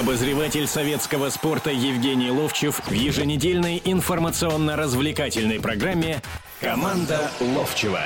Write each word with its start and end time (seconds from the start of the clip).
Обозреватель 0.00 0.66
советского 0.66 1.28
спорта 1.28 1.70
Евгений 1.70 2.28
Ловчев 2.28 2.80
в 2.84 2.90
еженедельной 2.90 3.80
информационно-развлекательной 3.84 5.60
программе 5.60 6.20
«Команда 6.60 7.30
Ловчева». 7.40 8.00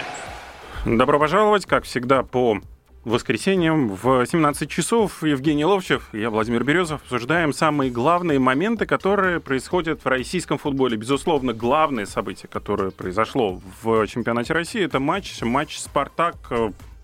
Добро 0.84 1.18
пожаловать, 1.18 1.64
как 1.64 1.84
всегда, 1.84 2.22
по 2.22 2.60
воскресеньям 3.04 3.94
в 3.94 4.26
17 4.26 4.68
часов. 4.68 5.22
Евгений 5.22 5.64
Ловчев, 5.64 6.10
я 6.12 6.28
Владимир 6.28 6.62
Березов. 6.62 7.00
Обсуждаем 7.02 7.54
самые 7.54 7.90
главные 7.90 8.38
моменты, 8.38 8.84
которые 8.84 9.40
происходят 9.40 10.04
в 10.04 10.08
российском 10.08 10.58
футболе. 10.58 10.98
Безусловно, 10.98 11.54
главное 11.54 12.04
событие, 12.04 12.48
которое 12.52 12.90
произошло 12.90 13.62
в 13.82 14.06
чемпионате 14.08 14.52
России, 14.52 14.84
это 14.84 15.00
матч, 15.00 15.40
матч 15.40 15.78
«Спартак» 15.78 16.36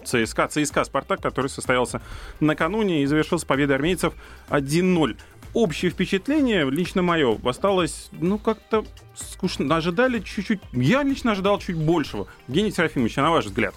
ЦСКА, 0.05 0.49
ЦСКА 0.49 0.85
«Спартак», 0.85 1.21
который 1.21 1.49
состоялся 1.49 2.01
накануне 2.41 3.03
и 3.03 3.07
завершился 3.07 3.47
победой 3.47 3.77
армейцев 3.77 4.15
1-0. 4.49 5.17
Общее 5.53 5.91
впечатление, 5.91 6.69
лично 6.69 7.03
мое, 7.03 7.39
осталось, 7.45 8.09
ну, 8.13 8.39
как-то 8.39 8.85
скучно. 9.15 9.77
Ожидали 9.77 10.19
чуть-чуть, 10.19 10.61
я 10.73 11.03
лично 11.03 11.33
ожидал 11.33 11.59
чуть 11.61 11.77
большего. 11.77 12.27
Евгений 12.49 12.73
Серафимович, 12.73 13.19
а 13.19 13.23
на 13.23 13.31
ваш 13.31 13.45
взгляд? 13.47 13.75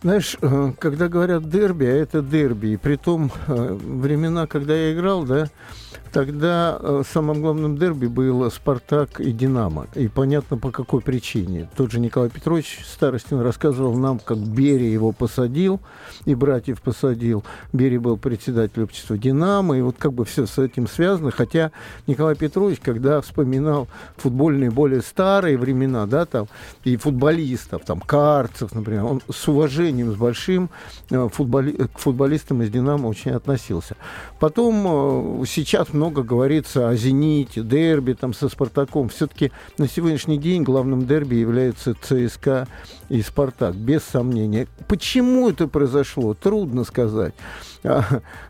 Знаешь, 0.00 0.36
э, 0.40 0.72
когда 0.78 1.08
говорят 1.08 1.50
дерби, 1.50 1.84
а 1.84 1.88
это 1.88 2.22
дерби, 2.22 2.68
и 2.68 2.76
при 2.76 2.94
том 2.94 3.32
э, 3.48 3.78
времена, 3.80 4.46
когда 4.46 4.76
я 4.76 4.92
играл, 4.92 5.24
да, 5.24 5.48
Тогда 6.12 6.78
э, 6.80 7.02
самым 7.10 7.42
главным 7.42 7.76
дерби 7.76 8.06
было 8.06 8.48
«Спартак» 8.48 9.20
и 9.20 9.30
«Динамо». 9.30 9.86
И 9.94 10.08
понятно, 10.08 10.56
по 10.56 10.70
какой 10.70 11.00
причине. 11.02 11.68
Тот 11.76 11.92
же 11.92 12.00
Николай 12.00 12.30
Петрович 12.30 12.80
Старостин 12.86 13.40
рассказывал 13.40 13.94
нам, 13.94 14.18
как 14.18 14.38
Берия 14.38 14.90
его 14.90 15.12
посадил, 15.12 15.80
и 16.24 16.34
братьев 16.34 16.80
посадил. 16.80 17.44
Берия 17.72 18.00
был 18.00 18.16
председатель 18.16 18.82
общества 18.82 19.18
«Динамо», 19.18 19.76
и 19.76 19.82
вот 19.82 19.96
как 19.98 20.14
бы 20.14 20.24
все 20.24 20.46
с 20.46 20.58
этим 20.58 20.88
связано. 20.88 21.30
Хотя 21.30 21.72
Николай 22.06 22.36
Петрович, 22.36 22.80
когда 22.80 23.20
вспоминал 23.20 23.86
футбольные 24.16 24.70
более 24.70 25.02
старые 25.02 25.58
времена, 25.58 26.06
да, 26.06 26.24
там, 26.24 26.48
и 26.84 26.96
футболистов, 26.96 27.82
там, 27.84 28.00
Карцев, 28.00 28.72
например, 28.72 29.04
он 29.04 29.22
с 29.30 29.46
уважением, 29.46 29.87
с 29.90 30.16
большим 30.16 30.70
э, 31.10 31.28
футболи... 31.32 31.72
к 31.72 31.98
футболистам 31.98 32.62
из 32.62 32.70
«Динамо» 32.70 33.08
очень 33.08 33.32
относился. 33.32 33.96
Потом 34.38 35.42
э, 35.42 35.46
сейчас 35.46 35.92
много 35.92 36.22
говорится 36.22 36.88
о 36.88 36.94
«Зените», 36.94 37.62
дерби 37.62 38.12
там 38.12 38.34
со 38.34 38.48
«Спартаком». 38.48 39.08
Все-таки 39.08 39.52
на 39.78 39.88
сегодняшний 39.88 40.38
день 40.38 40.62
главным 40.62 41.06
дерби 41.06 41.36
является 41.36 41.94
ЦСКА 41.94 42.68
и 43.08 43.22
«Спартак», 43.22 43.74
без 43.74 44.02
сомнения. 44.04 44.68
Почему 44.88 45.48
это 45.48 45.66
произошло, 45.68 46.34
трудно 46.34 46.84
сказать. 46.84 47.34
А, 47.84 48.04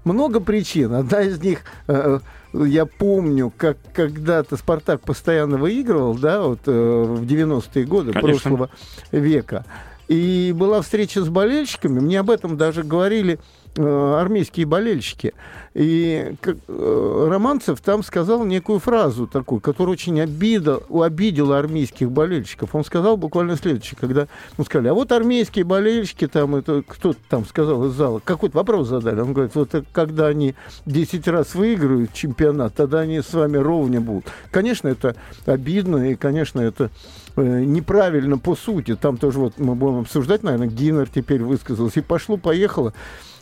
много 0.05 0.41
причин. 0.41 0.95
Одна 0.95 1.23
из 1.23 1.41
них 1.41 1.61
э, 1.87 2.19
я 2.53 2.87
помню, 2.87 3.53
как 3.57 3.77
когда-то 3.93 4.57
Спартак 4.57 5.03
постоянно 5.03 5.59
выигрывал, 5.59 6.15
да, 6.15 6.43
вот 6.43 6.61
э, 6.67 6.71
в 6.73 7.23
90-е 7.25 7.85
годы 7.85 8.13
Конечно. 8.13 8.33
прошлого 8.33 8.71
века. 9.13 9.65
И 10.09 10.53
была 10.57 10.81
встреча 10.81 11.23
с 11.23 11.29
болельщиками, 11.29 12.01
мне 12.01 12.19
об 12.21 12.31
этом 12.31 12.57
даже 12.57 12.83
говорили 12.83 13.39
армейские 13.77 14.67
болельщики. 14.67 15.35
И 15.75 16.35
э, 16.43 17.27
Романцев 17.31 17.81
там 17.81 18.03
сказал 18.03 18.45
некую 18.45 18.81
фразу 18.81 19.29
такую, 19.29 19.61
которая 19.61 19.93
очень 19.93 20.21
обидел, 20.21 20.83
обидела 21.03 21.59
армейских 21.59 22.11
болельщиков. 22.11 22.75
Он 22.75 22.85
сказал 22.85 23.17
буквально 23.17 23.57
следующее, 23.57 23.97
когда 24.01 24.27
мы 24.57 24.65
сказали, 24.65 24.89
а 24.89 24.95
вот 24.95 25.13
армейские 25.13 25.65
болельщики, 25.65 26.27
там, 26.27 26.57
это 26.57 26.83
кто-то 26.87 27.21
там 27.29 27.45
сказал 27.45 27.87
из 27.87 27.93
зала, 27.93 28.21
какой-то 28.25 28.57
вопрос 28.57 28.89
задали. 28.89 29.21
Он 29.21 29.33
говорит, 29.33 29.55
вот 29.55 29.73
когда 29.93 30.27
они 30.27 30.57
10 30.87 31.29
раз 31.29 31.55
выиграют 31.55 32.13
чемпионат, 32.13 32.75
тогда 32.75 33.01
они 33.01 33.21
с 33.21 33.33
вами 33.33 33.59
ровня 33.59 34.01
будут. 34.01 34.25
Конечно, 34.51 34.89
это 34.89 35.15
обидно, 35.47 36.11
и, 36.11 36.17
конечно, 36.17 36.61
это 36.61 36.91
э, 37.37 37.43
неправильно 37.65 38.39
по 38.39 38.57
сути. 38.57 38.97
Там 38.97 39.17
тоже 39.17 39.39
вот 39.39 39.59
мы 39.59 39.75
будем 39.77 40.01
обсуждать, 40.01 40.43
наверное, 40.43 40.69
Гиннер 40.69 41.09
теперь 41.09 41.43
высказался. 41.43 42.01
И 42.01 42.03
пошло-поехало. 42.03 42.95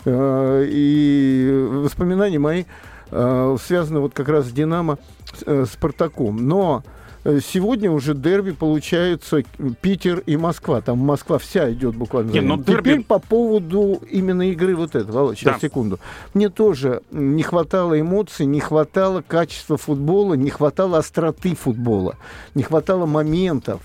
Э, 0.06 0.64
и 0.68 1.66
воспоминания 1.68 2.38
мои 2.38 2.64
э, 3.10 3.56
связаны 3.60 4.00
вот 4.00 4.14
как 4.14 4.28
раз 4.28 4.46
с 4.46 4.52
«Динамо», 4.52 4.98
э, 5.44 5.66
«Спартаком». 5.70 6.48
Но 6.48 6.82
Сегодня 7.44 7.90
уже 7.90 8.14
дерби 8.14 8.52
получается 8.52 9.42
Питер 9.80 10.20
и 10.26 10.36
Москва. 10.36 10.80
Там 10.80 10.98
Москва 10.98 11.38
вся 11.38 11.72
идет 11.72 11.96
буквально. 11.96 12.30
Не, 12.30 12.40
но 12.40 12.56
дерби... 12.56 12.90
Теперь 12.90 13.02
по 13.02 13.18
поводу 13.18 14.00
именно 14.08 14.48
игры 14.48 14.76
вот 14.76 14.94
этого. 14.94 15.10
Володь, 15.10 15.36
сейчас, 15.36 15.54
да. 15.54 15.58
секунду. 15.58 15.98
Мне 16.34 16.50
тоже 16.50 17.02
не 17.10 17.42
хватало 17.42 18.00
эмоций, 18.00 18.46
не 18.46 18.60
хватало 18.60 19.24
качества 19.26 19.76
футбола, 19.76 20.34
не 20.34 20.50
хватало 20.50 20.98
остроты 20.98 21.56
футбола, 21.56 22.14
не 22.54 22.62
хватало 22.62 23.06
моментов. 23.06 23.80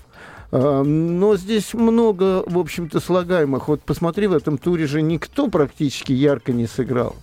А, 0.52 0.82
но 0.82 1.36
здесь 1.36 1.74
много, 1.74 2.44
в 2.46 2.58
общем-то, 2.58 3.00
слагаемых. 3.00 3.68
Вот 3.68 3.80
посмотри, 3.82 4.26
в 4.26 4.34
этом 4.34 4.58
туре 4.58 4.86
же 4.86 5.02
никто 5.02 5.48
практически 5.48 6.12
ярко 6.12 6.52
не 6.52 6.66
сыграл. 6.66 7.16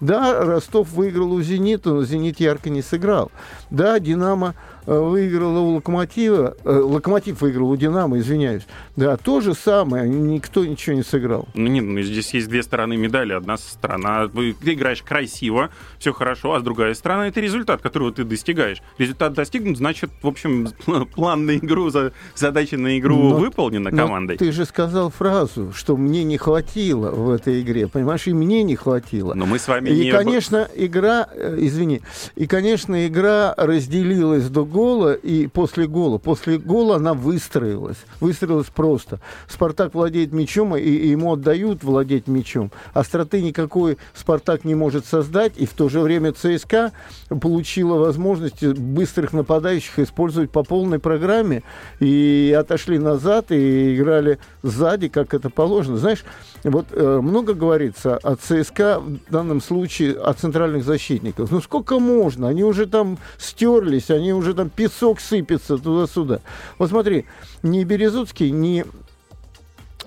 Да, 0.00 0.42
Ростов 0.44 0.90
выиграл 0.92 1.30
у 1.32 1.42
«Зенита», 1.42 1.90
но 1.90 2.04
«Зенит» 2.04 2.40
ярко 2.40 2.70
не 2.70 2.80
сыграл. 2.80 3.30
Да, 3.68 4.00
«Динамо» 4.00 4.54
выиграла 4.86 5.58
у 5.60 5.74
Локомотива, 5.76 6.56
э, 6.64 6.70
Локомотив 6.70 7.40
выиграл 7.40 7.70
у 7.70 7.76
Динамо, 7.76 8.18
извиняюсь. 8.18 8.62
Да, 8.96 9.16
то 9.16 9.40
же 9.40 9.54
самое, 9.54 10.08
никто 10.08 10.64
ничего 10.64 10.96
не 10.96 11.02
сыграл. 11.02 11.48
Ну 11.54 11.66
нет, 11.66 11.84
ну 11.84 12.00
здесь 12.02 12.32
есть 12.34 12.48
две 12.48 12.62
стороны 12.62 12.96
медали. 12.96 13.32
Одна 13.32 13.56
сторона, 13.56 14.28
ты 14.28 14.74
играешь 14.74 15.02
красиво, 15.02 15.70
все 15.98 16.12
хорошо, 16.12 16.54
а 16.54 16.60
с 16.60 16.62
другой 16.62 16.94
стороны 16.94 17.24
это 17.24 17.40
результат, 17.40 17.82
которого 17.82 18.12
ты 18.12 18.24
достигаешь. 18.24 18.82
Результат 18.98 19.34
достигнут, 19.34 19.76
значит, 19.76 20.10
в 20.22 20.26
общем, 20.26 20.68
план 21.14 21.46
на 21.46 21.56
игру, 21.56 21.90
задача 22.34 22.76
на 22.76 22.98
игру 22.98 23.16
но, 23.16 23.36
выполнена 23.36 23.90
командой. 23.90 24.36
ты 24.36 24.52
же 24.52 24.64
сказал 24.64 25.10
фразу, 25.10 25.72
что 25.74 25.96
мне 25.96 26.24
не 26.24 26.38
хватило 26.38 27.10
в 27.10 27.30
этой 27.30 27.60
игре, 27.60 27.88
понимаешь, 27.88 28.26
и 28.26 28.32
мне 28.32 28.62
не 28.62 28.76
хватило. 28.76 29.34
Но 29.34 29.46
мы 29.46 29.58
с 29.58 29.68
вами 29.68 29.90
и, 29.90 30.04
не... 30.04 30.10
конечно, 30.10 30.68
игра, 30.74 31.28
э, 31.32 31.56
извини, 31.60 32.02
и, 32.36 32.46
конечно, 32.46 33.06
игра 33.06 33.54
разделилась 33.56 34.48
до 34.48 34.64
гола 34.70 35.12
и 35.12 35.46
после 35.46 35.86
гола. 35.86 36.18
После 36.18 36.58
гола 36.58 36.96
она 36.96 37.14
выстроилась. 37.14 37.98
Выстроилась 38.20 38.68
просто. 38.68 39.20
Спартак 39.48 39.94
владеет 39.94 40.32
мячом, 40.32 40.76
и, 40.76 40.90
ему 40.90 41.34
отдают 41.34 41.82
владеть 41.82 42.28
мячом. 42.28 42.70
Остроты 42.94 43.42
никакой 43.42 43.98
Спартак 44.14 44.64
не 44.64 44.74
может 44.74 45.06
создать, 45.06 45.52
и 45.56 45.66
в 45.66 45.74
то 45.74 45.88
же 45.88 46.00
время 46.00 46.32
ЦСКА 46.32 46.92
получила 47.40 47.98
возможность 47.98 48.64
быстрых 48.64 49.32
нападающих 49.32 49.98
использовать 49.98 50.50
по 50.50 50.62
полной 50.62 50.98
программе, 50.98 51.62
и 51.98 52.56
отошли 52.58 52.98
назад, 52.98 53.50
и 53.50 53.96
играли 53.96 54.38
сзади, 54.62 55.08
как 55.08 55.34
это 55.34 55.50
положено. 55.50 55.96
Знаешь, 55.96 56.24
вот 56.64 56.86
э, 56.92 57.20
много 57.20 57.54
говорится 57.54 58.16
о 58.16 58.36
ЦСКА, 58.36 59.00
в 59.00 59.32
данном 59.32 59.60
случае 59.60 60.12
о 60.12 60.32
центральных 60.34 60.84
защитниках. 60.84 61.50
Ну 61.50 61.60
сколько 61.60 61.98
можно? 61.98 62.48
Они 62.48 62.64
уже 62.64 62.86
там 62.86 63.18
стерлись, 63.38 64.10
они 64.10 64.32
уже 64.32 64.54
там 64.60 64.68
песок 64.68 65.20
сыпется 65.20 65.78
туда-сюда. 65.78 66.40
Вот 66.78 66.90
смотри, 66.90 67.24
ни 67.62 67.82
Березуцкий, 67.82 68.50
ни 68.50 68.84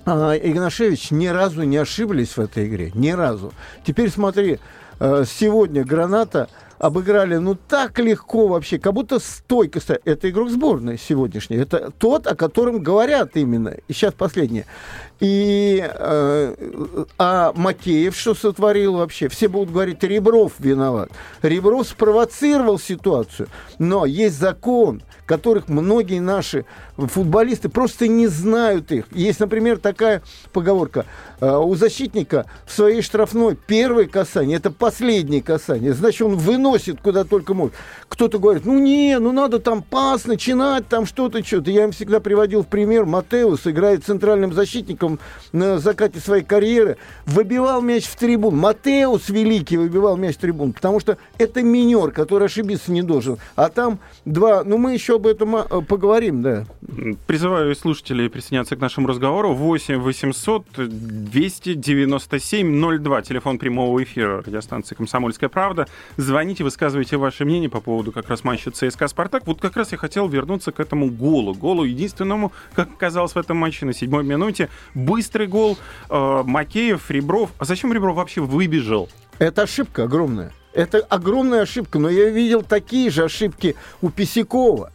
а, 0.06 0.34
Игнашевич 0.36 1.10
ни 1.10 1.26
разу 1.26 1.64
не 1.64 1.76
ошиблись 1.76 2.36
в 2.36 2.38
этой 2.38 2.68
игре. 2.68 2.92
Ни 2.94 3.10
разу. 3.10 3.52
Теперь 3.84 4.10
смотри, 4.10 4.60
э, 5.00 5.24
сегодня 5.26 5.84
граната 5.84 6.48
обыграли, 6.78 7.36
ну, 7.36 7.56
так 7.56 7.98
легко 7.98 8.46
вообще, 8.46 8.78
как 8.78 8.92
будто 8.92 9.18
стойко. 9.18 9.80
Это 10.04 10.30
игрок 10.30 10.50
сборной 10.50 10.98
сегодняшний. 10.98 11.56
Это 11.56 11.90
тот, 11.98 12.28
о 12.28 12.36
котором 12.36 12.80
говорят 12.80 13.36
именно. 13.36 13.74
И 13.88 13.92
сейчас 13.92 14.14
последнее. 14.14 14.66
И 15.20 15.82
э, 15.82 17.04
а 17.18 17.52
Макеев 17.54 18.16
что 18.16 18.34
сотворил 18.34 18.94
вообще? 18.94 19.28
Все 19.28 19.48
будут 19.48 19.72
говорить, 19.72 20.02
Ребров 20.02 20.52
виноват. 20.58 21.10
Ребров 21.42 21.86
спровоцировал 21.86 22.78
ситуацию. 22.78 23.48
Но 23.78 24.06
есть 24.06 24.38
закон, 24.38 25.02
которых 25.26 25.68
многие 25.68 26.18
наши 26.18 26.66
футболисты 26.96 27.68
просто 27.68 28.08
не 28.08 28.26
знают 28.26 28.92
их. 28.92 29.06
Есть, 29.12 29.40
например, 29.40 29.78
такая 29.78 30.22
поговорка. 30.52 31.06
Э, 31.40 31.56
у 31.56 31.74
защитника 31.74 32.46
в 32.66 32.72
своей 32.72 33.00
штрафной 33.00 33.56
первое 33.56 34.06
касание– 34.06 34.56
это 34.58 34.70
последнее 34.70 35.42
касание. 35.42 35.92
Значит, 35.92 36.22
он 36.22 36.36
выносит 36.36 37.00
куда 37.00 37.24
только 37.24 37.54
может. 37.54 37.74
Кто-то 38.08 38.38
говорит, 38.38 38.64
ну 38.64 38.78
не, 38.78 39.18
ну 39.18 39.32
надо 39.32 39.58
там 39.60 39.82
пас 39.82 40.26
начинать, 40.26 40.88
там 40.88 41.06
что-то, 41.06 41.44
что-то. 41.44 41.70
Я 41.70 41.84
им 41.84 41.92
всегда 41.92 42.20
приводил 42.20 42.62
в 42.62 42.66
пример, 42.66 43.04
Матеус 43.04 43.66
играет 43.66 44.04
центральным 44.04 44.52
защитником 44.52 45.03
на 45.52 45.78
закате 45.78 46.20
своей 46.20 46.44
карьеры, 46.44 46.96
выбивал 47.26 47.80
мяч 47.80 48.06
в 48.06 48.16
трибун. 48.16 48.56
Матеус 48.56 49.28
великий 49.28 49.76
выбивал 49.76 50.16
мяч 50.16 50.36
в 50.36 50.38
трибун, 50.38 50.72
потому 50.72 51.00
что 51.00 51.18
это 51.38 51.62
минер, 51.62 52.10
который 52.10 52.46
ошибиться 52.46 52.92
не 52.92 53.02
должен. 53.02 53.38
А 53.56 53.68
там 53.68 53.98
два, 54.24 54.64
ну 54.64 54.78
мы 54.78 54.94
еще 54.94 55.16
об 55.16 55.26
этом 55.26 55.56
а, 55.56 55.80
поговорим, 55.80 56.42
да. 56.42 56.64
Призываю 57.26 57.74
слушателей 57.74 58.28
присоединяться 58.28 58.76
к 58.76 58.80
нашему 58.80 59.08
разговору. 59.08 59.54
8 59.54 59.98
800 59.98 60.64
297 60.76 62.98
02, 62.98 63.22
телефон 63.22 63.58
прямого 63.58 64.02
эфира 64.02 64.42
радиостанции 64.42 64.94
«Комсомольская 64.94 65.48
правда». 65.48 65.86
Звоните, 66.16 66.64
высказывайте 66.64 67.16
ваше 67.16 67.44
мнение 67.44 67.68
по 67.68 67.80
поводу 67.80 68.12
как 68.12 68.28
раз 68.28 68.44
матча 68.44 68.70
ЦСКА 68.70 69.08
«Спартак». 69.08 69.46
Вот 69.46 69.60
как 69.60 69.76
раз 69.76 69.92
я 69.92 69.98
хотел 69.98 70.28
вернуться 70.28 70.72
к 70.72 70.80
этому 70.80 71.10
голу. 71.10 71.54
Голу 71.54 71.84
единственному, 71.84 72.52
как 72.74 72.90
оказалось 72.90 73.32
в 73.32 73.38
этом 73.38 73.56
матче 73.56 73.86
на 73.86 73.92
седьмой 73.92 74.24
минуте. 74.24 74.68
Быстрый 74.94 75.46
гол. 75.46 75.76
Э, 76.08 76.42
Макеев, 76.44 77.10
Ребров. 77.10 77.50
А 77.58 77.64
зачем 77.64 77.92
Ребров 77.92 78.16
вообще 78.16 78.40
выбежал? 78.40 79.08
Это 79.38 79.62
ошибка 79.62 80.04
огромная. 80.04 80.52
Это 80.72 80.98
огромная 80.98 81.62
ошибка, 81.62 81.98
но 81.98 82.08
я 82.08 82.30
видел 82.30 82.62
такие 82.62 83.08
же 83.10 83.24
ошибки 83.24 83.76
у 84.02 84.10
Писякова, 84.10 84.90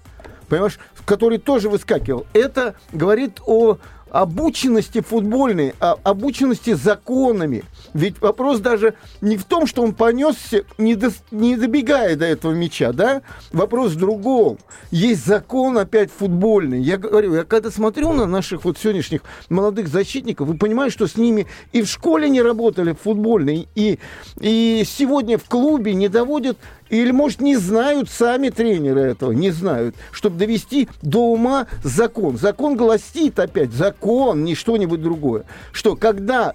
понимаешь, 0.50 0.78
который 1.06 1.38
тоже 1.38 1.70
выскакивал. 1.70 2.28
Это 2.34 2.76
говорит 2.92 3.40
о 3.46 3.78
обученности 4.12 5.02
футбольной, 5.02 5.74
а 5.80 5.96
обученности 6.04 6.74
законами. 6.74 7.64
Ведь 7.94 8.20
вопрос 8.22 8.60
даже 8.60 8.96
не 9.22 9.38
в 9.38 9.46
том, 9.46 9.68
что 9.68 9.82
он 9.82 9.94
понесся, 9.94 10.64
не, 10.78 10.96
до, 10.96 11.12
не 11.32 11.56
добегая 11.56 12.16
до 12.16 12.26
этого 12.26 12.54
мяча, 12.54 12.92
да? 12.92 13.22
Вопрос 13.52 13.94
в 13.94 13.98
другом. 13.98 14.58
Есть 14.92 15.26
закон 15.26 15.78
опять 15.78 16.12
футбольный. 16.12 16.82
Я 16.82 16.98
говорю, 16.98 17.36
я 17.36 17.44
когда 17.44 17.72
смотрю 17.72 18.14
на 18.14 18.26
наших 18.26 18.66
вот 18.66 18.78
сегодняшних 18.78 19.22
молодых 19.50 19.88
защитников, 19.88 20.48
вы 20.48 20.56
понимаете, 20.56 20.94
что 20.94 21.08
с 21.08 21.16
ними 21.16 21.48
и 21.72 21.82
в 21.82 21.88
школе 21.88 22.30
не 22.30 22.42
работали 22.42 22.92
в 22.92 23.00
футбольной, 23.00 23.68
и, 23.76 24.00
и 24.40 24.84
сегодня 24.86 25.38
в 25.38 25.46
клубе 25.46 25.94
не 25.94 26.08
доводят 26.08 26.58
или, 26.90 27.12
может, 27.12 27.42
не 27.42 27.56
знают 27.56 28.10
сами 28.10 28.50
тренеры 28.50 29.02
этого, 29.02 29.32
не 29.32 29.52
знают, 29.52 29.96
чтобы 30.12 30.38
довести 30.38 30.90
до 31.02 31.32
ума 31.32 31.68
закон. 31.84 32.38
Закон 32.38 32.76
гласит 32.76 33.40
опять, 33.40 33.72
закон, 33.72 34.44
не 34.44 34.56
что-нибудь 34.56 35.02
другое, 35.02 35.44
что 35.72 35.96
когда 35.96 36.54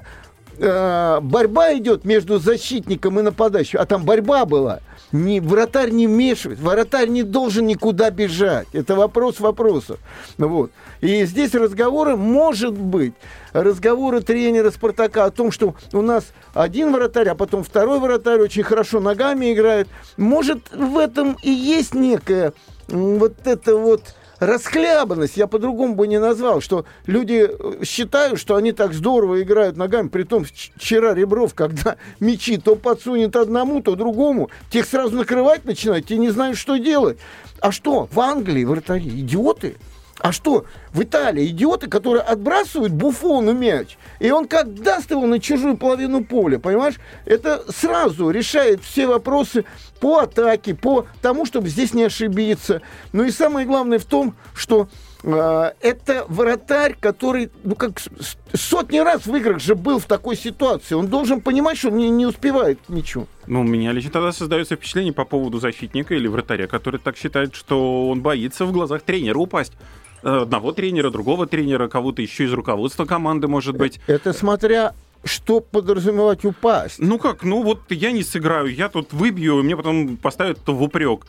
э, 0.59 1.21
борьба 1.21 1.75
идет 1.75 2.05
между 2.05 2.39
защитником 2.39 3.19
и 3.19 3.23
нападающим, 3.23 3.81
а 3.81 3.87
там 3.87 4.05
борьба 4.05 4.45
была, 4.45 4.81
не, 5.12 5.41
вратарь 5.41 5.91
не 5.91 6.06
вмешивается, 6.06 6.65
вратарь 6.65 7.09
не 7.09 7.23
должен 7.23 7.67
никуда 7.67 8.11
бежать. 8.11 8.67
Это 8.73 8.95
вопрос 8.95 9.41
вопросов. 9.41 9.99
Вот. 10.39 10.71
И 11.01 11.25
здесь 11.25 11.55
разговоры, 11.55 12.17
может 12.17 12.75
быть, 12.75 13.15
разговоры 13.53 14.21
тренера 14.21 14.71
Спартака 14.71 15.27
о 15.27 15.31
том, 15.31 15.53
что 15.53 15.75
у 15.93 16.03
нас 16.03 16.25
один 16.55 16.93
вратарь, 16.93 17.29
а 17.29 17.35
потом 17.35 17.62
второй 17.62 18.01
вратарь 18.01 18.41
очень 18.41 18.62
хорошо 18.62 19.01
ногами 19.01 19.53
играет. 19.53 19.89
Может, 20.17 20.73
в 20.73 20.99
этом 20.99 21.37
и 21.43 21.51
есть 21.51 21.95
некая 21.95 22.53
вот 22.89 23.35
это 23.45 23.77
вот 23.77 24.15
расхлябанность, 24.46 25.37
я 25.37 25.46
по-другому 25.46 25.94
бы 25.94 26.06
не 26.06 26.19
назвал, 26.19 26.61
что 26.61 26.85
люди 27.06 27.49
э, 27.49 27.85
считают, 27.85 28.38
что 28.38 28.56
они 28.56 28.73
так 28.73 28.93
здорово 28.93 29.43
играют 29.43 29.76
ногами, 29.76 30.08
при 30.08 30.25
том 30.25 30.44
вчера 30.44 31.14
Ребров, 31.14 31.55
когда 31.55 31.96
мячи 32.20 32.56
то 32.58 32.76
подсунет 32.76 33.37
одному, 33.37 33.81
то 33.82 33.94
другому, 33.94 34.50
тех 34.70 34.87
сразу 34.87 35.17
накрывать 35.17 35.64
начинают, 35.64 36.06
те 36.06 36.17
не 36.17 36.31
знают, 36.31 36.58
что 36.58 36.76
делать. 36.76 37.19
А 37.61 37.73
что, 37.73 38.08
в 38.11 38.20
Англии 38.20 38.64
вратари 38.64 39.08
идиоты? 39.08 39.76
А 40.25 40.32
что, 40.32 40.65
в 40.94 41.03
Италии 41.03 41.49
идиоты, 41.49 41.87
которые 41.87 42.23
отбрасывают 42.23 42.94
Буфону 42.94 43.53
мяч, 43.53 43.99
и 44.21 44.31
он 44.31 44.49
как 44.49 44.73
даст 44.73 45.11
его 45.11 45.26
на 45.26 45.38
чужую 45.38 45.76
половину 45.76 46.25
поля, 46.25 46.59
понимаешь? 46.59 46.94
Это 47.26 47.62
сразу 47.71 48.31
решает 48.31 48.82
все 48.82 49.06
вопросы 49.06 49.67
по 50.00 50.21
атаке, 50.21 50.75
по 50.75 51.05
тому, 51.21 51.44
чтобы 51.44 51.69
здесь 51.69 51.93
не 51.93 52.05
ошибиться. 52.05 52.81
Ну 53.12 53.25
и 53.25 53.31
самое 53.31 53.67
главное 53.67 53.99
в 53.99 54.06
том, 54.06 54.35
что 54.55 54.88
э, 55.25 55.73
это 55.82 56.25
вратарь, 56.29 56.97
который, 56.99 57.50
ну 57.62 57.75
как 57.75 58.00
сотни 58.55 59.00
раз 59.00 59.27
в 59.27 59.37
играх 59.37 59.61
же 59.61 59.75
был 59.75 59.99
в 59.99 60.06
такой 60.06 60.37
ситуации. 60.37 60.94
Он 60.94 61.09
должен 61.09 61.43
понимать, 61.43 61.77
что 61.77 61.88
он 61.88 61.99
не, 61.99 62.09
не 62.09 62.25
успевает 62.25 62.79
ничего. 62.88 63.27
Ну, 63.47 63.61
у 63.61 63.65
меня 63.65 63.93
лично 63.93 64.11
тогда 64.11 64.32
создается 64.32 64.77
впечатление 64.77 65.12
по 65.12 65.27
поводу 65.27 65.59
защитника 65.59 66.15
или 66.15 66.29
вратаря, 66.29 66.67
который 66.67 66.99
так 66.99 67.19
считает, 67.19 67.55
что 67.55 68.09
он 68.09 68.23
боится 68.23 68.65
в 68.65 68.73
глазах 68.73 69.03
тренера 69.03 69.37
упасть. 69.37 69.75
Э, 70.25 70.43
одного 70.43 70.73
тренера, 70.73 71.11
другого 71.11 71.47
тренера, 71.47 71.87
кого-то 71.87 72.23
еще 72.23 72.44
из 72.44 72.53
руководства 72.53 73.05
команды, 73.05 73.47
может 73.47 73.76
быть. 73.76 74.00
Это 74.06 74.32
смотря 74.32 74.94
что 75.23 75.61
подразумевать 75.61 76.44
упасть? 76.44 76.97
Ну 76.99 77.19
как, 77.19 77.44
ну 77.44 77.62
вот 77.62 77.81
я 77.91 78.11
не 78.11 78.23
сыграю, 78.23 78.75
я 78.75 78.88
тут 78.88 79.12
выбью, 79.12 79.61
и 79.61 79.62
мне 79.62 79.76
потом 79.76 80.17
поставят 80.17 80.59
в 80.67 80.82
упрек. 80.82 81.26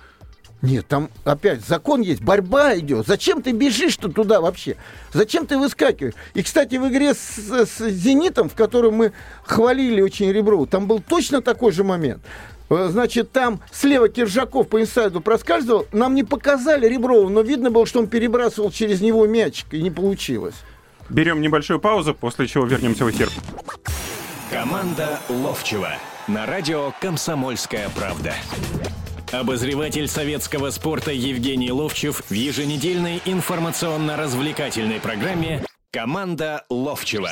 Нет, 0.61 0.87
там 0.87 1.09
опять 1.25 1.65
закон 1.65 2.01
есть, 2.01 2.21
борьба 2.21 2.77
идет. 2.77 3.05
Зачем 3.05 3.41
ты 3.41 3.51
бежишь-то 3.51 4.09
туда 4.09 4.41
вообще? 4.41 4.77
Зачем 5.13 5.45
ты 5.45 5.57
выскакиваешь? 5.57 6.15
И, 6.33 6.41
кстати, 6.41 6.75
в 6.75 6.87
игре 6.87 7.13
с, 7.13 7.37
с 7.37 7.89
«Зенитом», 7.89 8.49
в 8.49 8.55
котором 8.55 8.95
мы 8.95 9.11
хвалили 9.43 10.01
очень 10.01 10.31
Реброву, 10.31 10.65
там 10.65 10.87
был 10.87 10.99
точно 10.99 11.41
такой 11.41 11.71
же 11.71 11.83
момент. 11.83 12.23
Э, 12.69 12.87
значит, 12.91 13.31
там 13.31 13.61
слева 13.71 14.09
Киржаков 14.09 14.69
по 14.69 14.81
инсайду 14.81 15.21
проскальзывал. 15.21 15.85
Нам 15.91 16.15
не 16.15 16.23
показали 16.23 16.87
Реброва, 16.87 17.29
но 17.29 17.41
видно 17.41 17.71
было, 17.71 17.85
что 17.85 17.99
он 17.99 18.07
перебрасывал 18.07 18.71
через 18.71 19.01
него 19.01 19.25
мячик, 19.27 19.73
и 19.73 19.81
не 19.81 19.91
получилось. 19.91 20.55
Берем 21.09 21.41
небольшую 21.41 21.79
паузу, 21.79 22.15
после 22.15 22.47
чего 22.47 22.65
вернемся 22.65 23.05
в 23.05 23.11
эфир. 23.11 23.29
Команда 24.51 25.19
Ловчева 25.29 25.89
на 26.27 26.45
радио 26.45 26.91
«Комсомольская 27.01 27.89
правда». 27.89 28.33
Обозреватель 29.31 30.07
советского 30.07 30.69
спорта 30.69 31.11
Евгений 31.11 31.71
Ловчев 31.71 32.23
в 32.29 32.33
еженедельной 32.33 33.21
информационно-развлекательной 33.25 34.99
программе 34.99 35.63
«Команда 35.91 36.63
Ловчева». 36.69 37.31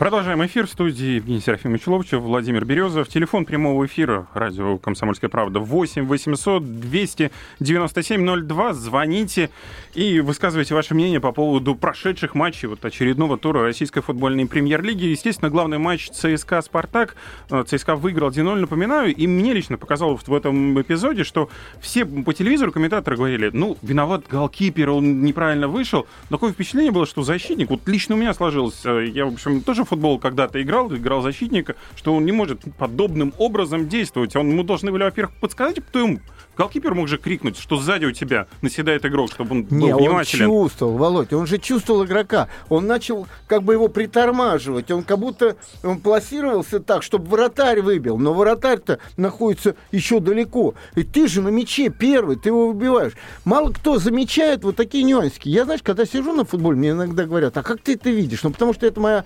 Продолжаем 0.00 0.42
эфир 0.46 0.66
в 0.66 0.70
студии 0.70 1.16
Евгений 1.16 1.40
Серафимович 1.40 1.86
Ловчев, 1.86 2.22
Владимир 2.22 2.64
Березов. 2.64 3.06
Телефон 3.08 3.44
прямого 3.44 3.84
эфира 3.84 4.28
радио 4.32 4.78
«Комсомольская 4.78 5.28
правда» 5.28 5.60
8 5.60 6.06
800 6.06 6.80
297 6.80 8.46
02. 8.46 8.72
Звоните 8.72 9.50
и 9.92 10.20
высказывайте 10.20 10.74
ваше 10.74 10.94
мнение 10.94 11.20
по 11.20 11.32
поводу 11.32 11.74
прошедших 11.74 12.34
матчей 12.34 12.66
вот 12.66 12.82
очередного 12.82 13.36
тура 13.36 13.60
российской 13.60 14.00
футбольной 14.00 14.46
премьер-лиги. 14.46 15.04
Естественно, 15.04 15.50
главный 15.50 15.76
матч 15.76 16.08
ЦСКА 16.08 16.62
«Спартак». 16.62 17.14
Э, 17.50 17.62
ЦСКА 17.66 17.94
выиграл 17.94 18.30
1-0, 18.30 18.54
напоминаю. 18.54 19.14
И 19.14 19.26
мне 19.26 19.52
лично 19.52 19.76
показалось 19.76 20.26
в 20.26 20.32
этом 20.32 20.80
эпизоде, 20.80 21.24
что 21.24 21.50
все 21.78 22.06
по 22.06 22.32
телевизору 22.32 22.72
комментаторы 22.72 23.18
говорили, 23.18 23.50
ну, 23.52 23.76
виноват 23.82 24.24
голкипер, 24.30 24.88
он 24.88 25.24
неправильно 25.24 25.68
вышел. 25.68 26.06
Такое 26.30 26.54
впечатление 26.54 26.90
было, 26.90 27.04
что 27.04 27.22
защитник, 27.22 27.68
вот 27.68 27.86
лично 27.86 28.14
у 28.14 28.18
меня 28.18 28.32
сложилось, 28.32 28.80
э, 28.86 29.04
я, 29.12 29.26
в 29.26 29.34
общем, 29.34 29.60
тоже 29.60 29.84
футбол 29.90 30.18
когда-то 30.18 30.62
играл, 30.62 30.94
играл 30.94 31.20
защитника, 31.20 31.74
что 31.96 32.14
он 32.14 32.24
не 32.24 32.32
может 32.32 32.60
подобным 32.78 33.34
образом 33.38 33.88
действовать. 33.88 34.36
Он, 34.36 34.48
ему 34.48 34.62
должны 34.62 34.90
были, 34.90 35.02
во-первых, 35.02 35.34
подсказать, 35.36 35.80
кто 35.84 35.98
ему 35.98 36.20
Голкипер 36.60 36.94
мог 36.94 37.08
же 37.08 37.16
крикнуть, 37.16 37.56
что 37.56 37.78
сзади 37.78 38.04
у 38.04 38.12
тебя 38.12 38.46
наседает 38.60 39.06
игрок, 39.06 39.32
чтобы 39.32 39.52
он 39.52 39.62
был 39.64 39.76
Не, 39.78 39.94
внимателен. 39.94 40.50
он 40.50 40.64
чувствовал, 40.64 40.98
Володь, 40.98 41.32
он 41.32 41.46
же 41.46 41.56
чувствовал 41.56 42.04
игрока. 42.04 42.48
Он 42.68 42.86
начал 42.86 43.26
как 43.46 43.62
бы 43.62 43.72
его 43.72 43.88
притормаживать. 43.88 44.90
Он 44.90 45.02
как 45.02 45.18
будто 45.18 45.56
он 45.82 46.00
пласировался 46.00 46.80
так, 46.80 47.02
чтобы 47.02 47.28
вратарь 47.28 47.80
выбил. 47.80 48.18
Но 48.18 48.34
вратарь-то 48.34 48.98
находится 49.16 49.74
еще 49.90 50.20
далеко. 50.20 50.74
И 50.96 51.02
ты 51.02 51.28
же 51.28 51.40
на 51.40 51.48
мяче 51.48 51.88
первый, 51.88 52.36
ты 52.36 52.50
его 52.50 52.72
выбиваешь. 52.72 53.12
Мало 53.46 53.72
кто 53.72 53.98
замечает 53.98 54.62
вот 54.62 54.76
такие 54.76 55.04
нюансики. 55.04 55.48
Я, 55.48 55.64
знаешь, 55.64 55.80
когда 55.82 56.04
сижу 56.04 56.34
на 56.34 56.44
футболе, 56.44 56.76
мне 56.76 56.90
иногда 56.90 57.24
говорят, 57.24 57.56
а 57.56 57.62
как 57.62 57.80
ты 57.80 57.94
это 57.94 58.10
видишь? 58.10 58.42
Ну, 58.42 58.50
потому 58.50 58.74
что 58.74 58.84
это 58.86 59.00
моя 59.00 59.24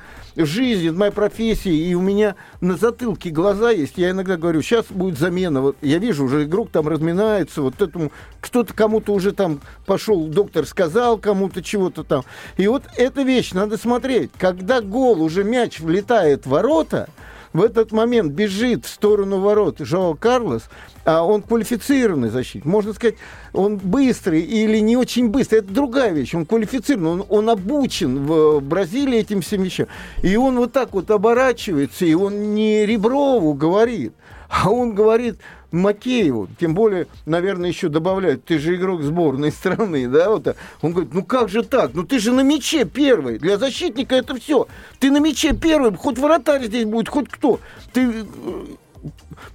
жизнь, 0.54 0.88
это 0.88 0.96
моя 0.96 1.12
профессия, 1.12 1.75
и 1.75 1.94
у 1.94 2.00
меня 2.00 2.37
на 2.61 2.76
затылке 2.76 3.30
глаза 3.30 3.70
есть. 3.70 3.99
Я 3.99 4.11
иногда 4.11 4.37
говорю, 4.37 4.62
сейчас 4.62 4.87
будет 4.88 5.18
замена. 5.18 5.61
Вот 5.61 5.76
я 5.82 5.99
вижу, 5.99 6.25
уже 6.25 6.44
игрок 6.44 6.70
там 6.70 6.88
разминается 6.88 7.61
вот 7.61 7.82
этому 7.82 8.12
кто-то 8.40 8.73
кому-то 8.73 9.12
уже 9.12 9.32
там 9.32 9.61
пошел, 9.87 10.26
доктор 10.26 10.66
сказал 10.66 11.18
кому-то 11.18 11.62
чего-то 11.62 12.04
там. 12.04 12.25
И 12.56 12.66
вот 12.68 12.84
эта 12.96 13.23
вещь 13.23 13.52
надо 13.52 13.76
смотреть. 13.76 14.30
Когда 14.38 14.80
гол, 14.80 15.23
уже 15.23 15.44
мяч 15.44 15.80
влетает 15.80 16.46
в 16.46 16.50
ворота, 16.50 17.08
в 17.54 17.62
этот 17.62 17.92
момент 17.92 18.32
бежит 18.32 18.84
в 18.84 18.88
сторону 18.88 19.38
ворот 19.38 19.76
Жоао 19.78 20.14
Карлос, 20.14 20.64
а 21.04 21.23
он 21.23 21.40
квалифицированный 21.40 22.28
защитник. 22.28 22.64
Можно 22.64 22.92
сказать, 22.92 23.14
он 23.52 23.76
быстрый 23.76 24.40
или 24.40 24.78
не 24.78 24.96
очень 24.96 25.28
быстрый. 25.28 25.61
Это 25.61 25.73
другая 25.73 26.12
вещь. 26.12 26.34
Он 26.34 26.46
квалифицированный, 26.46 27.11
он, 27.11 27.25
он 27.28 27.49
обучен 27.49 28.26
в 28.26 28.61
Бразилии 28.61 29.20
этим 29.20 29.40
всем 29.40 29.62
вещам. 29.62 29.87
И 30.20 30.34
он 30.34 30.56
вот 30.56 30.73
так 30.73 30.92
вот 30.92 31.11
оборачивается, 31.12 32.04
и 32.04 32.14
он 32.14 32.54
не 32.54 32.84
Реброву 32.84 33.54
говорит, 33.54 34.14
а 34.49 34.70
он 34.70 34.92
говорит 34.92 35.38
Макееву, 35.75 36.49
тем 36.59 36.75
более, 36.75 37.07
наверное, 37.26 37.69
еще 37.69 37.88
добавляют, 37.88 38.45
ты 38.45 38.59
же 38.59 38.76
игрок 38.76 39.02
сборной 39.02 39.52
страны, 39.52 40.09
да, 40.09 40.31
вот 40.31 40.57
Он 40.83 40.93
говорит, 40.93 41.14
ну 41.14 41.25
как 41.25 41.49
же 41.49 41.62
так, 41.62 41.93
ну 41.95 42.04
ты 42.04 42.19
же 42.19 42.33
на 42.33 42.40
мяче 42.40 42.85
первый, 42.85 43.38
для 43.38 43.59
защитника 43.59 44.14
это 44.14 44.35
все, 44.37 44.66
ты 44.99 45.11
на 45.11 45.19
мяче 45.19 45.54
первый, 45.54 45.95
хоть 45.97 46.19
вратарь 46.19 46.64
здесь 46.66 46.85
будет, 46.85 47.09
хоть 47.09 47.28
кто, 47.28 47.61
ты 47.93 48.26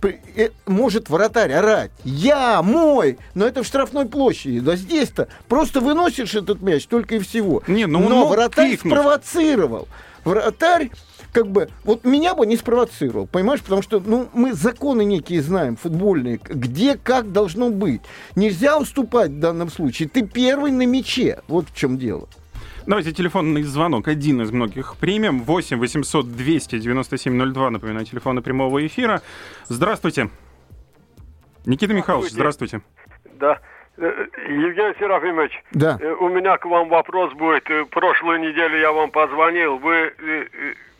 э, 0.02 0.14
э, 0.36 0.50
может 0.66 1.10
вратарь 1.10 1.54
орать. 1.54 1.92
Я, 2.04 2.62
мой, 2.62 3.18
но 3.34 3.46
это 3.46 3.64
в 3.64 3.66
штрафной 3.66 4.06
площади. 4.06 4.60
Да 4.60 4.76
здесь-то 4.76 5.28
просто 5.48 5.80
выносишь 5.80 6.36
этот 6.36 6.62
мяч 6.62 6.86
только 6.86 7.16
и 7.16 7.20
всего. 7.20 7.64
Не, 7.68 7.86
ну 7.86 8.08
но 8.08 8.28
вратарь 8.28 8.70
крикнуть. 8.70 8.94
спровоцировал. 8.94 9.88
Вратарь 10.24 10.92
как 11.34 11.48
бы, 11.48 11.70
вот 11.84 12.06
меня 12.06 12.36
бы 12.36 12.46
не 12.46 12.58
спровоцировал, 12.58 13.28
понимаешь, 13.28 13.62
потому 13.62 13.82
что, 13.82 14.00
ну, 14.00 14.30
мы 14.34 14.54
законы 14.54 15.06
некие 15.06 15.42
знаем, 15.42 15.76
футбольные, 15.76 16.40
где 16.44 16.98
как 16.98 17.32
должно 17.32 17.70
быть. 17.70 18.02
Нельзя 18.36 18.78
уступать 18.78 19.32
в 19.32 19.40
данном 19.40 19.70
случае. 19.70 20.10
Ты 20.10 20.26
первый 20.26 20.72
на 20.72 20.86
мяче. 20.86 21.40
Вот 21.48 21.70
в 21.70 21.76
чем 21.76 21.98
дело. 21.98 22.28
Давайте 22.86 23.12
телефонный 23.12 23.62
звонок. 23.64 24.08
Один 24.08 24.42
из 24.42 24.52
многих 24.52 24.96
примем. 24.98 25.44
8 25.44 25.78
800 25.78 26.36
297 26.36 27.54
02. 27.54 27.70
Напоминаю, 27.70 28.06
телефоны 28.06 28.42
прямого 28.42 28.86
эфира. 28.86 29.22
Здравствуйте. 29.68 30.30
Никита 31.66 31.94
Михайлович, 31.94 32.32
здравствуйте. 32.32 32.82
Да. 33.40 33.60
Э, 33.98 34.26
Евгений 34.48 34.96
Серафимович, 34.98 35.52
да. 35.72 35.98
Э, 36.00 36.14
у 36.14 36.30
меня 36.30 36.58
к 36.58 36.66
вам 36.66 36.90
вопрос 36.90 37.34
будет. 37.34 37.70
Э, 37.70 37.86
прошлую 37.86 38.40
неделю 38.40 38.80
я 38.80 38.92
вам 38.92 39.12
позвонил. 39.12 39.78
Вы 39.78 40.14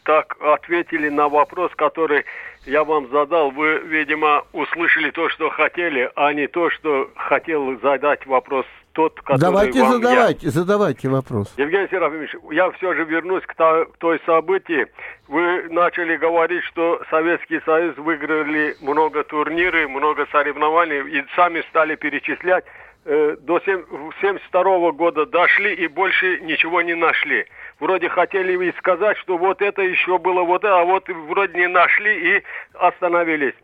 так 0.10 0.36
ответили 0.42 1.08
на 1.10 1.30
вопрос, 1.30 1.72
который 1.76 2.26
я 2.66 2.84
вам 2.84 3.12
задал. 3.12 3.52
Вы, 3.52 3.78
видимо, 3.86 4.44
услышали 4.54 5.12
то, 5.12 5.30
что 5.30 5.52
хотели, 5.52 6.10
а 6.16 6.34
не 6.34 6.48
то, 6.48 6.72
что 6.72 7.12
хотел 7.16 7.80
задать 7.80 8.26
вопрос 8.26 8.66
тот, 8.94 9.22
который 9.22 9.40
Давайте 9.40 9.82
вам 9.84 9.92
задавайте, 9.92 10.46
я. 10.48 10.52
задавайте 10.52 11.10
вопрос. 11.10 11.54
Евгений 11.58 11.88
Серафимович, 11.92 12.36
я 12.52 12.72
все 12.72 12.96
же 12.96 13.04
вернусь 13.04 13.44
к, 13.46 13.54
та, 13.54 13.86
к 13.86 13.98
той 14.00 14.20
событии. 14.26 14.88
Вы 15.28 15.70
начали 15.70 16.18
говорить, 16.18 16.64
что 16.64 17.00
Советский 17.12 17.60
Союз 17.64 17.96
выиграли 17.98 18.78
много 18.82 19.24
турниров, 19.24 19.92
много 19.92 20.26
соревнований, 20.32 21.20
и 21.20 21.24
сами 21.36 21.64
стали 21.70 21.94
перечислять. 21.94 22.66
Э, 23.06 23.38
до 23.42 23.58
1972 23.58 24.92
года 24.94 25.28
дошли 25.28 25.76
и 25.76 25.88
больше 25.88 26.40
ничего 26.40 26.82
не 26.82 26.96
нашли 26.96 27.46
вроде 27.80 28.10
хотели 28.10 28.70
и 28.70 28.78
сказать, 28.78 29.18
что 29.18 29.38
вот 29.38 29.62
это 29.62 29.82
еще 29.82 30.18
было, 30.18 30.44
вот 30.44 30.64
а 30.66 30.84
вот 30.84 31.08
вроде 31.08 31.58
не 31.58 31.68
нашли 31.68 32.38
и 32.38 32.44
остановились. 32.74 33.56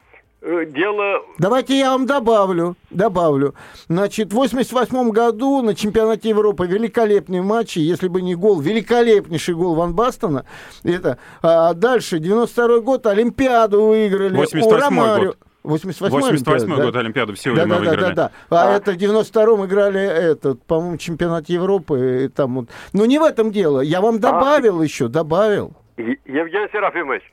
Э, 0.42 0.64
дело... 0.68 1.24
Давайте 1.40 1.78
я 1.80 1.92
вам 1.92 2.06
добавлю, 2.06 2.76
добавлю. 2.92 3.56
Значит, 3.88 4.32
в 4.32 4.36
88 4.36 5.10
году 5.10 5.64
на 5.64 5.74
чемпионате 5.74 6.30
Европы 6.30 6.68
великолепные 6.68 7.42
матчи, 7.42 7.80
если 7.80 8.08
бы 8.08 8.22
не 8.22 8.36
гол, 8.36 8.60
великолепнейший 8.60 9.56
гол 9.56 9.74
Ван 9.74 9.96
Бастона. 9.96 10.46
Это, 10.84 11.18
а 11.42 11.74
дальше, 11.74 12.20
92 12.20 12.80
год, 12.82 13.08
Олимпиаду 13.08 13.88
выиграли. 13.88 14.36
88 14.36 15.26
год. 15.26 15.38
88 15.66 16.16
88 16.16 16.76
год 16.76 16.94
да? 16.94 17.00
Олимпиаду 17.00 17.34
все 17.36 17.54
да, 17.54 17.64
время 17.64 17.76
да, 17.76 17.80
выиграли. 17.80 18.02
Да, 18.02 18.10
да, 18.10 18.32
да. 18.50 18.62
А, 18.62 18.74
а 18.74 18.78
это 18.78 18.92
в 18.92 18.96
92-м 18.96 19.66
играли 19.66 20.02
этот, 20.02 20.64
по-моему, 20.64 20.98
чемпионат 20.98 21.50
Европы. 21.50 22.26
И 22.26 22.28
там 22.30 22.56
вот. 22.56 22.70
Но 22.94 23.06
не 23.06 23.20
в 23.20 23.24
этом 23.24 23.52
дело. 23.52 23.82
Я 23.82 24.02
вам 24.02 24.20
добавил 24.20 24.82
а... 24.82 24.84
еще, 24.84 25.08
добавил. 25.08 25.74
Евгений 25.98 26.68
Серафимович, 26.72 27.24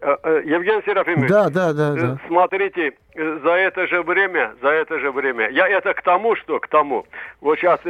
э, 0.00 0.16
э, 0.22 0.42
Евгений 0.44 0.82
Серафимович, 0.84 1.30
да, 1.30 1.48
да, 1.48 1.72
да, 1.72 1.94
э, 1.96 2.00
да. 2.00 2.18
смотрите, 2.26 2.92
за 3.14 3.50
это 3.50 3.86
же 3.86 4.02
время, 4.02 4.54
за 4.60 4.68
это 4.68 4.98
же 4.98 5.10
время, 5.10 5.48
я 5.50 5.68
это 5.68 5.94
к 5.94 6.02
тому, 6.02 6.36
что 6.36 6.60
к 6.60 6.68
тому, 6.68 7.06
вот 7.40 7.58
сейчас 7.58 7.80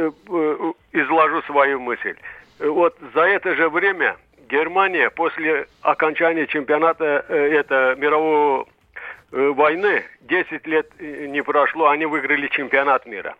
изложу 0.91 1.41
свою 1.43 1.79
мысль. 1.79 2.15
Вот 2.59 2.95
за 3.13 3.21
это 3.21 3.55
же 3.55 3.67
время 3.69 4.15
Германия 4.49 5.09
после 5.09 5.67
окончания 5.81 6.47
чемпионата 6.47 7.25
это 7.27 7.95
мирового 7.97 8.67
войны 9.33 10.03
10 10.21 10.67
лет 10.67 10.89
э, 10.99 11.25
не 11.27 11.41
прошло, 11.41 11.89
они 11.89 12.05
выиграли 12.05 12.47
чемпионат 12.47 13.05
мира. 13.05 13.35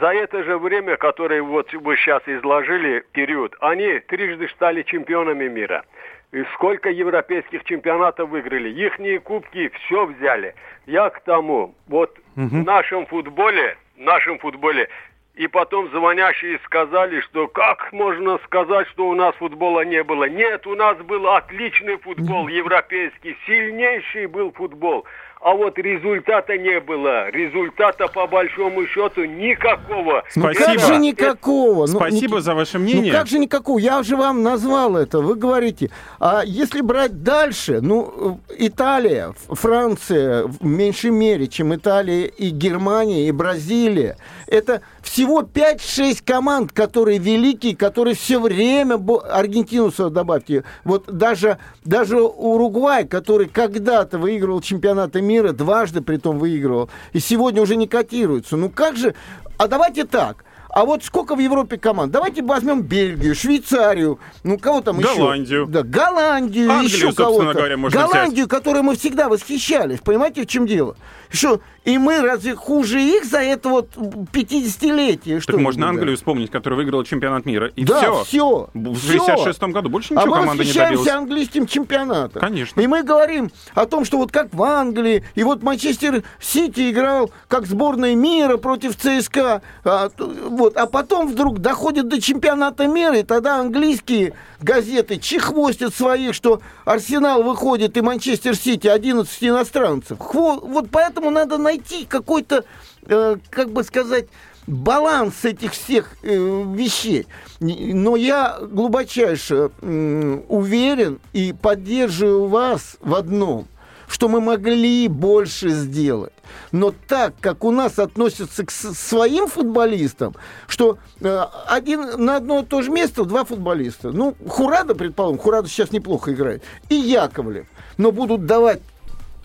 За 0.00 0.12
это 0.12 0.44
же 0.44 0.58
время, 0.58 0.96
которое 0.96 1.42
вот 1.42 1.72
вы 1.72 1.96
сейчас 1.96 2.22
изложили, 2.26 3.04
период, 3.12 3.56
они 3.60 3.98
трижды 4.00 4.48
стали 4.48 4.82
чемпионами 4.82 5.48
мира. 5.48 5.84
И 6.30 6.44
сколько 6.54 6.90
европейских 6.90 7.64
чемпионатов 7.64 8.28
выиграли. 8.28 8.68
Ихние 8.68 9.18
кубки 9.18 9.68
все 9.68 10.04
взяли. 10.04 10.54
Я 10.86 11.08
к 11.08 11.20
тому, 11.20 11.74
вот 11.88 12.18
угу. 12.36 12.46
в 12.48 12.64
нашем 12.64 13.06
футболе, 13.06 13.76
в 13.96 14.00
нашем 14.00 14.38
футболе 14.38 14.88
и 15.38 15.46
потом 15.46 15.88
звонящие 15.90 16.58
сказали, 16.64 17.20
что 17.20 17.46
как 17.46 17.92
можно 17.92 18.38
сказать, 18.44 18.88
что 18.88 19.08
у 19.08 19.14
нас 19.14 19.36
футбола 19.36 19.84
не 19.84 20.02
было. 20.02 20.28
Нет, 20.28 20.66
у 20.66 20.74
нас 20.74 20.98
был 20.98 21.28
отличный 21.28 21.96
футбол 21.98 22.48
европейский, 22.48 23.36
сильнейший 23.46 24.26
был 24.26 24.50
футбол 24.52 25.06
а 25.40 25.54
вот 25.54 25.78
результата 25.78 26.56
не 26.56 26.80
было. 26.80 27.30
Результата 27.30 28.08
по 28.08 28.26
большому 28.26 28.86
счету 28.86 29.24
никакого. 29.24 30.24
Ну 30.34 30.52
как 30.54 30.80
же 30.80 30.96
никакого? 30.96 31.86
Ну, 31.86 31.98
Спасибо 31.98 32.36
ну, 32.36 32.40
за 32.40 32.54
ваше 32.54 32.78
мнение. 32.78 33.12
Ну 33.12 33.18
как 33.18 33.28
же 33.28 33.38
никакого? 33.38 33.78
Я 33.78 34.02
же 34.02 34.16
вам 34.16 34.42
назвал 34.42 34.96
это. 34.96 35.20
Вы 35.20 35.36
говорите, 35.36 35.90
а 36.18 36.42
если 36.44 36.80
брать 36.80 37.22
дальше, 37.22 37.80
ну 37.80 38.40
Италия, 38.56 39.34
Франция 39.48 40.44
в 40.44 40.64
меньшей 40.64 41.10
мере, 41.10 41.46
чем 41.46 41.74
Италия 41.74 42.26
и 42.26 42.50
Германия 42.50 43.28
и 43.28 43.32
Бразилия, 43.32 44.16
это 44.48 44.80
всего 45.02 45.42
5-6 45.42 46.22
команд, 46.24 46.72
которые 46.72 47.18
великие, 47.18 47.76
которые 47.76 48.14
все 48.14 48.40
время... 48.40 48.98
Аргентину 49.30 49.90
сюда 49.90 50.10
добавьте. 50.10 50.64
Вот 50.84 51.04
даже, 51.06 51.58
даже 51.84 52.20
Уругвай, 52.20 53.06
который 53.06 53.48
когда-то 53.48 54.18
выигрывал 54.18 54.60
чемпионаты 54.60 55.20
мира, 55.20 55.52
дважды 55.52 56.00
при 56.00 56.16
том 56.16 56.38
выигрывал, 56.38 56.90
и 57.12 57.20
сегодня 57.20 57.62
уже 57.62 57.76
не 57.76 57.86
котируется. 57.86 58.56
Ну 58.56 58.70
как 58.70 58.96
же... 58.96 59.14
А 59.58 59.66
давайте 59.68 60.04
так. 60.04 60.44
А 60.70 60.84
вот 60.84 61.02
сколько 61.02 61.34
в 61.34 61.38
Европе 61.38 61.78
команд? 61.78 62.12
Давайте 62.12 62.42
возьмем 62.42 62.82
Бельгию, 62.82 63.34
Швейцарию, 63.34 64.18
ну 64.44 64.58
кого 64.58 64.80
там 64.82 65.00
Голландию. 65.00 65.62
еще? 65.62 65.66
Да, 65.66 65.82
Голландию, 65.82 66.70
Англию, 66.70 66.96
еще 66.96 67.12
кого-то. 67.12 67.54
Говоря, 67.54 67.76
Голландию, 67.76 68.46
взять. 68.46 68.48
которой 68.48 68.82
мы 68.82 68.94
всегда 68.96 69.28
восхищались. 69.28 70.00
Понимаете, 70.00 70.42
в 70.42 70.46
чем 70.46 70.66
дело? 70.66 70.96
Что, 71.30 71.60
и 71.84 71.96
мы 71.96 72.20
разве 72.20 72.54
хуже 72.54 73.00
их 73.00 73.24
за 73.24 73.38
это 73.38 73.70
вот 73.70 73.96
50-летие? 73.96 75.40
Что 75.40 75.52
так 75.54 75.60
можно 75.62 75.82
да? 75.82 75.88
Англию 75.88 76.16
вспомнить, 76.16 76.50
которая 76.50 76.76
выиграла 76.76 77.04
чемпионат 77.04 77.46
мира. 77.46 77.68
И 77.76 77.84
да, 77.84 78.00
все. 78.00 78.24
все. 78.24 78.70
В 78.74 78.98
66 78.98 79.62
году 79.62 79.88
больше 79.88 80.12
ничего 80.12 80.34
а 80.34 80.38
команда 80.40 80.64
не 80.64 80.72
добилась. 80.72 81.08
А 81.08 81.12
мы 81.12 81.18
английским 81.18 81.66
чемпионатом. 81.66 82.40
Конечно. 82.40 82.80
И 82.80 82.86
мы 82.86 83.02
говорим 83.02 83.50
о 83.74 83.86
том, 83.86 84.04
что 84.04 84.18
вот 84.18 84.30
как 84.30 84.52
в 84.52 84.62
Англии, 84.62 85.24
и 85.34 85.44
вот 85.44 85.62
Манчестер 85.62 86.24
Сити 86.40 86.90
играл 86.90 87.30
как 87.48 87.66
сборная 87.66 88.14
мира 88.14 88.58
против 88.58 88.96
ЦСКА, 88.96 89.62
а, 89.84 90.10
вот, 90.18 90.76
а 90.76 90.86
потом 90.86 91.28
вдруг 91.28 91.60
доходит 91.60 92.08
до 92.08 92.20
чемпионата 92.20 92.86
мира, 92.86 93.18
и 93.18 93.22
тогда 93.22 93.60
английские 93.60 94.34
газеты 94.60 95.18
чехвостят 95.18 95.94
своих, 95.94 96.34
что 96.34 96.60
Арсенал 96.84 97.42
выходит 97.42 97.96
и 97.96 98.00
Манчестер 98.00 98.56
Сити 98.56 98.88
11 98.88 99.44
иностранцев. 99.44 100.18
Вот 100.32 100.88
поэтому 100.90 101.17
надо 101.20 101.58
найти 101.58 102.04
какой-то, 102.04 102.64
э, 103.06 103.36
как 103.50 103.70
бы 103.70 103.84
сказать, 103.84 104.26
баланс 104.66 105.44
этих 105.44 105.72
всех 105.72 106.16
э, 106.22 106.36
вещей. 106.74 107.26
Но 107.60 108.16
я 108.16 108.58
глубочайше 108.60 109.70
э, 109.80 110.40
уверен 110.48 111.20
и 111.32 111.52
поддерживаю 111.52 112.46
вас 112.46 112.96
в 113.00 113.14
одном– 113.14 113.66
что 114.08 114.28
мы 114.28 114.40
могли 114.40 115.06
больше 115.06 115.68
сделать. 115.68 116.32
Но 116.72 116.94
так, 117.06 117.34
как 117.40 117.62
у 117.64 117.70
нас 117.70 117.98
относятся 117.98 118.64
к 118.64 118.70
своим 118.70 119.46
футболистам, 119.46 120.34
что 120.66 120.98
э, 121.20 121.44
один 121.66 122.24
на 122.24 122.36
одно 122.36 122.60
и 122.60 122.64
то 122.64 122.82
же 122.82 122.90
место 122.90 123.24
два 123.24 123.44
футболиста. 123.44 124.10
Ну, 124.10 124.34
Хурада, 124.48 124.94
предположим, 124.94 125.38
Хурада 125.38 125.68
сейчас 125.68 125.92
неплохо 125.92 126.32
играет, 126.32 126.62
и 126.88 126.94
Яковлев. 126.94 127.66
Но 127.98 128.10
будут 128.10 128.46
давать 128.46 128.80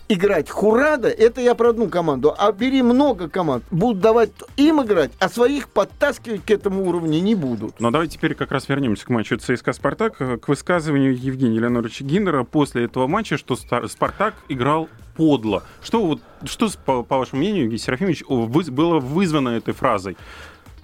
играть 0.08 0.50
Хурада, 0.50 1.08
это 1.08 1.40
я 1.40 1.54
про 1.54 1.70
одну 1.70 1.88
команду, 1.88 2.34
а 2.36 2.52
бери 2.52 2.82
много 2.82 3.28
команд, 3.28 3.64
будут 3.70 4.00
давать 4.00 4.30
им 4.56 4.82
играть, 4.82 5.10
а 5.18 5.28
своих 5.28 5.68
подтаскивать 5.68 6.44
к 6.44 6.50
этому 6.50 6.88
уровню 6.88 7.20
не 7.20 7.34
будут. 7.34 7.80
Но 7.80 7.90
давайте 7.90 8.16
теперь 8.16 8.34
как 8.34 8.52
раз 8.52 8.68
вернемся 8.68 9.06
к 9.06 9.08
матчу 9.08 9.36
ЦСКА-Спартак, 9.36 10.40
к 10.40 10.48
высказыванию 10.48 11.16
Евгения 11.16 11.58
Леонидовича 11.58 12.04
Гиннера 12.04 12.44
после 12.44 12.84
этого 12.84 13.06
матча, 13.06 13.38
что 13.38 13.56
Спартак 13.56 14.34
играл 14.48 14.88
подло. 15.16 15.62
Что, 15.82 16.04
вот, 16.04 16.20
что 16.44 16.68
по, 16.84 17.02
по 17.02 17.18
вашему 17.18 17.40
мнению, 17.40 17.64
Евгений 17.64 17.78
Серафимович, 17.78 18.24
было 18.24 18.98
вызвано 19.00 19.50
этой 19.50 19.74
фразой? 19.74 20.16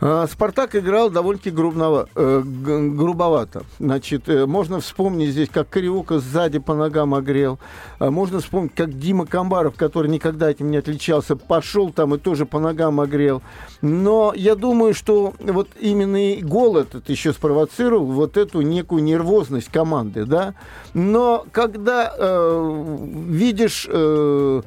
А, 0.02 0.26
Спартак 0.26 0.74
играл 0.76 1.10
довольно-таки 1.10 1.50
э, 1.50 2.42
грубовато. 2.42 3.64
Значит, 3.78 4.28
э, 4.30 4.46
можно 4.46 4.80
вспомнить 4.80 5.30
здесь, 5.30 5.50
как 5.50 5.68
Кариука 5.68 6.20
сзади 6.20 6.58
по 6.58 6.74
ногам 6.74 7.14
огрел. 7.14 7.58
А 7.98 8.10
можно 8.10 8.40
вспомнить, 8.40 8.74
как 8.74 8.98
Дима 8.98 9.26
Камбаров, 9.26 9.74
который 9.76 10.10
никогда 10.10 10.50
этим 10.50 10.70
не 10.70 10.78
отличался, 10.78 11.36
пошел 11.36 11.90
там 11.90 12.14
и 12.14 12.18
тоже 12.18 12.46
по 12.46 12.58
ногам 12.58 12.98
огрел. 12.98 13.42
Но 13.82 14.32
я 14.34 14.54
думаю, 14.54 14.94
что 14.94 15.34
вот 15.38 15.68
именно 15.78 16.32
и 16.32 16.40
гол 16.40 16.78
этот 16.78 17.10
еще 17.10 17.34
спровоцировал 17.34 18.06
вот 18.06 18.38
эту 18.38 18.62
некую 18.62 19.02
нервозность 19.02 19.68
команды, 19.68 20.24
да. 20.24 20.54
Но 20.94 21.44
когда 21.52 22.14
э, 22.16 22.96
видишь... 23.26 23.86
Э, 23.90 24.62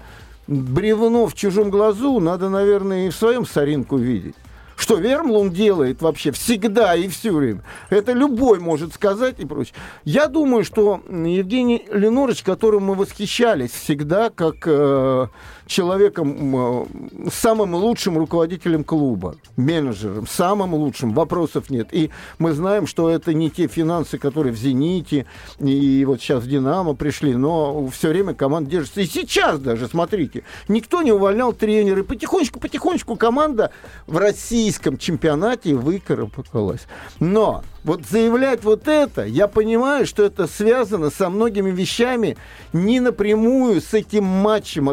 бревно 0.45 1.27
в 1.27 1.35
чужом 1.35 1.69
глазу, 1.69 2.19
надо, 2.19 2.49
наверное, 2.49 3.07
и 3.07 3.09
в 3.09 3.15
своем 3.15 3.45
соринку 3.45 3.95
видеть. 3.95 4.35
Что 4.83 4.97
Вермлун 4.97 5.51
делает 5.51 6.01
вообще 6.01 6.33
всегда 6.33 6.93
и 6.93 7.07
все 7.07 7.31
время. 7.31 7.63
Это 7.89 8.11
любой 8.11 8.59
может 8.59 8.93
сказать 8.93 9.39
и 9.39 9.45
прочее. 9.45 9.75
Я 10.03 10.27
думаю, 10.27 10.65
что 10.65 11.01
Евгений 11.07 11.85
Ленорович, 11.89 12.43
которым 12.43 12.83
мы 12.87 12.95
восхищались 12.95 13.71
всегда, 13.71 14.29
как 14.29 14.55
э, 14.65 15.27
человеком, 15.65 16.87
самым 17.31 17.75
лучшим 17.75 18.17
руководителем 18.17 18.83
клуба, 18.83 19.35
менеджером, 19.55 20.27
самым 20.27 20.73
лучшим, 20.73 21.13
вопросов 21.13 21.69
нет. 21.69 21.89
И 21.91 22.09
мы 22.39 22.53
знаем, 22.53 22.87
что 22.87 23.09
это 23.09 23.33
не 23.33 23.49
те 23.49 23.67
финансы, 23.67 24.17
которые 24.17 24.53
в 24.53 24.57
«Зените» 24.57 25.25
и 25.59 26.03
вот 26.05 26.21
сейчас 26.21 26.43
в 26.43 26.47
«Динамо» 26.47 26.93
пришли, 26.93 27.35
но 27.35 27.87
все 27.87 28.09
время 28.09 28.33
команда 28.33 28.69
держится. 28.69 29.01
И 29.01 29.05
сейчас 29.05 29.59
даже, 29.59 29.87
смотрите, 29.87 30.43
никто 30.67 31.01
не 31.01 31.11
увольнял 31.11 31.53
тренера. 31.53 32.03
Потихонечку-потихонечку 32.03 33.15
команда 33.15 33.71
в 34.07 34.17
российском 34.17 34.97
чемпионате 34.97 35.75
выкарабкалась. 35.75 36.87
Но 37.19 37.63
вот 37.83 38.05
заявлять 38.09 38.63
вот 38.63 38.87
это, 38.87 39.25
я 39.25 39.47
понимаю, 39.47 40.05
что 40.05 40.23
это 40.23 40.47
связано 40.47 41.09
со 41.09 41.29
многими 41.29 41.69
вещами, 41.71 42.37
не 42.71 42.99
напрямую 42.99 43.81
с 43.81 43.93
этим 43.93 44.23
матчем 44.23 44.89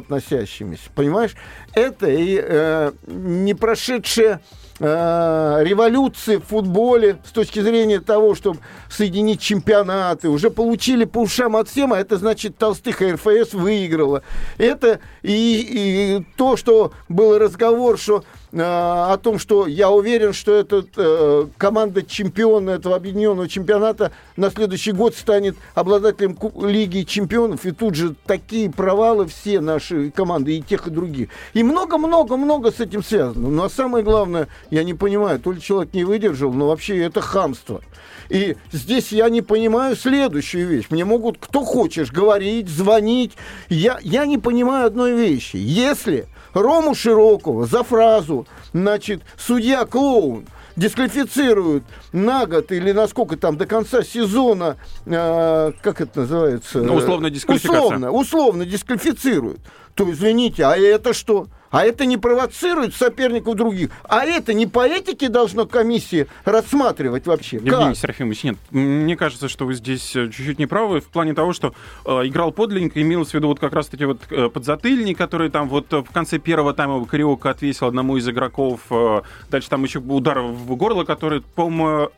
относящимися. 0.60 0.90
Понимаешь? 0.94 1.34
Это 1.74 2.08
и 2.08 2.40
э, 2.42 2.92
не 3.06 3.54
прошедшее 3.54 4.40
э, 4.78 5.58
революции 5.62 6.36
в 6.36 6.44
футболе 6.44 7.18
с 7.24 7.30
точки 7.30 7.60
зрения 7.60 8.00
того, 8.00 8.34
чтобы 8.34 8.58
соединить 8.88 9.40
чемпионаты. 9.40 10.28
Уже 10.28 10.50
получили 10.50 11.04
по 11.04 11.18
ушам 11.18 11.56
от 11.56 11.68
всем, 11.68 11.92
а 11.92 11.98
это 11.98 12.16
значит 12.16 12.56
Толстых 12.58 13.00
РФС 13.00 13.54
выиграла. 13.54 14.22
Это 14.58 15.00
и, 15.22 15.66
и 15.68 16.24
то, 16.36 16.56
что 16.56 16.92
был 17.08 17.38
разговор, 17.38 17.98
что 17.98 18.24
о 18.52 19.16
том, 19.18 19.38
что 19.38 19.66
я 19.66 19.90
уверен, 19.90 20.32
что 20.32 20.54
эта 20.54 20.84
э, 20.96 21.46
команда 21.56 22.02
чемпиона 22.02 22.70
этого 22.70 22.96
объединенного 22.96 23.48
чемпионата 23.48 24.12
на 24.36 24.50
следующий 24.50 24.92
год 24.92 25.14
станет 25.14 25.56
обладателем 25.74 26.36
Лиги 26.60 27.02
чемпионов. 27.02 27.64
И 27.64 27.70
тут 27.70 27.94
же 27.94 28.14
такие 28.26 28.70
провалы 28.70 29.26
все 29.26 29.60
наши 29.60 30.10
команды, 30.10 30.56
и 30.56 30.62
тех, 30.62 30.88
и 30.88 30.90
других. 30.90 31.28
И 31.54 31.62
много-много-много 31.62 32.72
с 32.72 32.80
этим 32.80 33.04
связано. 33.04 33.50
Но 33.50 33.68
самое 33.68 34.04
главное, 34.04 34.48
я 34.70 34.82
не 34.82 34.94
понимаю, 34.94 35.38
то 35.38 35.52
ли 35.52 35.60
человек 35.60 35.94
не 35.94 36.04
выдержал, 36.04 36.52
но 36.52 36.68
вообще 36.68 36.98
это 36.98 37.20
хамство. 37.20 37.80
И 38.30 38.56
здесь 38.72 39.12
я 39.12 39.28
не 39.28 39.42
понимаю 39.42 39.96
следующую 39.96 40.68
вещь. 40.68 40.86
Мне 40.90 41.04
могут 41.04 41.38
кто 41.38 41.64
хочешь 41.64 42.12
говорить, 42.12 42.68
звонить. 42.68 43.32
Я, 43.68 43.98
я 44.02 44.26
не 44.26 44.38
понимаю 44.38 44.86
одной 44.86 45.12
вещи. 45.12 45.56
Если 45.56 46.26
Рому 46.54 46.94
Широкого 46.94 47.66
за 47.66 47.82
фразу, 47.82 48.46
значит, 48.72 49.22
судья-клоун 49.36 50.46
дисквалифицируют 50.76 51.84
на 52.12 52.46
год 52.46 52.72
или 52.72 52.92
на 52.92 53.06
сколько 53.06 53.36
там 53.36 53.56
до 53.56 53.66
конца 53.66 54.02
сезона, 54.02 54.76
э, 55.06 55.72
как 55.82 56.00
это 56.00 56.20
называется? 56.20 56.78
Ну, 56.78 56.94
условно 56.94 57.30
дисквалификация. 57.30 57.80
Условно, 57.80 58.10
условно 58.10 58.64
дисквалифицируют. 58.64 59.60
То 59.94 60.10
извините, 60.10 60.64
а 60.64 60.76
это 60.76 61.12
что? 61.12 61.48
А 61.70 61.84
это 61.84 62.04
не 62.04 62.16
провоцирует 62.16 62.94
соперников 62.94 63.54
других. 63.56 63.90
А 64.04 64.24
это 64.24 64.54
не 64.54 64.66
по 64.66 64.86
этике 64.86 65.28
должна 65.28 65.66
комиссия 65.66 66.26
рассматривать 66.44 67.26
вообще. 67.26 67.56
Евгений 67.56 67.76
как? 67.76 67.96
Серафимович, 67.96 68.44
нет. 68.44 68.56
Мне 68.70 69.16
кажется, 69.16 69.48
что 69.48 69.66
вы 69.66 69.74
здесь 69.74 70.16
э, 70.16 70.28
чуть-чуть 70.28 70.58
не 70.58 70.66
правы 70.66 71.00
в 71.00 71.06
плане 71.06 71.34
того, 71.34 71.52
что 71.52 71.74
э, 72.04 72.10
играл 72.26 72.50
подлинненько, 72.50 73.00
имелось 73.00 73.30
в 73.30 73.34
виду 73.34 73.48
вот 73.48 73.60
как 73.60 73.72
раз-таки 73.72 74.04
вот 74.04 74.20
э, 74.30 74.48
подзатыльник, 74.48 75.16
который 75.16 75.50
там 75.50 75.68
вот 75.68 75.92
в 75.92 76.12
конце 76.12 76.38
первого 76.38 76.74
тайма 76.74 77.04
Кариока 77.04 77.50
отвесил 77.50 77.86
одному 77.86 78.16
из 78.16 78.28
игроков. 78.28 78.80
Э, 78.90 79.22
дальше 79.48 79.68
там 79.68 79.84
еще 79.84 80.00
удар 80.00 80.40
в 80.40 80.74
горло, 80.76 81.04
который, 81.04 81.40
по-моему, 81.40 82.10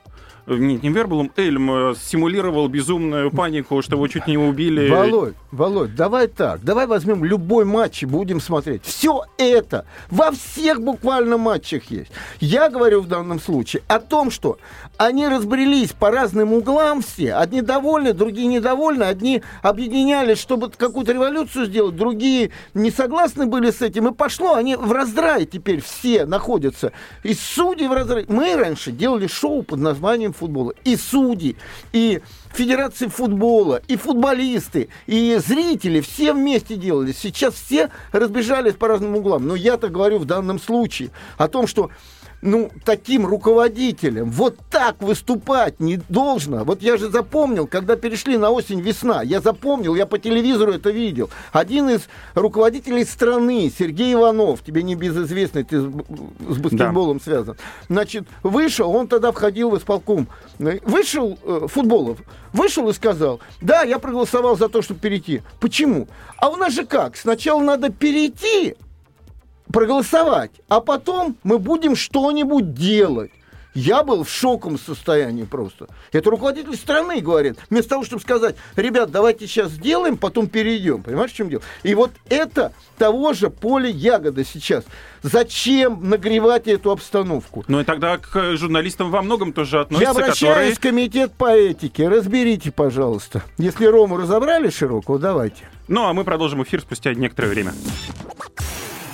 нет, 0.46 0.82
не 0.82 0.88
Вербулом, 0.88 1.30
Эльм 1.36 1.70
э, 1.70 1.94
симулировал 1.94 2.68
безумную 2.68 3.30
панику, 3.30 3.80
что 3.82 3.94
его 3.94 4.08
чуть 4.08 4.26
не 4.26 4.36
убили. 4.36 4.88
Володь, 4.88 5.34
Володь, 5.52 5.94
давай 5.94 6.26
так, 6.26 6.62
давай 6.62 6.86
возьмем 6.86 7.24
любой 7.24 7.64
матч 7.64 8.02
и 8.02 8.06
будем 8.06 8.40
смотреть. 8.40 8.84
Все 8.84 9.24
это 9.38 9.86
во 10.10 10.32
всех 10.32 10.82
буквально 10.82 11.36
матчах 11.38 11.84
есть. 11.90 12.10
Я 12.40 12.68
говорю 12.70 13.02
в 13.02 13.08
данном 13.08 13.40
случае 13.40 13.82
о 13.86 14.00
том, 14.00 14.30
что 14.30 14.58
они 14.96 15.28
разбрелись 15.28 15.92
по 15.92 16.10
разным 16.10 16.52
углам 16.52 17.02
все. 17.02 17.34
Одни 17.34 17.60
довольны, 17.60 18.12
другие 18.12 18.46
недовольны. 18.46 19.04
Одни 19.04 19.42
объединялись, 19.62 20.38
чтобы 20.38 20.70
какую-то 20.70 21.12
революцию 21.12 21.66
сделать, 21.66 21.96
другие 21.96 22.50
не 22.74 22.90
согласны 22.90 23.46
были 23.46 23.70
с 23.70 23.80
этим. 23.80 24.08
И 24.08 24.12
пошло, 24.12 24.54
они 24.54 24.76
в 24.76 24.92
раздрае 24.92 25.46
теперь 25.46 25.80
все 25.80 26.24
находятся. 26.24 26.92
И 27.22 27.34
судьи 27.34 27.86
в 27.86 27.92
раздрае. 27.92 28.26
Мы 28.28 28.56
раньше 28.56 28.92
делали 28.92 29.26
шоу 29.26 29.62
под 29.62 29.78
названием 29.78 30.31
федерациям 30.32 30.34
футбола, 30.34 30.72
и 30.84 30.96
судьи, 30.96 31.56
и 31.92 32.20
федерации 32.52 33.06
футбола, 33.06 33.80
и 33.88 33.96
футболисты, 33.96 34.88
и 35.06 35.36
зрители, 35.36 36.00
все 36.00 36.32
вместе 36.32 36.76
делали. 36.76 37.12
Сейчас 37.12 37.54
все 37.54 37.90
разбежались 38.12 38.74
по 38.74 38.88
разным 38.88 39.16
углам. 39.16 39.46
Но 39.46 39.54
я-то 39.54 39.88
говорю 39.88 40.18
в 40.18 40.24
данном 40.24 40.58
случае 40.58 41.10
о 41.38 41.48
том, 41.48 41.66
что 41.66 41.90
ну, 42.42 42.70
таким 42.84 43.24
руководителем 43.24 44.30
вот 44.30 44.58
так 44.68 45.00
выступать 45.00 45.78
не 45.78 46.00
должно. 46.08 46.64
Вот 46.64 46.82
я 46.82 46.96
же 46.96 47.08
запомнил, 47.08 47.68
когда 47.68 47.94
перешли 47.94 48.36
на 48.36 48.50
осень-весна, 48.50 49.22
я 49.22 49.40
запомнил, 49.40 49.94
я 49.94 50.06
по 50.06 50.18
телевизору 50.18 50.72
это 50.72 50.90
видел. 50.90 51.30
Один 51.52 51.88
из 51.88 52.02
руководителей 52.34 53.04
страны, 53.04 53.72
Сергей 53.76 54.14
Иванов, 54.14 54.62
тебе 54.64 54.82
не 54.82 54.96
безызвестный, 54.96 55.62
ты 55.62 55.80
с 55.80 56.58
баскетболом 56.58 57.18
да. 57.18 57.24
связан, 57.24 57.56
значит, 57.88 58.26
вышел, 58.42 58.90
он 58.90 59.06
тогда 59.06 59.30
входил 59.30 59.70
в 59.70 59.78
исполком, 59.78 60.26
вышел 60.58 61.38
э, 61.44 61.66
футболов, 61.68 62.18
вышел 62.52 62.88
и 62.88 62.92
сказал, 62.92 63.40
да, 63.60 63.82
я 63.82 64.00
проголосовал 64.00 64.56
за 64.56 64.68
то, 64.68 64.82
чтобы 64.82 64.98
перейти. 64.98 65.42
Почему? 65.60 66.08
А 66.38 66.48
у 66.48 66.56
нас 66.56 66.72
же 66.72 66.84
как? 66.84 67.16
Сначала 67.16 67.62
надо 67.62 67.90
перейти, 67.90 68.74
проголосовать, 69.72 70.52
а 70.68 70.80
потом 70.80 71.36
мы 71.42 71.58
будем 71.58 71.96
что-нибудь 71.96 72.74
делать. 72.74 73.32
Я 73.74 74.02
был 74.02 74.24
в 74.24 74.30
шоковом 74.30 74.78
состоянии 74.78 75.44
просто. 75.44 75.88
Это 76.12 76.30
руководитель 76.30 76.76
страны 76.76 77.20
говорит. 77.20 77.58
Вместо 77.70 77.90
того, 77.90 78.04
чтобы 78.04 78.20
сказать, 78.20 78.54
ребят, 78.76 79.10
давайте 79.10 79.46
сейчас 79.46 79.70
сделаем, 79.70 80.18
потом 80.18 80.46
перейдем. 80.48 81.02
Понимаешь, 81.02 81.30
в 81.32 81.34
чем 81.34 81.48
дело? 81.48 81.62
И 81.82 81.94
вот 81.94 82.10
это 82.28 82.72
того 82.98 83.32
же 83.32 83.48
поля 83.48 83.88
ягода 83.88 84.44
сейчас. 84.44 84.84
Зачем 85.22 86.08
нагревать 86.08 86.68
эту 86.68 86.90
обстановку? 86.90 87.64
Ну 87.66 87.80
и 87.80 87.84
тогда 87.84 88.18
к 88.18 88.56
журналистам 88.56 89.10
во 89.10 89.22
многом 89.22 89.54
тоже 89.54 89.80
относятся, 89.80 90.04
Я 90.04 90.10
обращаюсь 90.10 90.38
которые... 90.38 90.74
в 90.74 90.80
комитет 90.80 91.32
по 91.32 91.50
этике. 91.50 92.08
Разберите, 92.08 92.72
пожалуйста. 92.72 93.42
Если 93.56 93.86
Рому 93.86 94.18
разобрали 94.18 94.68
широкого, 94.68 95.18
давайте. 95.18 95.66
Ну, 95.88 96.04
а 96.04 96.12
мы 96.12 96.24
продолжим 96.24 96.62
эфир 96.62 96.82
спустя 96.82 97.14
некоторое 97.14 97.48
время. 97.48 97.72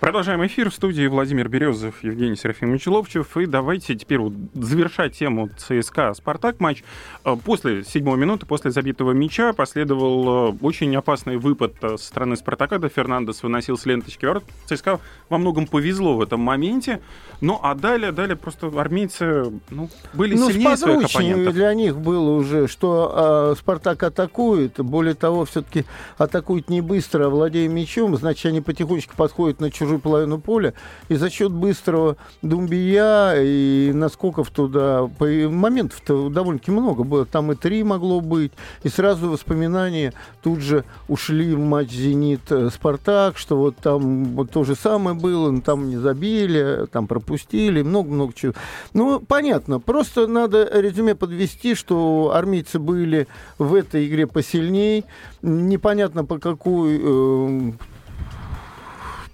Продолжаем 0.00 0.46
эфир 0.46 0.70
в 0.70 0.74
студии 0.74 1.08
Владимир 1.08 1.48
Березов, 1.48 2.04
Евгений 2.04 2.36
Серафимович 2.36 2.86
Ловчев. 2.86 3.36
И 3.36 3.46
давайте 3.46 3.96
теперь 3.96 4.20
вот 4.20 4.32
завершать 4.54 5.18
тему 5.18 5.48
ЦСКА-Спартак 5.58 6.60
матч. 6.60 6.84
Э, 7.24 7.34
после 7.44 7.82
седьмой 7.82 8.16
минуты, 8.16 8.46
после 8.46 8.70
забитого 8.70 9.10
мяча, 9.10 9.52
последовал 9.52 10.52
э, 10.52 10.56
очень 10.60 10.94
опасный 10.94 11.36
выпад 11.36 11.74
э, 11.82 11.96
со 11.96 12.06
стороны 12.06 12.36
Спартака. 12.36 12.78
Да 12.78 12.88
Фернандес 12.88 13.42
выносил 13.42 13.76
с 13.76 13.86
ленточки 13.86 14.24
ворот. 14.24 14.44
ЦСКА 14.66 15.00
во 15.28 15.38
многом 15.38 15.66
повезло 15.66 16.16
в 16.16 16.22
этом 16.22 16.38
моменте. 16.40 17.00
Ну, 17.40 17.58
а 17.60 17.74
далее, 17.74 18.12
далее 18.12 18.36
просто 18.36 18.68
армейцы 18.68 19.52
ну, 19.70 19.90
были 20.14 20.36
ну, 20.36 20.48
сильнее 20.48 20.76
своих 20.76 21.06
оппонентов. 21.06 21.54
для 21.54 21.74
них 21.74 21.98
было 21.98 22.36
уже, 22.36 22.68
что 22.68 23.52
э, 23.52 23.58
Спартак 23.58 24.04
атакует. 24.04 24.78
Более 24.78 25.14
того, 25.14 25.44
все-таки 25.44 25.84
атакует 26.18 26.70
не 26.70 26.82
быстро, 26.82 27.26
а 27.26 27.28
владея 27.30 27.68
мячом. 27.68 28.16
Значит, 28.16 28.46
они 28.46 28.60
потихонечку 28.60 29.16
подходят 29.16 29.60
на 29.60 29.72
чужую 29.72 29.87
чужую 29.88 30.00
половину 30.00 30.38
поля, 30.38 30.74
и 31.08 31.14
за 31.14 31.30
счет 31.30 31.50
быстрого 31.50 32.18
Думбия 32.42 33.34
и 33.40 33.90
наскоков 33.94 34.50
туда, 34.50 35.08
моментов-то 35.18 36.28
довольно-таки 36.28 36.70
много 36.70 37.04
было, 37.04 37.24
там 37.24 37.52
и 37.52 37.54
три 37.54 37.82
могло 37.82 38.20
быть, 38.20 38.52
и 38.82 38.90
сразу 38.90 39.30
воспоминания 39.30 40.12
тут 40.42 40.60
же 40.60 40.84
ушли 41.08 41.54
в 41.54 41.58
матч 41.58 41.90
«Зенит-Спартак», 41.90 43.38
что 43.38 43.56
вот 43.56 43.76
там 43.76 44.26
вот 44.36 44.50
то 44.50 44.64
же 44.64 44.74
самое 44.74 45.16
было, 45.16 45.50
но 45.50 45.62
там 45.62 45.88
не 45.88 45.96
забили, 45.96 46.86
там 46.92 47.06
пропустили, 47.06 47.80
много-много 47.80 48.34
чего. 48.34 48.52
Ну, 48.92 49.20
понятно, 49.20 49.80
просто 49.80 50.26
надо 50.26 50.68
резюме 50.70 51.14
подвести, 51.14 51.74
что 51.74 52.32
армейцы 52.34 52.78
были 52.78 53.26
в 53.56 53.74
этой 53.74 54.06
игре 54.06 54.26
посильней, 54.26 55.06
непонятно 55.40 56.26
по 56.26 56.38
какой 56.38 57.00
э, 57.00 57.72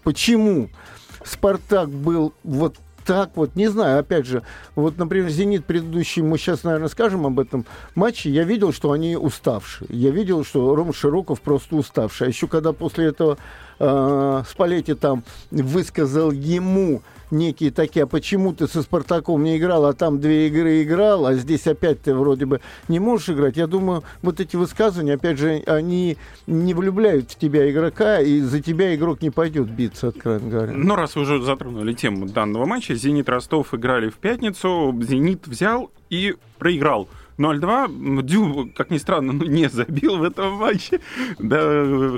Почему 0.05 0.71
Спартак 1.25 1.89
был 1.89 2.33
вот 2.45 2.77
так 3.05 3.31
вот, 3.35 3.55
не 3.55 3.69
знаю, 3.69 3.99
опять 3.99 4.27
же, 4.27 4.43
вот, 4.75 4.97
например, 4.97 5.29
«Зенит» 5.29 5.67
предыдущий, 5.67 6.23
мы 6.23 6.39
сейчас, 6.39 6.65
наверное, 6.65 6.89
скажем 6.89 7.27
об 7.27 7.39
этом 7.39 7.67
матче, 7.95 8.31
я 8.31 8.45
видел, 8.45 8.73
что 8.73 8.93
они 8.93 9.17
уставшие. 9.17 9.89
Я 9.91 10.11
видел, 10.11 10.45
что 10.45 10.75
Рома 10.75 10.95
Широков 10.95 11.41
просто 11.43 11.77
уставший. 11.77 12.27
А 12.27 12.31
еще 12.31 12.49
когда 12.49 12.73
после 12.73 13.07
этого 13.07 13.37
э, 13.79 14.43
Спалетти 14.49 14.95
там 14.95 15.23
высказал 15.51 16.31
ему 16.31 17.03
некие 17.31 17.71
такие, 17.71 18.05
а 18.05 18.07
почему 18.07 18.53
ты 18.53 18.67
со 18.67 18.83
Спартаком 18.83 19.43
не 19.43 19.59
играл, 19.59 19.87
а 19.87 19.93
там 19.93 20.21
две 20.21 20.49
игры 20.49 20.83
играл, 20.83 21.27
а 21.27 21.35
здесь 21.35 21.67
опять 21.67 22.03
ты 22.03 22.15
вроде 22.15 22.47
бы 22.47 22.61
не 22.89 23.01
можешь 23.01 23.31
играть. 23.31 23.57
Я 23.57 23.67
думаю, 23.67 24.03
вот 24.23 24.41
эти 24.41 24.57
высказывания, 24.57 25.15
опять 25.15 25.39
же, 25.39 25.63
они 25.67 26.17
не 26.47 26.75
влюбляют 26.75 27.31
в 27.31 27.39
тебя 27.39 27.71
игрока, 27.71 28.21
и 28.21 28.41
за 28.41 28.61
тебя 28.61 28.95
игрок 28.95 29.23
не 29.23 29.31
пойдет 29.31 29.69
биться, 29.69 30.09
откровенно 30.09 30.51
говоря. 30.51 30.73
Ну, 30.73 30.95
раз 30.95 31.17
вы 31.17 31.23
уже 31.23 31.43
затронули 31.43 31.93
тему 31.93 32.27
данного 32.27 32.67
матча, 32.67 32.95
«Зенит» 32.95 33.29
Ростов 33.29 33.75
играли 33.75 34.09
в 34.09 34.17
пятницу, 34.17 34.95
«Зенит» 35.03 35.47
взял 35.47 35.91
и 36.11 36.35
проиграл. 36.59 37.09
0-2. 37.39 38.23
Дю, 38.23 38.71
как 38.77 38.91
ни 38.91 38.99
странно, 38.99 39.33
ну, 39.33 39.45
не 39.45 39.69
забил 39.69 40.19
в 40.19 40.23
этом 40.23 40.53
матче. 40.53 41.01
Да, 41.39 41.59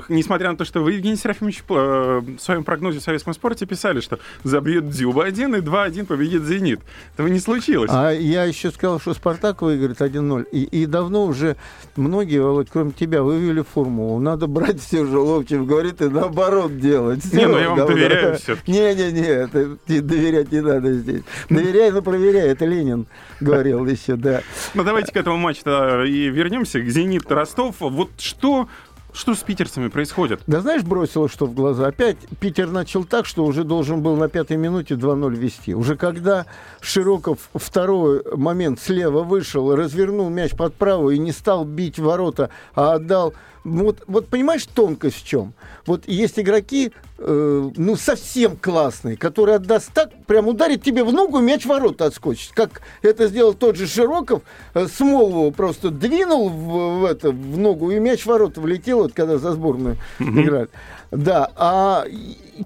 несмотря 0.09 0.51
на 0.51 0.57
то, 0.57 0.65
что 0.65 0.81
вы, 0.81 0.93
Евгений 0.93 1.15
Серафимович, 1.15 1.63
э, 1.69 2.21
в 2.37 2.39
своем 2.39 2.63
прогнозе 2.63 2.99
в 2.99 3.03
советском 3.03 3.33
спорте 3.33 3.65
писали, 3.65 3.99
что 3.99 4.19
забьет 4.43 4.89
Дюба 4.89 5.25
1 5.25 5.55
и 5.55 5.59
2-1 5.59 6.05
победит 6.05 6.43
«Зенит». 6.43 6.81
Этого 7.13 7.27
не 7.27 7.39
случилось. 7.39 7.89
А 7.93 8.11
я 8.11 8.43
еще 8.43 8.71
сказал, 8.71 8.99
что 8.99 9.13
«Спартак» 9.13 9.61
выиграет 9.61 10.01
1-0. 10.01 10.47
И, 10.51 10.63
и 10.63 10.85
давно 10.85 11.25
уже 11.25 11.57
многие, 11.95 12.41
Володь, 12.41 12.69
кроме 12.71 12.91
тебя, 12.91 13.23
вывели 13.23 13.61
формулу. 13.61 14.19
Надо 14.19 14.47
брать 14.47 14.81
все 14.87 15.05
же, 15.05 15.17
Ловчев 15.17 15.65
говорит, 15.65 16.01
и 16.01 16.09
наоборот 16.09 16.79
делать. 16.79 17.23
Все, 17.23 17.37
не, 17.37 17.47
ну 17.47 17.57
я 17.57 17.69
вам 17.69 17.77
давно. 17.79 17.95
доверяю 17.95 18.37
все-таки. 18.37 18.71
Не-не-не, 18.71 20.01
доверять 20.01 20.51
не 20.51 20.61
надо 20.61 20.93
здесь. 20.93 21.23
Доверяй, 21.49 21.91
но 21.91 22.01
проверяй. 22.01 22.47
Это 22.49 22.65
Ленин 22.65 23.07
говорил 23.39 23.85
еще, 23.85 24.15
да. 24.15 24.41
Ну 24.73 24.83
давайте 24.83 25.06
давайте 25.07 25.11
к 25.11 25.17
этому 25.17 25.37
матчу 25.37 25.61
и 26.03 26.29
вернемся, 26.29 26.79
к 26.81 26.89
«Зенит» 26.89 27.31
Ростов. 27.31 27.75
Вот 27.79 28.09
что 28.17 28.67
что 29.13 29.33
с 29.33 29.39
питерцами 29.39 29.87
происходит? 29.87 30.41
Да 30.45 30.61
знаешь, 30.61 30.83
бросило 30.83 31.27
что 31.27 31.47
в 31.47 31.53
глаза? 31.53 31.87
Опять 31.87 32.17
Питер 32.39 32.69
начал 32.69 33.03
так, 33.03 33.25
что 33.25 33.45
уже 33.45 33.63
должен 33.63 34.03
был 34.03 34.15
на 34.15 34.29
пятой 34.29 34.57
минуте 34.57 34.93
2-0 34.93 35.33
вести. 35.35 35.73
Уже 35.73 35.95
когда 35.95 36.45
Широков 36.81 37.49
второй 37.55 38.21
момент 38.35 38.79
слева 38.79 39.23
вышел, 39.23 39.75
развернул 39.75 40.29
мяч 40.29 40.51
под 40.51 40.75
правую 40.75 41.15
и 41.15 41.19
не 41.19 41.31
стал 41.31 41.65
бить 41.65 41.97
ворота, 41.97 42.51
а 42.75 42.93
отдал 42.93 43.33
вот, 43.67 44.03
вот 44.07 44.27
понимаешь, 44.27 44.65
тонкость 44.65 45.17
в 45.17 45.27
чем? 45.27 45.53
Вот 45.85 46.07
есть 46.07 46.39
игроки, 46.39 46.91
э, 47.17 47.69
ну, 47.75 47.95
совсем 47.95 48.55
классные, 48.57 49.17
которые 49.17 49.55
отдаст 49.55 49.91
так, 49.93 50.11
прям 50.25 50.47
ударит 50.47 50.83
тебе 50.83 51.03
в 51.03 51.11
ногу, 51.11 51.39
мяч 51.39 51.63
в 51.63 51.67
ворота 51.67 52.05
отскочит. 52.05 52.51
Как 52.53 52.81
это 53.01 53.27
сделал 53.27 53.53
тот 53.53 53.75
же 53.75 53.87
Широков, 53.87 54.41
э, 54.73 54.87
Смолову 54.87 55.51
просто 55.51 55.89
двинул 55.89 56.49
в, 56.49 56.99
в, 57.01 57.05
это, 57.05 57.31
в 57.31 57.57
ногу, 57.57 57.91
и 57.91 57.99
мяч 57.99 58.23
в 58.23 58.27
ворота 58.27 58.61
влетел, 58.61 58.99
вот, 58.99 59.13
когда 59.13 59.37
за 59.37 59.51
сборную 59.51 59.97
mm-hmm. 60.19 60.41
играли. 60.41 60.69
Да, 61.11 61.51
а 61.55 62.05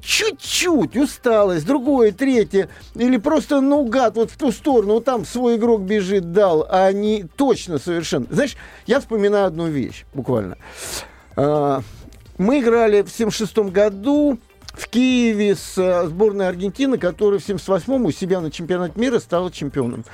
чуть-чуть 0.01 0.97
усталость, 0.97 1.65
другое, 1.65 2.11
третье, 2.11 2.69
или 2.95 3.17
просто 3.17 3.61
наугад 3.61 4.15
вот 4.15 4.31
в 4.31 4.37
ту 4.37 4.51
сторону, 4.51 4.95
вот 4.95 5.05
там 5.05 5.25
свой 5.25 5.57
игрок 5.57 5.81
бежит, 5.81 6.31
дал, 6.31 6.65
а 6.69 6.91
не 6.91 7.25
точно 7.35 7.77
совершенно. 7.77 8.25
Знаешь, 8.31 8.55
я 8.87 8.99
вспоминаю 8.99 9.45
одну 9.45 9.67
вещь 9.67 10.05
буквально. 10.13 10.57
А, 10.57 10.90
мы 11.35 12.59
играли 12.59 13.01
в 13.03 13.09
76 13.09 13.57
году 13.71 14.39
в 14.73 14.87
Киеве 14.87 15.55
с 15.55 15.77
э, 15.77 16.07
сборной 16.07 16.47
Аргентины, 16.47 16.97
которая 16.97 17.39
в 17.39 17.47
78-м 17.47 18.05
у 18.05 18.11
себя 18.11 18.39
на 18.39 18.51
чемпионат 18.51 18.95
мира 18.95 19.19
стала 19.19 19.51
чемпионом. 19.51 20.05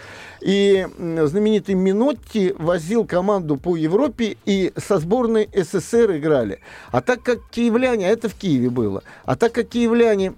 И 0.41 0.87
знаменитый 0.97 1.75
Минотти 1.75 2.53
возил 2.57 3.05
команду 3.05 3.57
по 3.57 3.75
Европе 3.75 4.37
и 4.45 4.73
со 4.75 4.99
сборной 4.99 5.49
СССР 5.53 6.17
играли. 6.17 6.59
А 6.91 7.01
так 7.01 7.21
как 7.23 7.39
киевляне, 7.49 8.07
а 8.07 8.11
это 8.11 8.29
в 8.29 8.35
Киеве 8.35 8.69
было, 8.69 9.03
а 9.25 9.35
так 9.35 9.51
как 9.53 9.69
киевляне 9.69 10.33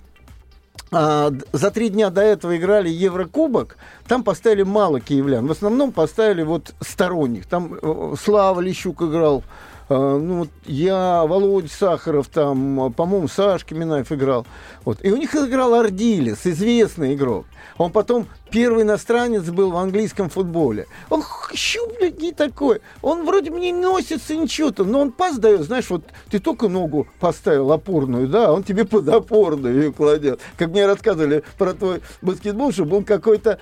а, 0.92 1.32
за 1.52 1.72
три 1.72 1.90
дня 1.90 2.10
до 2.10 2.22
этого 2.22 2.58
играли 2.58 2.90
Еврокубок, 2.90 3.78
там 4.08 4.24
поставили 4.24 4.64
мало 4.64 5.00
киевлян. 5.00 5.46
В 5.48 5.52
основном 5.52 5.92
поставили 5.92 6.44
вот 6.44 6.74
сторонних. 6.82 7.46
Там 7.46 7.78
э, 7.82 8.16
Слава 8.22 8.60
Лещук 8.60 9.02
играл, 9.02 9.44
а, 9.90 10.18
ну, 10.18 10.48
я, 10.66 11.26
Володя 11.26 11.70
Сахаров, 11.70 12.28
там, 12.28 12.94
по-моему, 12.94 13.28
Сашка 13.28 13.76
Минаев 13.76 14.12
играл. 14.12 14.46
Вот. 14.86 15.00
И 15.04 15.12
у 15.12 15.18
них 15.18 15.36
играл 15.36 15.74
Ардилис, 15.74 16.46
известный 16.46 17.16
игрок. 17.16 17.46
Он 17.78 17.92
потом 17.92 18.28
первый 18.52 18.84
иностранец 18.84 19.44
был 19.44 19.72
в 19.72 19.78
английском 19.78 20.30
футболе. 20.30 20.88
Он 21.10 21.24
щупленький 21.54 22.34
такой. 22.34 22.82
Он 23.02 23.26
вроде 23.26 23.52
бы 23.52 23.60
не 23.60 23.72
носится 23.72 24.36
ничего-то, 24.36 24.84
но 24.84 25.02
он 25.02 25.12
пас 25.12 25.38
дает. 25.38 25.62
Знаешь, 25.62 25.90
вот 25.90 26.04
ты 26.30 26.40
только 26.40 26.68
ногу 26.68 27.08
поставил 27.20 27.72
опорную, 27.72 28.28
да, 28.28 28.52
он 28.52 28.64
тебе 28.64 28.86
под 28.86 29.08
опорную 29.08 29.76
ее 29.76 29.94
кладет. 29.94 30.40
Как 30.58 30.70
мне 30.70 30.86
рассказывали 30.86 31.44
про 31.58 31.74
твой 31.74 32.02
баскетбол, 32.22 32.72
что 32.72 32.86
был 32.86 33.04
какой-то... 33.04 33.60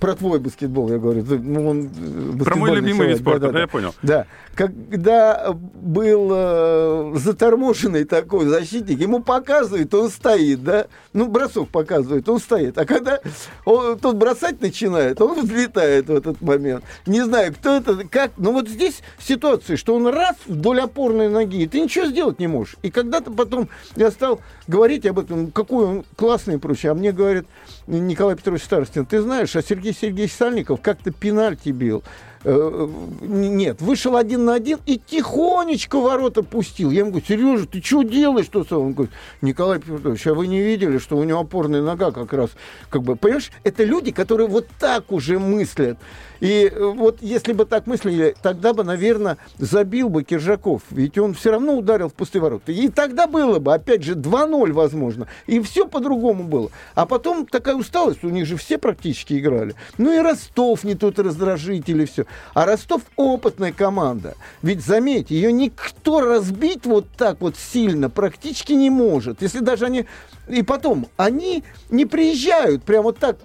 Про 0.00 0.14
твой 0.14 0.38
баскетбол, 0.38 0.90
я 0.90 0.98
говорю. 0.98 1.24
Ну, 1.26 1.68
он 1.68 1.90
про 2.38 2.56
мой 2.56 2.74
любимый 2.74 3.08
вид 3.08 3.18
спорта, 3.18 3.40
да, 3.40 3.46
да, 3.46 3.52
да, 3.52 3.60
я 3.60 3.66
понял. 3.66 3.94
Да. 4.02 4.26
Когда 4.54 5.54
был 5.74 6.30
э, 6.32 7.12
заторможенный 7.16 8.04
такой 8.04 8.46
защитник, 8.46 9.00
ему 9.00 9.20
показывают, 9.20 9.92
он 9.94 10.10
стоит, 10.10 10.62
да, 10.62 10.86
ну, 11.12 11.28
бросок 11.28 11.68
показывает, 11.68 12.28
он 12.28 12.38
стоит. 12.38 12.78
А 12.78 12.84
когда 12.84 13.20
он, 13.64 13.98
тот 13.98 14.16
бросать 14.16 14.60
начинает, 14.60 15.20
он 15.20 15.42
взлетает 15.42 16.08
в 16.08 16.14
этот 16.14 16.40
момент. 16.40 16.84
Не 17.06 17.22
знаю, 17.22 17.54
кто 17.54 17.76
это, 17.76 18.06
как, 18.08 18.32
но 18.36 18.52
вот 18.52 18.68
здесь 18.68 19.02
ситуация, 19.18 19.76
что 19.76 19.94
он 19.94 20.06
раз 20.08 20.36
вдоль 20.46 20.80
опорной 20.80 21.28
ноги, 21.28 21.62
и 21.62 21.66
ты 21.66 21.80
ничего 21.80 22.06
сделать 22.06 22.38
не 22.38 22.46
можешь. 22.46 22.76
И 22.82 22.90
когда-то 22.90 23.30
потом 23.30 23.68
я 23.96 24.10
стал 24.10 24.40
говорить 24.66 25.06
об 25.06 25.18
этом, 25.18 25.50
какой 25.50 25.86
он 25.86 26.04
классный 26.16 26.54
и 26.54 26.58
прочее, 26.58 26.92
а 26.92 26.94
мне 26.94 27.12
говорит 27.12 27.46
Николай 27.86 28.36
Петрович 28.36 28.62
Старостин, 28.62 29.06
ты 29.06 29.20
знаешь, 29.20 29.54
а 29.56 29.62
Сергей 29.62 29.94
Сергеевич 29.94 30.34
Сальников 30.34 30.80
как-то 30.80 31.10
пенальти 31.10 31.70
бил. 31.70 32.02
Э, 32.48 32.88
нет, 33.22 33.80
вышел 33.80 34.16
один 34.16 34.44
на 34.44 34.54
один 34.54 34.78
и 34.86 35.00
тихонечко 35.04 35.98
ворота 35.98 36.44
пустил. 36.44 36.92
Я 36.92 37.00
ему 37.00 37.10
говорю, 37.10 37.26
Сережа, 37.26 37.66
ты 37.66 37.82
что 37.82 38.04
делаешь? 38.04 38.46
Что 38.46 38.64
Он 38.80 38.92
говорит, 38.92 39.12
Николай 39.42 39.80
Петрович, 39.80 40.24
а 40.28 40.34
вы 40.34 40.46
не 40.46 40.60
видели, 40.62 40.98
что 40.98 41.16
у 41.16 41.24
него 41.24 41.40
опорная 41.40 41.82
нога 41.82 42.12
как 42.12 42.32
раз, 42.32 42.50
как 42.88 43.02
бы, 43.02 43.16
понимаешь, 43.16 43.50
это 43.64 43.82
люди, 43.82 44.12
которые 44.12 44.46
вот 44.46 44.68
так 44.78 45.10
уже 45.10 45.40
мыслят. 45.40 45.98
И 46.40 46.70
э, 46.72 46.84
вот 46.84 47.22
если 47.22 47.52
бы 47.52 47.64
так 47.64 47.86
мыслили, 47.86 48.34
тогда 48.42 48.72
бы, 48.72 48.84
наверное, 48.84 49.38
забил 49.58 50.08
бы 50.08 50.24
Киржаков. 50.24 50.82
Ведь 50.90 51.18
он 51.18 51.34
все 51.34 51.52
равно 51.52 51.76
ударил 51.76 52.08
в 52.08 52.14
пустые 52.14 52.42
ворота. 52.42 52.72
И 52.72 52.88
тогда 52.88 53.26
было 53.26 53.58
бы, 53.58 53.74
опять 53.74 54.02
же, 54.02 54.14
2-0, 54.14 54.72
возможно. 54.72 55.28
И 55.46 55.60
все 55.60 55.86
по-другому 55.86 56.44
было. 56.44 56.70
А 56.94 57.06
потом 57.06 57.46
такая 57.46 57.76
усталость, 57.76 58.24
у 58.24 58.28
них 58.28 58.46
же 58.46 58.56
все 58.56 58.78
практически 58.78 59.38
играли. 59.38 59.74
Ну 59.98 60.12
и 60.12 60.18
Ростов 60.18 60.84
не 60.84 60.94
тот 60.94 61.18
раздражитель 61.18 62.02
и 62.02 62.06
все. 62.06 62.26
А 62.54 62.66
Ростов 62.66 63.02
опытная 63.16 63.72
команда. 63.72 64.34
Ведь, 64.62 64.84
заметьте, 64.84 65.34
ее 65.34 65.52
никто 65.52 66.20
разбить 66.20 66.86
вот 66.86 67.06
так 67.16 67.40
вот 67.40 67.56
сильно 67.56 68.10
практически 68.10 68.72
не 68.72 68.90
может. 68.90 69.42
Если 69.42 69.60
даже 69.60 69.86
они... 69.86 70.06
И 70.48 70.62
потом, 70.62 71.08
они 71.16 71.64
не 71.90 72.06
приезжают 72.06 72.84
прямо 72.84 73.04
вот 73.04 73.18
так 73.18 73.38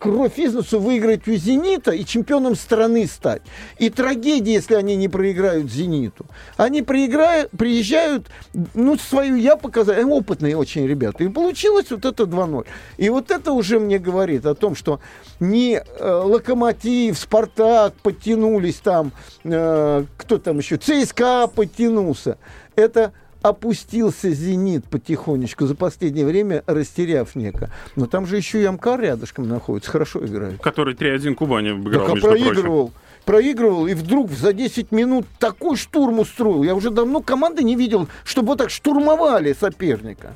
кровь 0.00 0.38
из 0.38 0.54
носу 0.54 0.80
выиграть 0.80 1.28
у 1.28 1.34
«Зенита» 1.34 1.92
и 1.92 2.04
чемпионом 2.04 2.56
страны 2.56 3.06
стать. 3.06 3.42
И 3.78 3.90
трагедия, 3.90 4.54
если 4.54 4.74
они 4.74 4.96
не 4.96 5.08
проиграют 5.08 5.70
«Зениту». 5.70 6.26
Они 6.56 6.82
проиграют, 6.82 7.50
приезжают, 7.50 8.26
ну, 8.74 8.96
свою 8.96 9.36
я 9.36 9.56
показал, 9.56 9.94
опытные 10.10 10.56
очень 10.56 10.86
ребята. 10.86 11.22
И 11.22 11.28
получилось 11.28 11.90
вот 11.90 12.04
это 12.06 12.24
2-0. 12.24 12.66
И 12.96 13.10
вот 13.10 13.30
это 13.30 13.52
уже 13.52 13.78
мне 13.78 13.98
говорит 13.98 14.46
о 14.46 14.54
том, 14.54 14.74
что 14.74 15.00
не 15.38 15.74
э, 15.74 16.22
«Локомотив», 16.24 17.18
«Спартак» 17.18 17.92
подтянулись 18.02 18.76
там, 18.76 19.12
э, 19.44 20.04
кто 20.16 20.38
там 20.38 20.58
еще, 20.58 20.78
«ЦСКА» 20.78 21.46
подтянулся. 21.46 22.38
Это 22.74 23.12
опустился 23.42 24.30
«Зенит» 24.30 24.84
потихонечку 24.84 25.66
за 25.66 25.74
последнее 25.74 26.26
время, 26.26 26.62
растеряв 26.66 27.34
неко. 27.34 27.68
Но 27.96 28.06
там 28.06 28.26
же 28.26 28.36
еще 28.36 28.60
и 28.60 28.64
Амкар 28.64 29.00
рядышком 29.00 29.48
находится, 29.48 29.90
хорошо 29.90 30.24
играет. 30.24 30.60
Который 30.60 30.94
3-1 30.94 31.34
Кубани 31.34 31.70
обыграл, 31.70 32.06
так, 32.06 32.16
а 32.16 32.20
проигрывал. 32.20 32.88
Прочим 32.88 33.00
проигрывал, 33.24 33.86
и 33.86 33.94
вдруг 33.94 34.30
за 34.30 34.52
10 34.52 34.92
минут 34.92 35.26
такой 35.38 35.76
штурм 35.76 36.18
устроил. 36.18 36.62
Я 36.62 36.74
уже 36.74 36.90
давно 36.90 37.20
команды 37.20 37.62
не 37.62 37.76
видел, 37.76 38.08
чтобы 38.24 38.48
вот 38.48 38.58
так 38.58 38.70
штурмовали 38.70 39.52
соперника. 39.52 40.34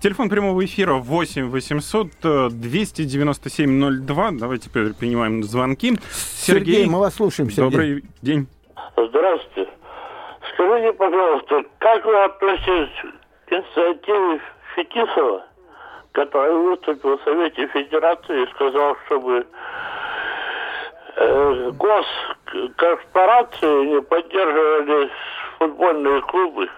Телефон 0.00 0.28
прямого 0.30 0.64
эфира 0.64 0.94
8 0.94 1.48
800 1.48 2.58
297 2.58 4.04
02. 4.06 4.30
Давайте 4.32 4.68
теперь 4.68 4.94
принимаем 4.94 5.42
звонки. 5.44 5.98
Сергей, 6.36 6.74
Сергей 6.74 6.86
мы 6.86 7.00
вас 7.00 7.14
слушаем, 7.14 7.50
Сергей. 7.50 7.70
Добрый 7.70 8.04
день. 8.22 8.46
Здравствуйте. 8.96 9.70
Скажите, 10.54 10.92
пожалуйста, 10.92 11.64
как 11.78 12.04
вы 12.04 12.24
относитесь 12.24 12.90
к 13.46 13.52
инициативе 13.52 14.40
Фетисова, 14.74 15.44
который 16.12 16.54
выступил 16.54 17.18
в 17.18 17.22
Совете 17.22 17.66
Федерации 17.68 18.42
и 18.42 18.50
сказал, 18.54 18.96
чтобы 19.06 19.46
э, 21.16 21.70
госкорпорации 21.72 23.86
не 23.86 24.02
поддерживали 24.02 25.10
футбольные 25.58 26.20
клубы? 26.22 26.68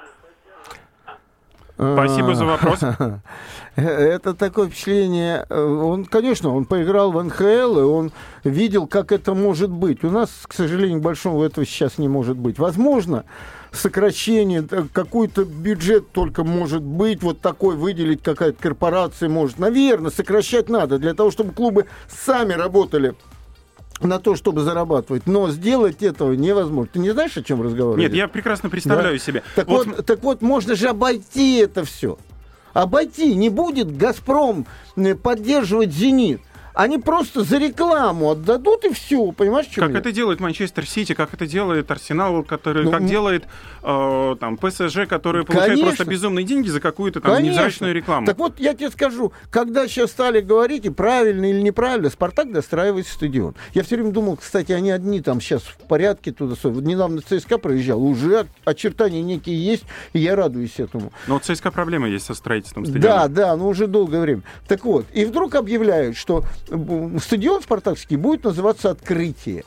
Спасибо 1.77 2.35
за 2.35 2.45
вопрос. 2.45 2.81
Это 3.77 4.35
такое 4.35 4.69
впечатление. 4.69 5.47
Он, 5.51 6.05
конечно, 6.05 6.55
он 6.55 6.67
поиграл 6.67 7.11
в 7.11 7.23
НХЛ, 7.23 7.79
и 7.79 7.83
он 7.83 8.13
видел, 8.45 8.87
как 8.87 9.13
это 9.13 9.35
может 9.35 9.71
быть. 9.71 10.05
У 10.05 10.11
нас, 10.11 10.45
к 10.47 10.53
сожалению, 10.53 11.01
большого 11.01 11.45
этого 11.45 11.65
сейчас 11.65 11.97
не 11.97 12.09
может 12.09 12.37
быть. 12.37 12.59
Возможно, 12.59 13.25
сокращение, 13.73 14.67
какой-то 14.93 15.45
бюджет 15.45 16.11
только 16.13 16.45
может 16.45 16.83
быть, 16.83 17.23
вот 17.23 17.41
такой 17.41 17.77
выделить 17.77 18.23
какая-то 18.23 18.63
корпорация 18.63 19.29
может. 19.29 19.59
Наверное, 19.59 20.11
сокращать 20.11 20.69
надо 20.69 20.99
для 20.99 21.15
того, 21.15 21.31
чтобы 21.31 21.53
клубы 21.53 21.87
сами 22.09 22.53
работали 22.53 23.15
на 24.01 24.19
то, 24.19 24.37
чтобы 24.37 24.63
зарабатывать. 24.63 25.27
Но 25.27 25.51
сделать 25.51 26.03
этого 26.03 26.33
невозможно. 26.33 26.91
Ты 26.93 26.99
не 26.99 27.11
знаешь, 27.11 27.37
о 27.37 27.43
чем 27.43 27.63
разговаривать? 27.63 28.03
Нет, 28.03 28.15
я 28.15 28.29
прекрасно 28.29 28.69
представляю 28.69 29.19
да? 29.19 29.25
себе. 29.25 29.43
Так 29.55 29.69
вот... 29.69 29.87
вот, 29.87 30.07
так 30.07 30.23
вот, 30.23 30.43
можно 30.43 30.75
же 30.75 30.89
обойти 30.89 31.59
это 31.59 31.85
все. 31.85 32.19
Обойти. 32.73 33.35
Не 33.35 33.49
будет 33.51 33.97
«Газпром» 33.97 34.67
поддерживать 35.23 35.93
«Зенит». 35.93 36.41
Они 36.75 36.99
просто 36.99 37.43
за 37.43 37.59
рекламу 37.59 38.31
отдадут 38.31 38.85
и 38.85 38.93
все, 38.93 39.33
понимаешь, 39.33 39.67
что 39.71 39.83
Как 39.83 39.93
я? 39.93 39.99
это 39.99 40.13
делает 40.13 40.41
Манчестер 40.41 40.87
Сити, 40.87 41.15
как 41.15 41.35
это 41.35 41.47
делает 41.47 41.91
Арсенал, 41.91 42.43
который, 42.43 42.85
ну, 42.85 42.91
как 42.91 43.05
делает 43.05 43.45
э, 43.83 44.37
там 44.41 44.57
ПСЖ, 44.57 45.07
который 45.09 45.45
получает 45.45 45.73
конечно. 45.73 45.89
просто 45.89 46.05
безумные 46.05 46.45
деньги 46.45 46.69
за 46.69 46.81
какую-то 46.81 47.21
там 47.21 47.35
конечно. 47.35 47.53
невзрачную 47.53 47.95
рекламу. 47.95 48.27
Так 48.27 48.39
вот, 48.39 48.59
я 48.59 48.75
тебе 48.75 48.91
скажу, 48.91 49.33
когда 49.51 49.87
сейчас 49.87 50.11
стали 50.11 50.41
говорить, 50.41 50.87
и 50.87 50.91
правильно 50.91 51.45
или 51.45 51.61
неправильно, 51.61 52.11
Спартак 52.11 52.53
достраивает 52.53 53.07
стадион. 53.07 53.55
Я 53.75 53.83
все 53.83 53.97
время 53.97 54.11
думал, 54.13 54.37
кстати, 54.37 54.73
они 54.73 54.91
одни 54.91 55.21
там 55.21 55.41
сейчас 55.41 55.63
в 55.63 55.77
порядке 55.87 56.33
туда. 56.33 56.55
Недавно 56.65 57.21
ЦСКА 57.21 57.59
проезжал, 57.59 58.03
уже 58.03 58.47
очертания 58.65 59.23
некие 59.23 59.63
есть, 59.63 59.85
и 60.13 60.21
я 60.21 60.37
радуюсь 60.37 60.79
этому. 60.79 61.13
Но 61.27 61.37
у 61.37 61.39
ЦСКА 61.41 61.71
проблема 61.71 62.09
есть 62.09 62.27
со 62.27 62.35
строительством 62.35 62.87
стадиона. 62.87 63.29
Да, 63.29 63.29
да, 63.29 63.57
но 63.57 63.69
уже 63.69 63.87
долгое 63.87 64.21
время. 64.21 64.43
Так 64.67 64.85
вот, 64.85 65.07
и 65.13 65.25
вдруг 65.25 65.55
объявляют, 65.55 66.17
что 66.17 66.45
стадион 66.67 67.63
спартакский 67.63 68.17
будет 68.17 68.45
называться 68.45 68.91
«Открытие». 68.91 69.65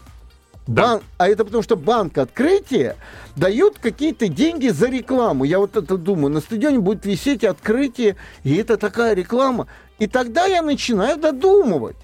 Да. 0.67 0.93
Бан... 0.93 1.01
А 1.17 1.29
это 1.29 1.45
потому, 1.45 1.63
что 1.63 1.75
банк 1.75 2.17
открытия 2.17 2.95
дают 3.35 3.77
какие-то 3.79 4.27
деньги 4.27 4.69
за 4.69 4.89
рекламу. 4.89 5.43
Я 5.43 5.59
вот 5.59 5.75
это 5.75 5.97
думаю. 5.97 6.33
На 6.33 6.41
стадионе 6.41 6.79
будет 6.79 7.05
висеть 7.05 7.43
открытие, 7.43 8.15
и 8.43 8.55
это 8.55 8.77
такая 8.77 9.13
реклама. 9.13 9.67
И 9.99 10.07
тогда 10.07 10.45
я 10.45 10.61
начинаю 10.61 11.17
додумывать. 11.17 11.95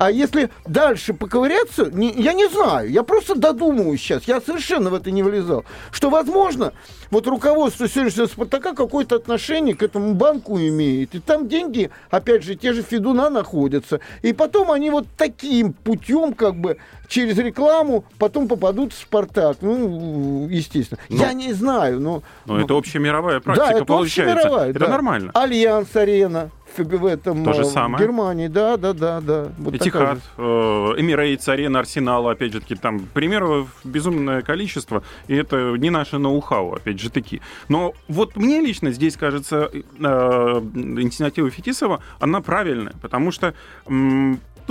А 0.00 0.10
если 0.10 0.48
дальше 0.66 1.12
поковыряться, 1.12 1.90
не, 1.92 2.10
я 2.12 2.32
не 2.32 2.48
знаю, 2.48 2.90
я 2.90 3.02
просто 3.02 3.34
додумываю 3.34 3.98
сейчас, 3.98 4.24
я 4.24 4.40
совершенно 4.40 4.88
в 4.88 4.94
это 4.94 5.10
не 5.10 5.22
влезал, 5.22 5.66
что, 5.92 6.08
возможно, 6.08 6.72
вот 7.10 7.26
руководство 7.26 7.86
сегодняшнего 7.86 8.24
«Спартака» 8.24 8.72
какое-то 8.72 9.16
отношение 9.16 9.74
к 9.74 9.82
этому 9.82 10.14
банку 10.14 10.58
имеет. 10.58 11.14
И 11.14 11.18
там 11.18 11.48
деньги, 11.48 11.90
опять 12.08 12.44
же, 12.44 12.54
те 12.54 12.72
же 12.72 12.80
Федуна 12.80 13.28
находятся. 13.28 14.00
И 14.22 14.32
потом 14.32 14.70
они 14.70 14.88
вот 14.88 15.06
таким 15.18 15.74
путем, 15.74 16.32
как 16.32 16.54
бы, 16.54 16.78
через 17.06 17.36
рекламу, 17.36 18.06
потом 18.18 18.48
попадут 18.48 18.94
в 18.94 18.96
«Спартак». 18.96 19.58
Ну, 19.60 20.48
естественно. 20.48 20.98
Но, 21.10 21.16
я 21.16 21.34
не 21.34 21.52
знаю, 21.52 22.00
но... 22.00 22.22
Но 22.46 22.58
это 22.58 22.74
общемировая 22.74 23.40
практика 23.40 23.68
да, 23.68 23.76
это 23.76 23.84
получается. 23.84 24.32
Общемировая, 24.32 24.70
это 24.70 24.78
да. 24.78 24.88
нормально. 24.88 25.30
Альянс-арена 25.34 26.50
в 26.78 27.06
этом 27.06 27.44
То 27.44 27.52
же 27.52 27.62
э, 27.62 27.64
самое. 27.64 28.04
Германии, 28.04 28.48
да, 28.48 28.76
да, 28.76 28.92
да, 28.92 29.20
да. 29.20 29.48
Вот 29.58 29.74
Этихад, 29.74 30.18
э, 30.36 30.42
Эмирейтс, 30.42 31.48
Арена, 31.48 31.80
Арсенал, 31.80 32.28
опять 32.28 32.52
же 32.52 32.60
таки, 32.60 32.74
там 32.74 33.00
примеров 33.12 33.68
безумное 33.84 34.42
количество, 34.42 35.02
и 35.28 35.34
это 35.34 35.76
не 35.76 35.90
наше 35.90 36.18
ноу-хау, 36.18 36.74
опять 36.74 37.00
же 37.00 37.10
таки. 37.10 37.40
Но 37.68 37.94
вот 38.08 38.36
мне 38.36 38.60
лично 38.60 38.90
здесь 38.92 39.16
кажется, 39.16 39.70
э, 39.72 39.80
инициатива 40.74 41.50
Фетисова, 41.50 42.00
она 42.18 42.40
правильная, 42.40 42.94
потому 43.00 43.30
что 43.30 43.54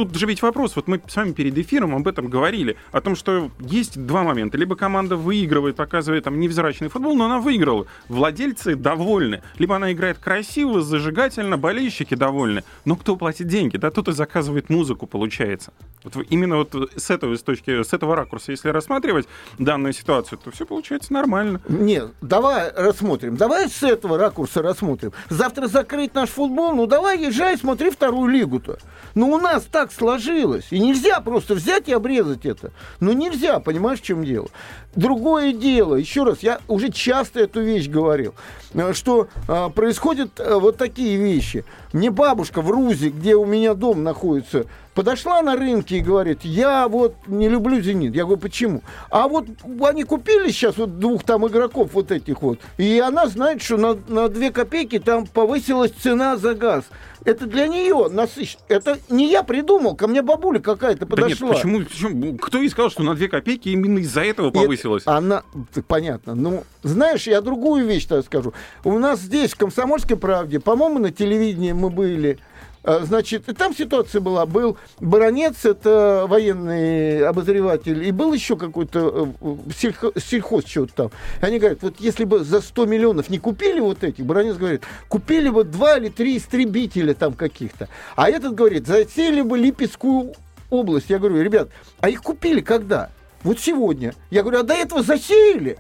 тут 0.06 0.16
же 0.16 0.26
ведь 0.28 0.42
вопрос, 0.42 0.78
вот 0.78 0.88
мы 0.88 1.02
с 1.06 1.16
вами 1.18 1.34
перед 1.34 1.58
эфиром 1.58 1.94
об 1.94 2.08
этом 2.08 2.28
говорили, 2.28 2.78
о 2.94 3.02
том, 3.02 3.18
что 3.18 3.52
есть 3.60 4.02
два 4.06 4.24
момента. 4.24 4.58
Либо 4.58 4.78
команда 4.78 5.18
выигрывает, 5.18 5.76
показывает 5.76 6.24
там 6.24 6.40
невзрачный 6.40 6.88
футбол, 6.88 7.16
но 7.16 7.26
она 7.26 7.40
выиграла. 7.40 7.86
Владельцы 8.08 8.76
довольны. 8.76 9.42
Либо 9.58 9.76
она 9.76 9.92
играет 9.92 10.18
красиво, 10.18 10.82
зажигательно, 10.82 11.58
болельщики 11.58 12.16
довольны. 12.16 12.64
Но 12.86 12.96
кто 12.96 13.18
платит 13.18 13.48
деньги? 13.48 13.76
Да 13.76 13.92
тут 13.92 14.08
и 14.08 14.14
заказывает 14.14 14.70
музыку, 14.70 15.06
получается. 15.06 15.74
Вот 16.06 16.26
именно 16.30 16.56
вот 16.56 16.74
с 16.96 17.10
этого, 17.10 17.36
с 17.36 17.44
точки, 17.44 17.84
с 17.84 17.92
этого 17.92 18.16
ракурса, 18.16 18.52
если 18.52 18.70
рассматривать 18.70 19.28
данную 19.58 19.92
ситуацию, 19.92 20.40
то 20.42 20.50
все 20.52 20.66
получается 20.66 21.12
нормально. 21.12 21.60
Нет, 21.68 22.14
давай 22.22 22.72
рассмотрим. 22.74 23.36
Давай 23.36 23.70
с 23.70 23.84
этого 23.84 24.18
ракурса 24.18 24.62
рассмотрим. 24.62 25.12
Завтра 25.30 25.68
закрыть 25.68 26.14
наш 26.16 26.30
футбол, 26.30 26.74
ну 26.74 26.88
давай 26.88 27.22
езжай, 27.22 27.58
смотри 27.58 27.90
вторую 27.90 28.32
лигу-то. 28.32 28.78
Ну 29.14 29.30
у 29.32 29.38
нас 29.38 29.64
так 29.64 29.89
так 29.90 29.92
сложилось. 29.92 30.68
И 30.72 30.80
нельзя 30.80 31.20
просто 31.22 31.56
взять 31.56 31.88
и 31.90 31.94
обрезать 31.94 32.46
это. 32.46 32.72
Ну, 33.00 33.12
нельзя, 33.12 33.60
понимаешь, 33.60 34.00
в 34.00 34.04
чем 34.04 34.24
дело? 34.24 34.48
Другое 34.96 35.54
дело, 35.54 35.96
еще 35.96 36.24
раз, 36.24 36.40
я 36.40 36.60
уже 36.68 36.92
часто 36.92 37.42
эту 37.42 37.62
вещь 37.62 37.88
говорил, 37.88 38.34
э, 38.74 38.94
что 38.94 39.28
а, 39.48 39.70
происходят 39.70 40.40
а, 40.40 40.60
вот 40.60 40.78
такие 40.78 41.18
вещи. 41.18 41.64
Мне 41.94 42.10
бабушка 42.10 42.62
в 42.62 42.70
Рузе, 42.72 43.10
где 43.10 43.36
у 43.36 43.46
меня 43.46 43.76
дом 43.76 44.04
находится, 44.04 44.66
подошла 44.96 45.42
на 45.42 45.56
рынке 45.56 45.98
и 45.98 46.02
говорит, 46.02 46.40
я 46.44 46.88
вот 46.88 47.16
не 47.28 47.48
люблю 47.48 47.80
«Зенит». 47.82 48.16
Я 48.16 48.26
говорю, 48.26 48.42
почему? 48.42 48.82
А 49.10 49.28
вот 49.28 49.46
они 49.82 50.04
купили 50.04 50.50
сейчас 50.50 50.78
вот 50.78 51.00
двух 51.00 51.24
там 51.24 51.48
игроков 51.48 51.92
вот 51.94 52.12
этих 52.12 52.42
вот, 52.42 52.60
и 52.78 53.00
она 53.00 53.28
знает, 53.28 53.62
что 53.62 53.78
на, 53.78 53.98
на 54.08 54.28
2 54.28 54.50
копейки 54.50 55.00
там 55.00 55.26
повысилась 55.26 55.92
цена 55.92 56.36
за 56.36 56.54
газ. 56.54 56.84
Это 57.26 57.46
для 57.48 57.68
нее 57.68 58.08
насыщенно. 58.10 58.64
Это 58.70 58.98
не 59.10 59.30
я 59.30 59.44
придумал, 59.44 59.96
ко 59.96 60.08
мне 60.08 60.22
бабуля 60.22 60.60
какая-то 60.60 61.06
подошла. 61.06 61.50
Да 61.50 61.54
нет, 61.54 61.64
почему, 61.64 61.84
почему? 61.84 62.38
Кто 62.38 62.60
ей 62.60 62.70
сказал, 62.70 62.90
что 62.90 63.04
на 63.04 63.16
2 63.16 63.28
копейки 63.28 63.70
именно 63.70 64.00
из-за 64.00 64.22
этого 64.22 64.52
повысилась? 64.52 65.04
Это, 65.04 65.18
она, 65.18 65.44
понятно. 65.88 66.34
Ну, 66.36 66.64
знаешь, 66.84 67.28
я 67.28 67.42
другую 67.42 67.86
вещь 67.86 68.06
тогда 68.06 68.24
скажу. 68.24 68.54
У 68.84 68.98
нас 68.98 69.20
здесь, 69.20 69.52
в 69.54 69.58
«Комсомольской 69.58 70.18
правде», 70.18 70.60
по-моему, 70.60 71.00
на 71.00 71.12
телевидении 71.12 71.74
мы 71.74 71.90
были, 71.90 72.40
Значит, 72.84 73.50
и 73.50 73.54
там 73.54 73.76
ситуация 73.76 74.22
была. 74.22 74.46
Был 74.46 74.78
баронец, 75.00 75.66
это 75.66 76.26
военный 76.28 77.28
обозреватель, 77.28 78.04
и 78.06 78.12
был 78.12 78.34
еще 78.34 78.56
какой-то 78.56 79.30
э, 79.42 79.46
сельхо- 79.72 80.20
сельхоз 80.20 80.66
что-то 80.66 80.94
там. 80.94 81.12
Они 81.42 81.60
говорят, 81.60 81.80
вот 81.82 81.96
если 82.00 82.24
бы 82.24 82.40
за 82.44 82.62
100 82.62 82.86
миллионов 82.86 83.30
не 83.30 83.38
купили 83.38 83.80
вот 83.80 84.04
этих, 84.04 84.26
баронец 84.26 84.56
говорит, 84.56 84.84
купили 85.10 85.50
бы 85.50 85.64
два 85.66 85.98
или 85.98 86.10
три 86.10 86.38
истребителя 86.38 87.14
там 87.14 87.34
каких-то. 87.34 87.90
А 88.16 88.30
этот 88.30 88.56
говорит, 88.56 88.88
засели 88.88 89.42
бы 89.42 89.58
Липецкую 89.58 90.34
область. 90.70 91.10
Я 91.10 91.20
говорю, 91.20 91.42
ребят, 91.42 91.70
а 92.00 92.10
их 92.10 92.22
купили 92.22 92.62
когда? 92.62 93.10
Вот 93.44 93.60
сегодня. 93.60 94.14
Я 94.30 94.42
говорю, 94.42 94.60
а 94.60 94.64
до 94.64 94.74
этого 94.74 95.04
засеяли. 95.04 95.78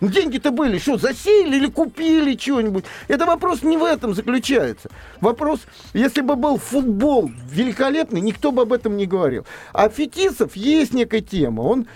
Ну, 0.00 0.08
Деньги-то 0.08 0.50
были, 0.50 0.78
что, 0.78 0.96
засеяли 0.96 1.56
или 1.56 1.66
купили 1.66 2.36
что-нибудь? 2.36 2.84
Это 3.08 3.26
вопрос 3.26 3.62
не 3.62 3.76
в 3.76 3.84
этом 3.84 4.14
заключается. 4.14 4.88
Вопрос, 5.20 5.60
если 5.92 6.20
бы 6.20 6.36
был 6.36 6.56
футбол 6.58 7.30
великолепный, 7.50 8.20
никто 8.20 8.52
бы 8.52 8.62
об 8.62 8.72
этом 8.72 8.96
не 8.96 9.06
говорил. 9.06 9.44
А 9.72 9.88
Фетисов 9.88 10.54
есть 10.54 10.94
некая 10.94 11.20
тема. 11.20 11.62
Он 11.62 11.86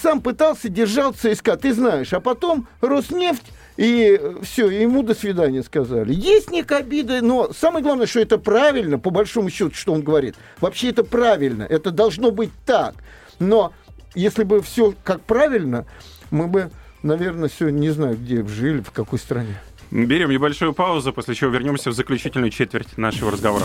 сам 0.00 0.20
пытался 0.20 0.68
держал 0.68 1.12
ЦСКА, 1.12 1.56
ты 1.56 1.72
знаешь. 1.72 2.12
А 2.12 2.20
потом 2.20 2.68
Роснефть 2.80 3.44
и 3.76 4.20
все, 4.42 4.68
ему 4.70 5.04
до 5.04 5.14
свидания 5.14 5.62
сказали. 5.62 6.12
Есть 6.12 6.50
некая 6.50 6.80
обида, 6.80 7.22
но 7.22 7.52
самое 7.52 7.82
главное, 7.82 8.06
что 8.06 8.18
это 8.18 8.36
правильно, 8.36 8.98
по 8.98 9.10
большому 9.10 9.50
счету, 9.50 9.72
что 9.74 9.92
он 9.92 10.02
говорит. 10.02 10.34
Вообще 10.60 10.90
это 10.90 11.04
правильно, 11.04 11.62
это 11.62 11.92
должно 11.92 12.32
быть 12.32 12.50
так. 12.66 12.94
Но 13.38 13.72
если 14.16 14.42
бы 14.42 14.62
все 14.62 14.94
как 15.04 15.20
правильно, 15.20 15.86
мы 16.32 16.48
бы 16.48 16.70
наверное, 17.02 17.48
сегодня 17.48 17.78
не 17.78 17.90
знаю, 17.90 18.16
где 18.16 18.44
жили, 18.46 18.80
в 18.80 18.90
какой 18.90 19.18
стране. 19.18 19.60
Берем 19.90 20.30
небольшую 20.30 20.74
паузу, 20.74 21.12
после 21.12 21.34
чего 21.34 21.50
вернемся 21.50 21.90
в 21.90 21.94
заключительную 21.94 22.50
четверть 22.50 22.98
нашего 22.98 23.30
разговора. 23.30 23.64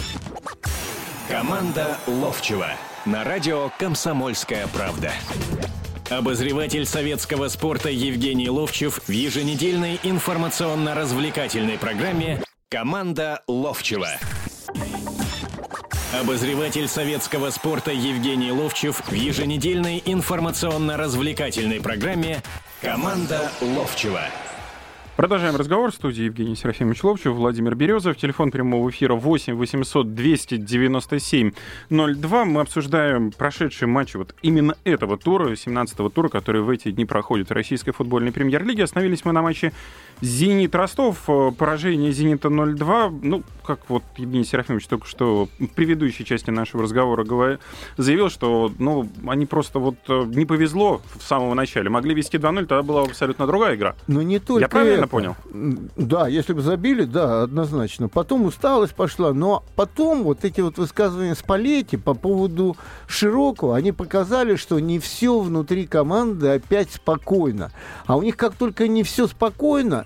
Команда 1.30 1.98
Ловчева 2.08 2.68
на 3.06 3.24
радио 3.24 3.70
«Комсомольская 3.80 4.68
правда». 4.68 5.12
Обозреватель 6.10 6.86
советского 6.86 7.48
спорта 7.48 7.90
Евгений 7.90 8.50
Ловчев 8.50 9.02
в 9.08 9.12
еженедельной 9.12 10.00
информационно-развлекательной 10.04 11.78
программе 11.78 12.42
«Команда 12.70 13.42
Ловчева». 13.48 14.10
Обозреватель 16.22 16.88
советского 16.88 17.50
спорта 17.50 17.92
Евгений 17.92 18.52
Ловчев 18.52 19.02
в 19.08 19.14
еженедельной 19.14 20.04
информационно-развлекательной 20.06 21.82
программе 21.82 22.44
«Команда 22.84 23.52
Ловчева». 23.62 24.22
Продолжаем 25.16 25.56
разговор. 25.56 25.92
В 25.92 25.96
студии 25.96 26.24
Евгений 26.24 26.56
Серафимович 26.56 27.04
Ловчев, 27.04 27.34
Владимир 27.34 27.76
Березов. 27.76 28.18
Телефон 28.18 28.50
прямого 28.50 28.90
эфира 28.90 29.14
8 29.14 29.54
800 29.54 30.16
297 30.16 31.52
02. 31.90 32.46
Мы 32.46 32.62
обсуждаем 32.62 33.32
прошедшие 33.32 33.88
матчи 33.88 34.18
вот 34.18 34.36
именно 34.42 34.76
этого 34.84 35.18
тура, 35.18 35.52
17-го 35.52 36.10
тура, 36.10 36.30
который 36.30 36.62
в 36.62 36.70
эти 36.70 36.90
дни 36.90 37.06
проходит 37.06 37.50
в 37.50 37.54
российской 37.54 37.92
футбольной 37.92 38.32
премьер-лиге. 38.32 38.86
Остановились 38.86 39.24
мы 39.24 39.34
на 39.34 39.44
матче 39.44 39.72
«Зенит 40.24 40.74
Ростов». 40.76 41.30
Поражение 41.58 42.12
«Зенита» 42.12 42.48
0-2. 42.48 43.20
Ну, 43.22 43.44
как 43.66 43.80
вот 43.90 44.04
Евгений 44.18 44.46
Серафимович 44.46 44.88
только 44.88 45.08
что 45.08 45.48
в 45.60 45.68
предыдущей 45.68 46.26
части 46.26 46.50
нашего 46.50 46.84
разговора 46.84 47.24
говорил, 47.24 47.60
заявил, 47.98 48.30
что 48.30 48.72
ну, 48.80 49.10
они 49.28 49.46
просто 49.46 49.80
вот 49.80 49.96
э, 50.08 50.24
не 50.28 50.46
повезло 50.46 51.02
в 51.18 51.24
самом 51.24 51.56
начале. 51.56 51.90
Могли 51.90 52.14
вести 52.14 52.38
2-0, 52.38 52.66
тогда 52.66 52.84
была 52.84 53.02
абсолютно 53.04 53.48
другая 53.48 53.76
игра. 53.76 53.96
Но 54.08 54.22
не 54.22 54.40
только 54.40 54.62
Я 54.62 54.70
правильно 54.70 55.02
это. 55.02 55.08
понял? 55.08 55.36
Да, 55.96 56.28
если 56.28 56.54
бы 56.54 56.62
забили, 56.62 57.04
да, 57.04 57.44
однозначно. 57.44 58.10
Потом 58.10 58.46
усталость 58.46 58.96
пошла, 58.96 59.34
но 59.34 59.64
потом 59.76 60.24
вот 60.24 60.46
эти 60.46 60.62
вот 60.62 60.78
высказывания 60.78 61.36
Спалетти 61.36 61.98
по 61.98 62.14
поводу 62.14 62.78
Широкого, 63.08 63.76
они 63.76 63.92
показали, 63.92 64.56
что 64.56 64.80
не 64.80 65.00
все 65.00 65.40
внутри 65.40 65.86
команды 65.86 66.48
опять 66.50 66.92
спокойно. 66.92 67.72
А 68.06 68.18
у 68.18 68.22
них 68.22 68.38
как 68.38 68.56
только 68.56 68.88
не 68.88 69.04
все 69.04 69.28
спокойно, 69.28 70.06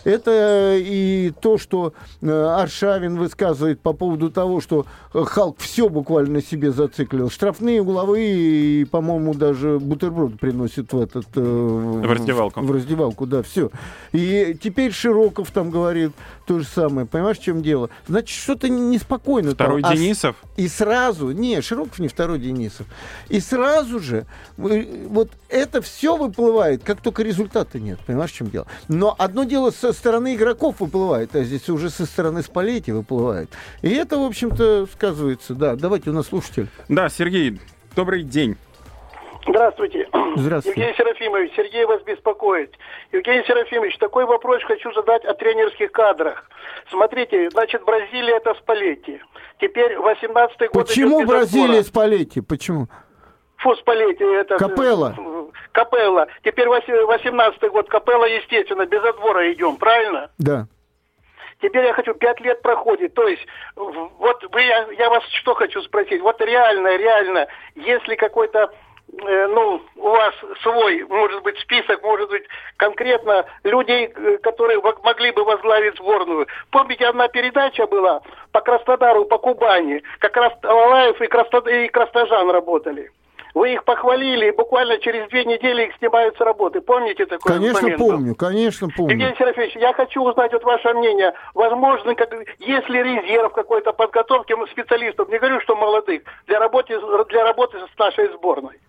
это 0.03 0.75
и 0.77 1.31
то, 1.41 1.57
что 1.57 1.93
э, 2.21 2.29
Аршавин 2.31 3.17
высказывает 3.17 3.79
по 3.81 3.93
поводу 3.93 4.29
того, 4.31 4.61
что 4.61 4.85
э, 5.13 5.23
Халк 5.23 5.57
все 5.59 5.89
буквально 5.89 6.41
себе 6.41 6.71
зациклил. 6.71 7.29
Штрафные, 7.29 7.81
угловые 7.81 8.81
и, 8.81 8.85
по-моему, 8.85 9.33
даже 9.33 9.79
бутерброд 9.79 10.39
приносит 10.39 10.91
в 10.93 10.99
этот... 10.99 11.25
э, 11.35 11.39
В 11.41 12.11
раздевалку. 12.11 12.61
В 12.61 12.71
раздевалку, 12.71 13.25
да, 13.25 13.43
все. 13.43 13.69
И 14.11 14.57
теперь 14.61 14.91
Широков 14.91 15.51
там 15.51 15.69
говорит 15.71 16.11
то 16.45 16.59
же 16.59 16.65
самое. 16.65 17.05
Понимаешь, 17.07 17.37
в 17.39 17.43
чем 17.43 17.61
дело? 17.61 17.89
Значит, 18.07 18.37
что-то 18.37 18.69
неспокойно. 18.69 19.49
там. 19.55 19.67
Второй 19.67 19.81
А 19.83 19.95
с- 19.95 19.99
Денисов. 19.99 20.35
и 20.57 20.67
сразу, 20.67 21.31
не, 21.31 21.61
Широков 21.61 21.99
не 21.99 22.07
второй 22.07 22.39
Денисов. 22.39 22.87
И 23.29 23.39
сразу 23.39 23.99
же 23.99 24.25
вот 24.57 25.29
это 25.49 25.81
все 25.81 26.15
выплывает, 26.17 26.83
как 26.83 27.01
только 27.01 27.23
результата 27.23 27.79
нет. 27.79 27.99
Понимаешь, 28.05 28.31
в 28.31 28.35
чем 28.35 28.49
дело? 28.49 28.67
Но 28.87 29.15
одно 29.17 29.43
дело 29.43 29.71
со 29.71 29.90
стороны 29.93 30.35
игроков 30.35 30.79
выплывает, 30.79 31.35
а 31.35 31.43
здесь 31.43 31.69
уже 31.69 31.89
со 31.89 32.05
стороны 32.05 32.41
Спалетти 32.41 32.91
выплывает. 32.91 33.49
И 33.81 33.93
это, 33.93 34.17
в 34.17 34.23
общем-то, 34.23 34.87
сказывается. 34.91 35.53
Да, 35.53 35.75
давайте 35.75 36.09
у 36.09 36.13
нас 36.13 36.27
слушатель. 36.27 36.67
Да, 36.89 37.09
Сергей, 37.09 37.59
добрый 37.95 38.23
день. 38.23 38.57
Здравствуйте. 39.47 40.07
Здравствуйте. 40.35 40.79
Евгений 40.79 40.97
Серафимович, 40.97 41.51
Сергей 41.55 41.85
вас 41.85 42.01
беспокоит. 42.03 42.75
Евгений 43.11 43.43
Серафимович, 43.45 43.97
такой 43.97 44.25
вопрос 44.25 44.61
хочу 44.63 44.93
задать 44.93 45.25
о 45.25 45.33
тренерских 45.33 45.91
кадрах. 45.91 46.49
Смотрите, 46.89 47.49
значит, 47.49 47.83
Бразилия 47.83 48.37
это 48.37 48.53
Спалетти. 48.55 49.19
Теперь 49.59 49.93
18-й 49.93 50.67
год 50.67 50.87
Почему 50.87 51.25
Бразилия. 51.25 51.83
Спалетти? 51.83 52.41
Почему? 52.41 52.87
Фу, 53.61 53.75
Спалетти, 53.75 54.23
это... 54.23 54.57
Капелло. 54.57 55.15
Капелла. 55.71 56.27
Теперь 56.43 56.67
18-й 56.67 57.69
год, 57.69 57.89
Капелла, 57.89 58.25
естественно, 58.25 58.85
без 58.85 59.03
отбора 59.03 59.51
идем, 59.53 59.77
правильно? 59.77 60.31
Да. 60.39 60.65
Теперь 61.61 61.85
я 61.85 61.93
хочу, 61.93 62.15
пять 62.15 62.39
лет 62.41 62.61
проходит. 62.63 63.13
То 63.13 63.27
есть, 63.27 63.45
вот 63.75 64.43
вы, 64.51 64.61
я, 64.61 64.87
я 64.97 65.09
вас 65.11 65.23
что 65.41 65.53
хочу 65.53 65.79
спросить. 65.83 66.21
Вот 66.21 66.41
реально, 66.41 66.97
реально, 66.97 67.47
если 67.75 68.15
какой-то, 68.15 68.73
э, 69.27 69.47
ну, 69.47 69.79
у 69.95 70.09
вас 70.09 70.33
свой, 70.63 71.03
может 71.03 71.43
быть, 71.43 71.59
список, 71.59 72.01
может 72.01 72.29
быть, 72.29 72.43
конкретно 72.77 73.45
людей, 73.63 74.11
э, 74.15 74.37
которые 74.37 74.81
могли 75.03 75.31
бы 75.31 75.43
возглавить 75.43 75.97
сборную. 75.97 76.47
Помните, 76.71 77.05
одна 77.05 77.27
передача 77.27 77.85
была 77.85 78.21
по 78.51 78.61
Краснодару, 78.61 79.25
по 79.25 79.37
Кубани. 79.37 80.01
Как 80.17 80.35
раз 80.35 80.53
Алаев 80.63 81.21
и, 81.21 81.27
Красно- 81.27 81.69
и 81.69 81.87
Крастожан 81.89 82.49
работали. 82.49 83.11
Вы 83.53 83.73
их 83.73 83.83
похвалили, 83.83 84.47
и 84.47 84.55
буквально 84.55 84.97
через 84.99 85.27
две 85.29 85.43
недели 85.45 85.87
их 85.87 85.95
снимают 85.97 86.37
с 86.37 86.39
работы. 86.39 86.81
Помните 86.81 87.25
такой 87.25 87.53
Конечно, 87.53 87.81
момент? 87.81 87.99
помню, 87.99 88.35
конечно, 88.35 88.87
помню. 88.95 89.13
Евгений 89.13 89.35
Серафимович, 89.37 89.75
я 89.75 89.93
хочу 89.93 90.21
узнать 90.23 90.53
вот 90.53 90.63
ваше 90.63 90.93
мнение. 90.93 91.33
Возможно, 91.53 92.15
как, 92.15 92.33
есть 92.59 92.89
ли 92.89 93.03
резерв 93.03 93.51
какой-то 93.53 93.91
подготовки 93.93 94.55
специалистов, 94.71 95.29
не 95.29 95.37
говорю, 95.37 95.59
что 95.61 95.75
молодых, 95.75 96.21
для 96.47 96.59
работы, 96.59 96.97
для 97.29 97.43
работы 97.43 97.77
с 97.93 97.99
нашей 97.99 98.31
сборной? 98.33 98.79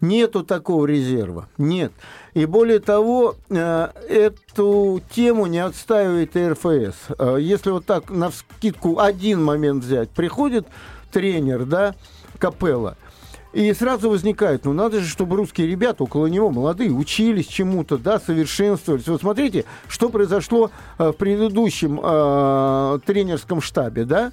Нету 0.00 0.44
такого 0.44 0.86
резерва. 0.86 1.46
Нет. 1.56 1.92
И 2.34 2.44
более 2.46 2.80
того, 2.80 3.36
э, 3.48 3.88
эту 4.08 5.00
тему 5.10 5.46
не 5.46 5.60
отстаивает 5.60 6.36
и 6.36 6.48
РФС. 6.48 6.96
Э, 7.18 7.36
Если 7.38 7.70
вот 7.70 7.86
так 7.86 8.10
на 8.10 8.30
скидку 8.30 8.98
один 8.98 9.42
момент 9.42 9.82
взять, 9.84 10.10
приходит 10.10 10.66
тренер, 11.12 11.64
да, 11.64 11.94
Капелла, 12.38 12.96
и 13.54 13.72
сразу 13.72 14.10
возникает, 14.10 14.64
ну 14.64 14.72
надо 14.72 15.00
же, 15.00 15.08
чтобы 15.08 15.36
русские 15.36 15.68
ребята 15.68 16.02
около 16.02 16.26
него, 16.26 16.50
молодые, 16.50 16.90
учились 16.90 17.46
чему-то, 17.46 17.98
да, 17.98 18.18
совершенствовались. 18.18 19.06
Вот 19.06 19.20
смотрите, 19.20 19.64
что 19.88 20.08
произошло 20.08 20.70
э, 20.98 21.10
в 21.10 21.12
предыдущем 21.12 22.00
э, 22.02 22.98
тренерском 23.06 23.60
штабе, 23.60 24.04
да. 24.04 24.32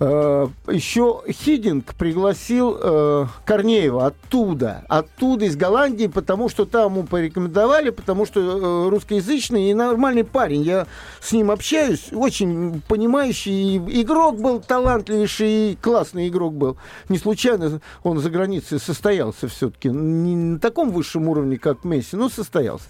Э, 0.00 0.46
еще 0.68 1.22
Хидинг 1.28 1.94
пригласил 1.96 2.78
э, 2.80 3.26
Корнеева 3.44 4.06
оттуда, 4.06 4.84
оттуда 4.88 5.46
из 5.46 5.56
Голландии, 5.56 6.06
потому 6.06 6.48
что 6.48 6.66
там 6.66 6.92
ему 6.92 7.02
порекомендовали, 7.02 7.90
потому 7.90 8.24
что 8.24 8.40
э, 8.40 8.88
русскоязычный 8.90 9.70
и 9.70 9.74
нормальный 9.74 10.22
парень. 10.22 10.62
Я 10.62 10.86
с 11.20 11.32
ним 11.32 11.50
общаюсь, 11.50 12.12
очень 12.12 12.80
понимающий 12.86 13.78
игрок 14.02 14.40
был 14.40 14.60
талантливейший, 14.60 15.76
классный 15.82 16.28
игрок 16.28 16.54
был. 16.54 16.76
Не 17.08 17.18
случайно 17.18 17.80
он 18.04 18.20
за 18.20 18.30
границей 18.30 18.78
состоялся 18.78 19.48
все-таки, 19.48 19.88
не 19.88 20.36
на 20.36 20.58
таком 20.60 20.90
высшем 20.90 21.28
уровне, 21.28 21.58
как 21.58 21.82
Месси, 21.82 22.14
но 22.14 22.28
состоялся. 22.28 22.86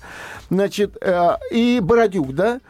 Значит, 0.51 0.99
и 1.53 1.81
Бородюк, 1.83 2.35
да? 2.35 2.61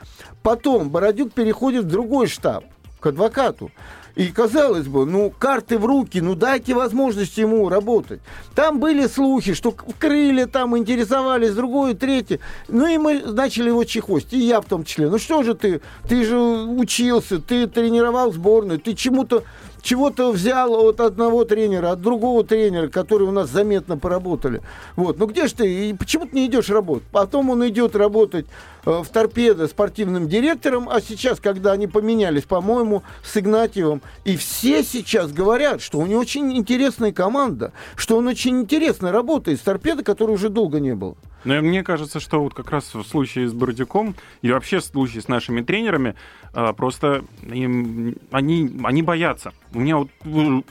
Потом 0.45 0.91
Бородюк 0.91 1.33
переходит 1.33 1.85
в 1.85 1.89
другой 1.89 2.29
штаб, 2.29 2.65
к 3.01 3.07
адвокату. 3.07 3.73
И 4.19 4.33
казалось 4.33 4.89
бы, 4.89 5.07
ну, 5.07 5.31
карты 5.31 5.79
в 5.79 5.87
руки, 5.87 6.21
ну, 6.21 6.35
дайте 6.35 6.75
возможность 6.75 7.39
ему 7.39 7.69
работать. 7.69 8.19
Там 8.53 8.81
были 8.81 9.07
слухи, 9.07 9.55
что 9.55 9.71
крылья 9.71 10.47
там 10.47 10.77
интересовались, 10.77 11.55
другое, 11.55 11.95
третье. 11.95 12.41
Ну, 12.67 12.89
и 12.89 12.99
мы 12.99 13.21
начали 13.21 13.69
его 13.69 13.85
чехостить, 13.85 14.33
и 14.33 14.45
я 14.45 14.61
в 14.61 14.65
том 14.65 14.83
числе. 14.83 15.09
Ну, 15.09 15.19
что 15.19 15.45
же 15.45 15.55
ты, 15.55 15.83
ты 16.09 16.25
же 16.25 16.37
учился, 16.37 17.39
ты 17.39 17.69
тренировал 17.69 18.33
сборную, 18.33 18.81
ты 18.81 18.95
чему-то 18.95 19.45
чего-то 19.83 20.33
взял 20.33 20.75
от 20.87 21.01
одного 21.01 21.45
тренера, 21.45 21.93
от 21.93 22.01
другого 22.01 22.45
тренера, 22.45 22.89
которые 22.89 23.29
у 23.29 23.33
нас 23.33 23.51
заметно 23.51 23.97
поработали. 23.97 24.63
Вот. 24.97 25.19
Ну 25.19 25.27
где 25.27 25.47
же 25.47 25.55
ты? 25.55 25.91
И 25.91 25.93
почему 25.95 26.27
ты 26.27 26.37
не 26.37 26.47
идешь 26.47 26.69
работать? 26.69 27.07
Потом 27.11 27.51
он 27.51 27.67
идет 27.69 27.97
работать 27.97 28.47
э, 28.85 29.03
в 29.03 29.09
торпедо 29.09 29.69
спортивным 29.69 30.29
директором, 30.29 30.89
а 30.89 31.01
сейчас, 31.01 31.41
когда 31.41 31.73
они 31.73 31.87
поменялись, 31.87 32.45
по-моему, 32.45 33.03
с 33.23 33.37
Игнатьевым, 33.37 34.03
и 34.25 34.37
все 34.37 34.83
сейчас 34.83 35.33
говорят, 35.33 35.81
что 35.81 35.99
у 35.99 36.07
него 36.07 36.21
очень 36.21 36.57
интересная 36.57 37.13
команда, 37.13 37.73
что 37.97 38.17
он 38.17 38.27
очень 38.27 38.61
интересно 38.61 39.13
работает 39.13 39.61
с 39.61 39.63
торпедо, 39.63 40.03
который 40.03 40.33
уже 40.33 40.49
долго 40.49 40.81
не 40.81 40.95
был. 40.95 41.17
Но 41.45 41.55
ну, 41.55 41.63
мне 41.63 41.83
кажется, 41.83 42.21
что 42.21 42.43
вот 42.43 42.55
как 42.55 42.71
раз 42.71 42.95
в 42.95 43.03
случае 43.05 43.49
с 43.49 43.53
Бородюком 43.53 44.15
и 44.43 44.51
вообще 44.51 44.81
в 44.81 44.85
случае 44.85 45.23
с 45.23 45.29
нашими 45.29 45.63
тренерами 45.63 46.15
а, 46.53 46.73
просто 46.73 47.25
им, 47.43 48.17
они, 48.31 48.71
они 48.83 49.03
боятся. 49.03 49.53
У 49.73 49.81
меня 49.81 49.99
вот 49.99 50.11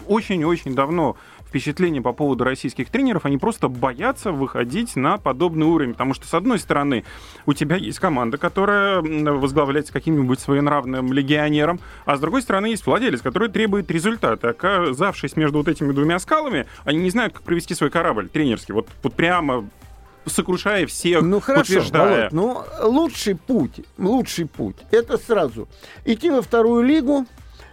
очень-очень 0.08 0.76
давно 0.76 1.16
впечатление 1.48 2.02
по 2.02 2.12
поводу 2.12 2.44
российских 2.44 2.90
тренеров, 2.90 3.26
они 3.26 3.38
просто 3.38 3.70
боятся 3.70 4.32
выходить 4.32 4.96
на 4.96 5.18
подобный 5.18 5.66
уровень, 5.66 5.94
потому 5.94 6.14
что, 6.14 6.28
с 6.28 6.34
одной 6.34 6.60
стороны, 6.60 7.06
у 7.46 7.54
тебя 7.54 7.78
есть 7.78 8.00
команда, 8.00 8.38
которая 8.38 9.02
возглавляется 9.02 9.94
каким-нибудь 9.94 10.40
своенравным 10.40 11.14
легионером, 11.14 11.80
а 12.06 12.18
с 12.18 12.20
другой 12.20 12.42
стороны, 12.42 12.68
есть 12.68 12.86
владелец, 12.86 13.22
который 13.22 13.50
требует 13.50 13.90
результата. 13.90 14.50
Оказавшись 14.50 15.36
между 15.36 15.60
вот 15.60 15.68
этими 15.68 15.92
двумя 15.94 16.20
скалами, 16.20 16.68
они 16.84 17.00
не 17.00 17.10
знают, 17.10 17.34
как 17.34 17.44
провести 17.44 17.74
свой 17.74 17.90
корабль 17.90 18.28
тренерский. 18.28 18.74
Вот, 18.74 18.90
вот 19.02 19.14
прямо 19.14 19.68
сокрушая 20.30 20.86
всех, 20.88 21.22
ну, 21.22 21.40
хорошо, 21.40 21.62
утверждая. 21.74 22.30
Володь, 22.30 22.34
ну, 22.34 22.64
лучший 22.84 23.36
путь, 23.36 23.82
лучший 23.98 24.46
путь, 24.46 24.78
это 24.92 25.18
сразу 25.18 25.68
идти 26.06 26.30
во 26.30 26.42
вторую 26.42 26.84
лигу, 26.84 27.26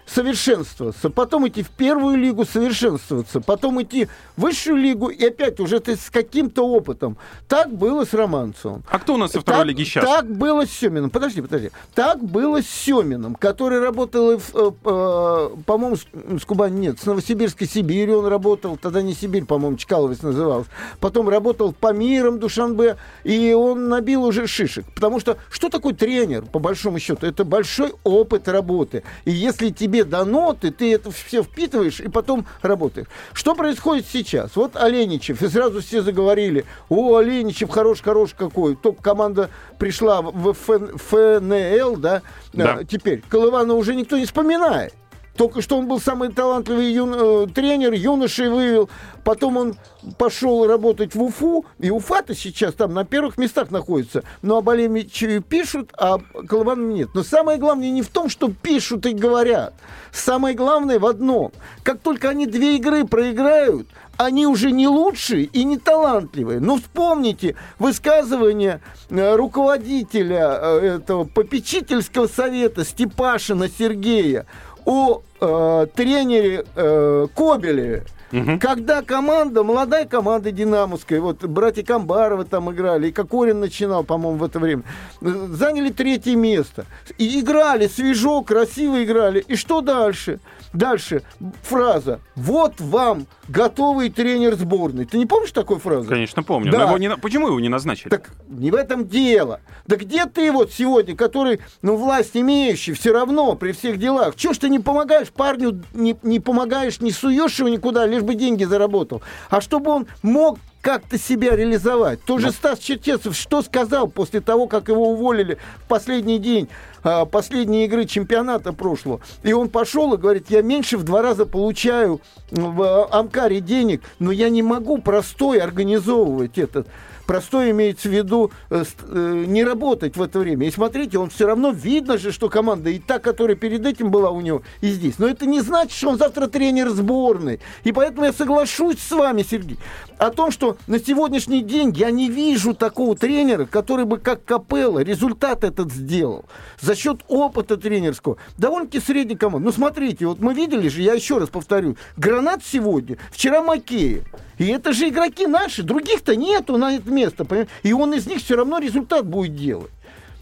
совершенствоваться, 0.06 1.10
потом 1.10 1.48
идти 1.48 1.62
в 1.62 1.70
первую 1.70 2.16
лигу 2.16 2.44
совершенствоваться, 2.44 3.40
потом 3.40 3.82
идти 3.82 4.08
в 4.36 4.42
высшую 4.42 4.76
лигу 4.76 5.08
и 5.08 5.24
опять 5.24 5.60
уже 5.60 5.80
ты 5.80 5.96
с 5.96 6.10
каким-то 6.10 6.66
опытом. 6.66 7.16
Так 7.48 7.72
было 7.72 8.04
с 8.04 8.12
Романцевым. 8.12 8.82
А 8.90 8.98
кто 8.98 9.14
у 9.14 9.16
нас 9.16 9.34
во 9.34 9.40
второй 9.40 9.60
так, 9.60 9.68
лиге 9.68 9.84
сейчас? 9.84 10.04
Так 10.04 10.30
было 10.30 10.66
с 10.66 10.70
Семиным. 10.70 11.10
Подожди, 11.10 11.40
подожди. 11.40 11.70
Так 11.94 12.22
было 12.22 12.62
с 12.62 12.68
Семиным, 12.68 13.34
который 13.34 13.80
работал, 13.80 14.32
э, 14.32 14.38
э, 14.54 15.50
по-моему, 15.66 15.96
с, 15.96 16.06
с 16.40 16.44
Кубани 16.44 16.78
нет, 16.78 17.00
с 17.00 17.06
Новосибирской 17.06 17.66
Сибири 17.66 18.12
он 18.12 18.26
работал, 18.26 18.76
тогда 18.76 19.02
не 19.02 19.14
Сибирь, 19.14 19.44
по-моему, 19.44 19.76
Чкаловец 19.76 20.22
назывался. 20.22 20.68
Потом 21.00 21.28
работал 21.28 21.72
по 21.72 21.92
мирам 21.92 22.38
Душанбе, 22.38 22.96
и 23.22 23.52
он 23.52 23.88
набил 23.88 24.24
уже 24.24 24.46
шишек. 24.46 24.84
Потому 24.94 25.20
что 25.20 25.38
что 25.50 25.68
такое 25.68 25.94
тренер, 25.94 26.42
по 26.42 26.58
большому 26.58 26.98
счету? 26.98 27.26
Это 27.26 27.44
большой 27.44 27.94
опыт 28.04 28.48
работы. 28.48 29.02
И 29.24 29.30
если 29.30 29.70
тебе 29.70 29.93
тебе 29.94 30.04
дано, 30.04 30.56
ты, 30.60 30.70
ты 30.70 30.92
это 30.92 31.10
все 31.10 31.42
впитываешь 31.42 32.00
и 32.00 32.08
потом 32.08 32.46
работаешь. 32.62 33.06
Что 33.32 33.54
происходит 33.54 34.06
сейчас? 34.06 34.56
Вот 34.56 34.76
Оленичев, 34.76 35.40
и 35.42 35.48
сразу 35.48 35.80
все 35.80 36.02
заговорили, 36.02 36.64
о, 36.88 37.16
Оленичев 37.16 37.70
хорош-хорош 37.70 38.34
какой, 38.36 38.74
только 38.74 39.02
команда 39.02 39.50
пришла 39.78 40.22
в 40.22 40.52
ФНЛ, 40.52 41.96
да, 41.96 42.22
да. 42.52 42.78
А, 42.80 42.84
теперь 42.84 43.22
Колывана 43.28 43.74
уже 43.74 43.94
никто 43.94 44.18
не 44.18 44.26
вспоминает. 44.26 44.94
Только 45.36 45.62
что 45.62 45.78
он 45.78 45.88
был 45.88 46.00
самый 46.00 46.32
талантливый 46.32 46.92
ю... 46.92 47.44
Э, 47.44 47.46
тренер, 47.48 47.92
юношей 47.92 48.48
вывел. 48.48 48.88
Потом 49.24 49.56
он 49.56 49.76
пошел 50.16 50.66
работать 50.66 51.14
в 51.14 51.22
Уфу. 51.22 51.64
И 51.80 51.90
Уфа-то 51.90 52.34
сейчас 52.34 52.74
там 52.74 52.94
на 52.94 53.04
первых 53.04 53.36
местах 53.36 53.70
находится. 53.70 54.22
Но 54.42 54.58
об 54.58 54.68
Алемичеве 54.68 55.40
пишут, 55.40 55.90
а 55.98 56.18
Колыванова 56.48 56.92
нет. 56.92 57.08
Но 57.14 57.24
самое 57.24 57.58
главное 57.58 57.90
не 57.90 58.02
в 58.02 58.08
том, 58.08 58.28
что 58.28 58.48
пишут 58.48 59.06
и 59.06 59.12
говорят. 59.12 59.74
Самое 60.12 60.54
главное 60.54 61.00
в 61.00 61.06
одном. 61.06 61.50
Как 61.82 61.98
только 62.00 62.28
они 62.28 62.46
две 62.46 62.76
игры 62.76 63.04
проиграют, 63.04 63.88
они 64.16 64.46
уже 64.46 64.70
не 64.70 64.86
лучшие 64.86 65.44
и 65.44 65.64
не 65.64 65.78
талантливые. 65.78 66.60
Но 66.60 66.76
вспомните 66.76 67.56
высказывание 67.80 68.80
э, 69.10 69.34
руководителя 69.34 70.58
э, 70.60 70.98
этого 70.98 71.24
попечительского 71.24 72.28
совета 72.28 72.84
Степашина 72.84 73.68
Сергея 73.68 74.46
о 74.84 75.22
э, 75.40 75.86
тренере 75.94 76.64
э, 76.74 77.26
Кобелеве. 77.34 78.04
Угу. 78.32 78.58
Когда 78.60 79.02
команда, 79.02 79.62
молодая 79.62 80.06
команда 80.06 80.50
Динамовская, 80.50 81.20
вот 81.20 81.44
братья 81.44 81.82
Камбаровы 81.82 82.44
там 82.44 82.70
играли, 82.72 83.08
и 83.08 83.12
Кокорин 83.12 83.60
начинал, 83.60 84.04
по-моему, 84.04 84.38
в 84.38 84.44
это 84.44 84.58
время, 84.58 84.82
заняли 85.20 85.90
третье 85.90 86.36
место. 86.36 86.86
И 87.18 87.40
играли 87.40 87.86
свежо, 87.86 88.42
красиво 88.42 89.02
играли. 89.02 89.44
И 89.46 89.56
что 89.56 89.80
дальше? 89.80 90.40
Дальше 90.72 91.22
фраза 91.62 92.18
«Вот 92.34 92.80
вам 92.80 93.26
готовый 93.48 94.10
тренер 94.10 94.56
сборной». 94.56 95.04
Ты 95.04 95.18
не 95.18 95.26
помнишь 95.26 95.52
такой 95.52 95.78
фразы? 95.78 96.08
Конечно, 96.08 96.42
помню. 96.42 96.72
Да. 96.72 96.78
Но 96.78 96.84
его 96.86 96.98
не... 96.98 97.16
Почему 97.16 97.46
его 97.46 97.60
не 97.60 97.68
назначили? 97.68 98.08
Так 98.08 98.30
не 98.48 98.72
в 98.72 98.74
этом 98.74 99.06
дело. 99.06 99.60
Да 99.86 99.94
где 99.94 100.26
ты 100.26 100.50
вот 100.50 100.72
сегодня, 100.72 101.14
который, 101.14 101.60
ну, 101.82 101.96
власть 101.96 102.36
имеющий, 102.36 102.92
все 102.92 103.12
равно 103.12 103.54
при 103.54 103.70
всех 103.70 103.98
делах, 103.98 104.34
чего 104.34 104.52
ж 104.52 104.58
ты 104.58 104.68
не 104.68 104.80
помогаешь 104.80 105.30
парню, 105.30 105.80
не, 105.92 106.16
не 106.24 106.40
помогаешь, 106.40 107.00
не 107.00 107.12
суешь 107.12 107.58
его 107.60 107.68
никуда, 107.68 108.06
лишь 108.14 108.22
бы 108.22 108.34
деньги 108.34 108.64
заработал, 108.64 109.22
а 109.50 109.60
чтобы 109.60 109.90
он 109.90 110.06
мог 110.22 110.58
как-то 110.84 111.18
себя 111.18 111.56
реализовать. 111.56 112.22
Тоже 112.24 112.52
Стас 112.52 112.78
Черчесов 112.78 113.34
что 113.34 113.62
сказал 113.62 114.06
после 114.06 114.42
того, 114.42 114.66
как 114.66 114.88
его 114.88 115.12
уволили 115.12 115.56
в 115.78 115.88
последний 115.88 116.38
день 116.38 116.68
а, 117.02 117.24
последней 117.24 117.86
игры 117.86 118.04
чемпионата 118.04 118.74
прошлого. 118.74 119.20
И 119.42 119.54
он 119.54 119.70
пошел 119.70 120.12
и 120.12 120.18
говорит, 120.18 120.50
я 120.50 120.60
меньше 120.60 120.98
в 120.98 121.02
два 121.02 121.22
раза 121.22 121.46
получаю 121.46 122.20
в 122.50 123.08
Амкаре 123.10 123.60
денег, 123.60 124.02
но 124.18 124.30
я 124.30 124.50
не 124.50 124.62
могу 124.62 124.98
простой 124.98 125.58
организовывать 125.58 126.58
этот 126.58 126.86
Простой 127.26 127.70
имеется 127.70 128.08
в 128.08 128.12
виду 128.12 128.50
э, 128.70 128.84
э, 129.08 129.44
не 129.46 129.64
работать 129.64 130.16
в 130.16 130.22
это 130.22 130.38
время. 130.38 130.66
И 130.66 130.70
смотрите, 130.70 131.18
он 131.18 131.30
все 131.30 131.46
равно 131.46 131.70
видно 131.70 132.18
же, 132.18 132.32
что 132.32 132.48
команда 132.48 132.90
и 132.90 132.98
та, 132.98 133.18
которая 133.18 133.56
перед 133.56 133.86
этим 133.86 134.10
была 134.10 134.30
у 134.30 134.40
него, 134.40 134.62
и 134.80 134.88
здесь. 134.88 135.18
Но 135.18 135.26
это 135.26 135.46
не 135.46 135.60
значит, 135.60 135.92
что 135.92 136.10
он 136.10 136.18
завтра 136.18 136.48
тренер 136.48 136.90
сборной. 136.90 137.60
И 137.84 137.92
поэтому 137.92 138.26
я 138.26 138.32
соглашусь 138.32 138.98
с 138.98 139.10
вами, 139.10 139.42
Сергей, 139.42 139.78
о 140.18 140.30
том, 140.30 140.50
что 140.50 140.76
на 140.86 140.98
сегодняшний 140.98 141.62
день 141.62 141.92
я 141.96 142.10
не 142.10 142.28
вижу 142.28 142.74
такого 142.74 143.16
тренера, 143.16 143.64
который 143.64 144.04
бы 144.04 144.18
как 144.18 144.44
Капелла 144.44 145.00
результат 145.00 145.64
этот 145.64 145.92
сделал. 145.92 146.44
За 146.80 146.94
счет 146.94 147.20
опыта 147.28 147.76
тренерского. 147.76 148.36
Довольно-таки 148.58 149.00
средний 149.00 149.36
команд. 149.36 149.64
Ну, 149.64 149.72
смотрите, 149.72 150.26
вот 150.26 150.40
мы 150.40 150.54
видели 150.54 150.88
же, 150.88 151.02
я 151.02 151.14
еще 151.14 151.38
раз 151.38 151.48
повторю, 151.48 151.96
Гранат 152.16 152.62
сегодня, 152.64 153.18
вчера 153.30 153.62
Макеев. 153.62 154.24
И 154.58 154.66
это 154.66 154.92
же 154.92 155.08
игроки 155.08 155.46
наши, 155.46 155.82
других-то 155.82 156.36
нету 156.36 156.76
на 156.78 156.96
это 156.96 157.10
место. 157.10 157.44
Понимаете? 157.44 157.72
И 157.82 157.92
он 157.92 158.14
из 158.14 158.26
них 158.26 158.38
все 158.38 158.56
равно 158.56 158.78
результат 158.78 159.26
будет 159.26 159.56
делать. 159.56 159.90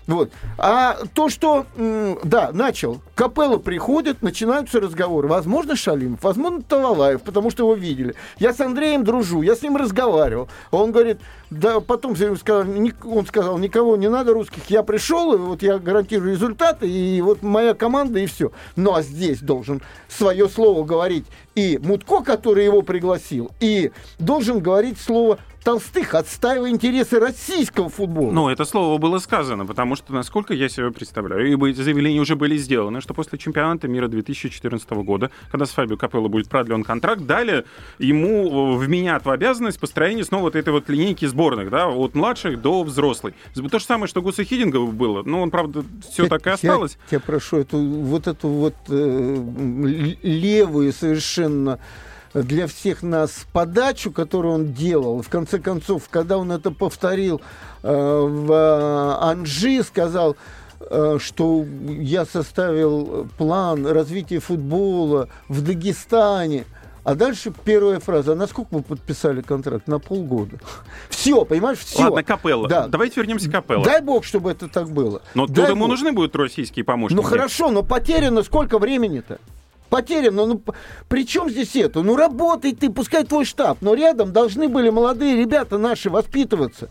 Вот. 0.07 0.31
А 0.59 0.99
то, 1.15 1.29
что, 1.29 1.67
да, 1.77 2.51
начал, 2.53 3.01
Капелла 3.15 3.59
приходит, 3.59 4.23
начинаются 4.23 4.81
разговоры. 4.81 5.29
Возможно, 5.29 5.77
Шалимов, 5.77 6.23
возможно, 6.23 6.63
Талалаев, 6.63 7.23
потому 7.23 7.51
что 7.51 7.63
его 7.63 7.75
видели. 7.75 8.15
Я 8.39 8.53
с 8.53 8.61
Андреем 8.61 9.05
дружу, 9.05 9.43
я 9.43 9.55
с 9.55 9.63
ним 9.63 9.77
разговаривал. 9.77 10.49
Он 10.71 10.91
говорит, 10.91 11.19
да, 11.51 11.81
потом 11.81 12.17
сказал, 12.17 12.67
он 13.05 13.27
сказал, 13.27 13.59
никого 13.59 13.97
не 13.97 14.09
надо 14.09 14.33
русских, 14.33 14.71
я 14.71 14.83
пришел, 14.83 15.35
и 15.35 15.37
вот 15.37 15.63
я 15.63 15.79
гарантирую 15.79 16.33
результаты, 16.33 16.89
и 16.89 17.21
вот 17.21 17.43
моя 17.43 17.75
команда, 17.75 18.19
и 18.19 18.27
все. 18.27 18.51
Ну, 18.75 18.95
а 18.95 19.03
здесь 19.03 19.41
должен 19.41 19.83
свое 20.09 20.49
слово 20.49 20.85
говорить 20.85 21.27
и 21.55 21.79
Мутко, 21.83 22.23
который 22.23 22.65
его 22.65 22.83
пригласил, 22.83 23.51
и 23.61 23.93
должен 24.19 24.61
говорить 24.61 24.99
слово 24.99 25.39
Толстых, 25.65 26.15
отстаивая 26.15 26.71
интересы 26.71 27.21
российского 27.21 27.89
футбола. 27.89 28.33
Ну, 28.33 28.49
это 28.49 28.65
слово 28.65 28.99
было 28.99 29.19
сказано, 29.19 29.65
потому 29.65 29.95
что, 29.95 30.13
насколько 30.13 30.55
я 30.55 30.69
себе 30.69 30.91
представляю, 30.91 31.53
и 31.53 31.73
заявления 31.73 32.21
уже 32.21 32.35
были 32.35 32.57
сделаны, 32.57 33.01
что 33.01 33.15
после 33.15 33.39
чемпионата 33.39 33.87
мира 33.87 34.09
2014 34.09 34.91
года, 34.91 35.31
когда 35.51 35.67
с 35.67 35.71
Фабио 35.71 35.97
Капелло 35.97 36.29
будет 36.29 36.49
продлен 36.49 36.83
контракт, 36.83 37.23
далее 37.23 37.65
ему 37.99 38.77
вменят 38.77 39.25
в 39.25 39.31
обязанность 39.31 39.79
построения 39.79 40.25
снова 40.25 40.43
вот 40.43 40.57
этой 40.57 40.73
вот 40.73 40.89
линейки 40.89 41.27
сборных, 41.27 41.71
да, 41.71 41.89
от 41.89 42.15
младших 42.15 42.61
до 42.61 42.83
взрослых. 42.83 43.35
То 43.55 43.79
же 43.79 43.85
самое, 43.85 44.09
что 44.09 44.21
Гуса 44.21 44.45
Хидинга 44.45 44.81
было, 44.81 45.23
но 45.23 45.43
он, 45.43 45.51
правда, 45.51 45.85
все 46.11 46.25
я, 46.25 46.29
так 46.29 46.47
и 46.47 46.51
осталось. 46.51 46.99
Я, 47.11 47.17
я 47.17 47.21
прошу, 47.21 47.59
эту, 47.59 47.79
вот 47.79 48.27
эту 48.27 48.49
вот 48.49 48.75
э, 48.89 50.15
левую 50.23 50.93
совершенно 50.93 51.79
для 52.35 52.67
всех 52.67 53.03
нас 53.03 53.47
подачу, 53.53 54.11
которую 54.11 54.55
он 54.55 54.73
делал. 54.73 55.23
В 55.23 55.29
конце 55.29 55.59
концов, 55.59 56.09
когда 56.11 56.39
он 56.39 56.51
это 56.53 56.71
повторил 56.71 57.41
э, 57.83 57.89
в 57.93 58.53
э, 58.53 59.25
Анжи, 59.25 59.83
сказал, 59.83 60.37
э, 60.81 61.19
что 61.21 61.65
я 61.87 62.25
составил 62.25 63.29
план 63.37 63.87
развития 63.87 64.39
футбола 64.41 65.29
в 65.49 65.63
Дагестане. 65.63 66.65
А 67.05 67.17
дальше 67.17 67.53
первая 67.65 67.99
фраза. 67.99 68.33
А 68.33 68.35
на 68.37 68.47
сколько 68.47 68.75
вы 68.75 68.83
подписали 68.83 69.43
контракт? 69.43 69.89
На 69.89 69.99
полгода. 69.99 70.59
Все, 71.09 71.45
понимаешь, 71.45 71.79
все. 71.79 72.05
Ладно, 72.05 72.23
Капелла. 72.23 72.69
Да. 72.69 72.87
Давайте 72.87 73.21
вернемся 73.21 73.49
к 73.49 73.53
Капелло. 73.53 73.85
Дай 73.85 74.01
бог, 74.01 74.25
чтобы 74.25 74.53
это 74.53 74.69
так 74.69 74.89
было. 74.89 75.21
Но 75.35 75.47
тут 75.47 75.57
Дай 75.57 75.71
ему 75.71 75.81
бог. 75.81 75.91
нужны 75.91 76.13
будут 76.13 76.37
российские 76.37 76.85
помощники. 76.85 77.21
Ну 77.21 77.23
хорошо, 77.23 77.71
но 77.71 77.83
потеряно 77.83 78.45
сколько 78.45 78.79
времени-то? 78.79 79.39
Потеряно, 79.93 80.47
ну 80.47 80.63
при 81.09 81.27
чем 81.27 81.51
здесь 81.51 81.77
это? 81.77 82.01
Ну 82.01 82.17
работай 82.17 82.75
ты, 82.75 82.89
пускай 82.89 83.25
твой 83.25 83.45
штаб, 83.45 83.77
но 83.83 83.93
рядом 83.93 84.33
должны 84.33 84.67
были 84.71 84.89
молодые 84.89 85.37
ребята 85.37 85.77
наши 85.77 86.09
воспитываться. 86.09 86.89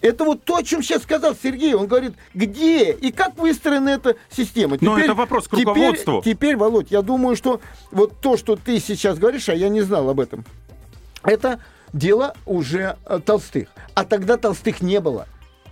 Это 0.00 0.24
вот 0.24 0.44
то, 0.44 0.56
о 0.56 0.62
чем 0.62 0.82
сейчас 0.82 1.02
сказал 1.02 1.36
Сергей. 1.42 1.74
Он 1.74 1.86
говорит, 1.86 2.14
где 2.32 2.90
и 2.92 3.12
как 3.12 3.36
выстроена 3.36 3.90
эта 3.90 4.16
система. 4.30 4.78
Но 4.80 4.98
это 4.98 5.12
вопрос 5.12 5.46
к 5.46 5.50
теперь- 5.50 5.66
руководству. 5.66 6.22
Теперь, 6.24 6.56
Володь, 6.56 6.90
я 6.90 7.02
думаю, 7.02 7.36
что 7.36 7.60
вот 7.90 8.18
то, 8.22 8.38
что 8.38 8.56
ты 8.56 8.80
сейчас 8.80 9.18
говоришь, 9.18 9.50
а 9.50 9.54
я 9.54 9.68
не 9.68 9.82
знал 9.82 10.08
об 10.08 10.18
этом, 10.18 10.46
это 11.24 11.60
дело 11.92 12.34
уже 12.46 12.96
э, 13.04 13.20
Толстых. 13.22 13.68
А 13.92 14.06
тогда 14.06 14.38
Толстых 14.38 14.80
не 14.80 15.00
было. 15.00 15.26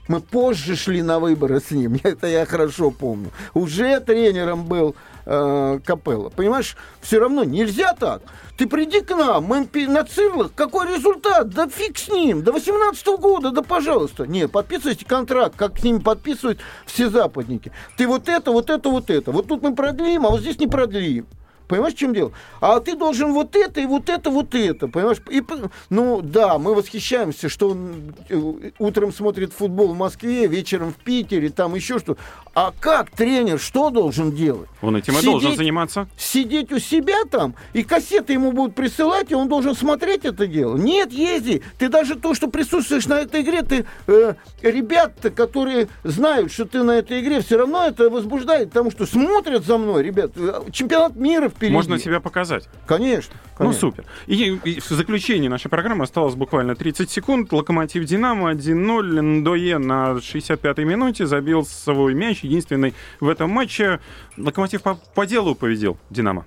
Мы 0.08 0.20
позже 0.20 0.76
шли 0.76 1.00
на 1.00 1.20
выборы 1.20 1.58
с 1.58 1.70
ним, 1.70 1.98
это 2.02 2.26
я 2.26 2.44
хорошо 2.44 2.90
помню. 2.90 3.30
Уже 3.54 3.98
тренером 4.00 4.66
был 4.66 4.94
э, 5.26 5.80
Капелло. 5.84 6.30
Понимаешь, 6.30 6.76
все 7.00 7.18
равно 7.18 7.44
нельзя 7.44 7.92
так. 7.92 8.22
Ты 8.56 8.66
приди 8.66 9.00
к 9.02 9.10
нам, 9.10 9.44
мы 9.44 9.68
на 9.86 10.04
цирлах, 10.04 10.52
какой 10.54 10.94
результат? 10.94 11.50
Да 11.50 11.68
фиг 11.68 11.98
с 11.98 12.08
ним, 12.08 12.42
до 12.42 12.52
18 12.52 13.06
года, 13.18 13.50
да 13.50 13.62
пожалуйста. 13.62 14.26
Нет, 14.26 14.50
подписывайте 14.50 15.04
контракт, 15.04 15.56
как 15.56 15.78
с 15.78 15.82
ними 15.82 15.98
подписывают 15.98 16.60
все 16.86 17.10
западники. 17.10 17.72
Ты 17.98 18.06
вот 18.06 18.28
это, 18.28 18.52
вот 18.52 18.70
это, 18.70 18.88
вот 18.88 19.10
это. 19.10 19.32
Вот 19.32 19.48
тут 19.48 19.62
мы 19.62 19.74
продлим, 19.74 20.24
а 20.24 20.30
вот 20.30 20.40
здесь 20.40 20.58
не 20.58 20.66
продлим. 20.66 21.26
Понимаешь, 21.68 21.94
в 21.94 21.98
чем 21.98 22.14
дело? 22.14 22.32
А 22.60 22.78
ты 22.80 22.94
должен 22.94 23.32
вот 23.32 23.56
это 23.56 23.80
и 23.80 23.86
вот 23.86 24.08
это, 24.08 24.30
вот 24.30 24.54
это, 24.54 24.86
понимаешь? 24.88 25.18
И, 25.30 25.42
ну, 25.90 26.20
да, 26.22 26.58
мы 26.58 26.74
восхищаемся, 26.74 27.48
что 27.48 27.70
он 27.70 28.14
э, 28.28 28.70
утром 28.78 29.12
смотрит 29.12 29.52
футбол 29.52 29.88
в 29.88 29.96
Москве, 29.96 30.46
вечером 30.46 30.92
в 30.92 30.96
Питере, 31.02 31.50
там 31.50 31.74
еще 31.74 31.98
что. 31.98 32.16
А 32.54 32.72
как 32.78 33.10
тренер, 33.10 33.58
что 33.58 33.90
должен 33.90 34.30
делать? 34.32 34.68
Он 34.80 34.96
этим 34.96 35.14
и 35.14 35.16
Сидеть- 35.16 35.30
должен 35.30 35.56
заниматься. 35.56 36.08
Сидеть 36.16 36.72
у 36.72 36.78
себя 36.78 37.24
там, 37.30 37.54
и 37.72 37.82
кассеты 37.82 38.32
ему 38.32 38.52
будут 38.52 38.74
присылать, 38.74 39.30
и 39.30 39.34
он 39.34 39.48
должен 39.48 39.74
смотреть 39.74 40.24
это 40.24 40.46
дело. 40.46 40.76
Нет, 40.76 41.12
езди. 41.12 41.62
Ты 41.78 41.88
даже 41.88 42.14
то, 42.14 42.34
что 42.34 42.48
присутствуешь 42.48 43.06
на 43.06 43.20
этой 43.20 43.42
игре, 43.42 43.62
ты 43.62 43.86
э, 44.06 44.34
ребята, 44.62 45.30
которые 45.30 45.88
знают, 46.04 46.52
что 46.52 46.64
ты 46.64 46.82
на 46.82 46.92
этой 46.92 47.20
игре, 47.20 47.40
все 47.40 47.58
равно 47.58 47.84
это 47.86 48.08
возбуждает, 48.08 48.68
потому 48.68 48.90
что 48.90 49.04
смотрят 49.06 49.64
за 49.64 49.78
мной, 49.78 50.02
ребят. 50.02 50.32
Чемпионат 50.72 51.16
мира 51.16 51.48
впереди. 51.56 51.74
Можно 51.74 51.98
себя 51.98 52.20
показать. 52.20 52.68
Конечно. 52.86 53.34
Ну, 53.34 53.58
конечно. 53.58 53.80
супер. 53.80 54.04
И, 54.26 54.58
и 54.64 54.80
в 54.80 54.88
заключении 54.88 55.48
нашей 55.48 55.68
программы 55.68 56.04
осталось 56.04 56.34
буквально 56.34 56.76
30 56.76 57.10
секунд. 57.10 57.52
Локомотив 57.52 58.04
Динамо 58.04 58.52
1-0. 58.52 59.20
Ндое 59.20 59.78
на 59.78 60.12
65-й 60.12 60.84
минуте 60.84 61.26
забил 61.26 61.64
свой 61.64 62.14
мяч, 62.14 62.44
единственный 62.44 62.94
в 63.20 63.28
этом 63.28 63.50
матче. 63.50 64.00
Локомотив 64.36 64.82
по, 64.82 64.94
по 64.94 65.26
делу 65.26 65.54
победил 65.54 65.98
Динамо. 66.10 66.46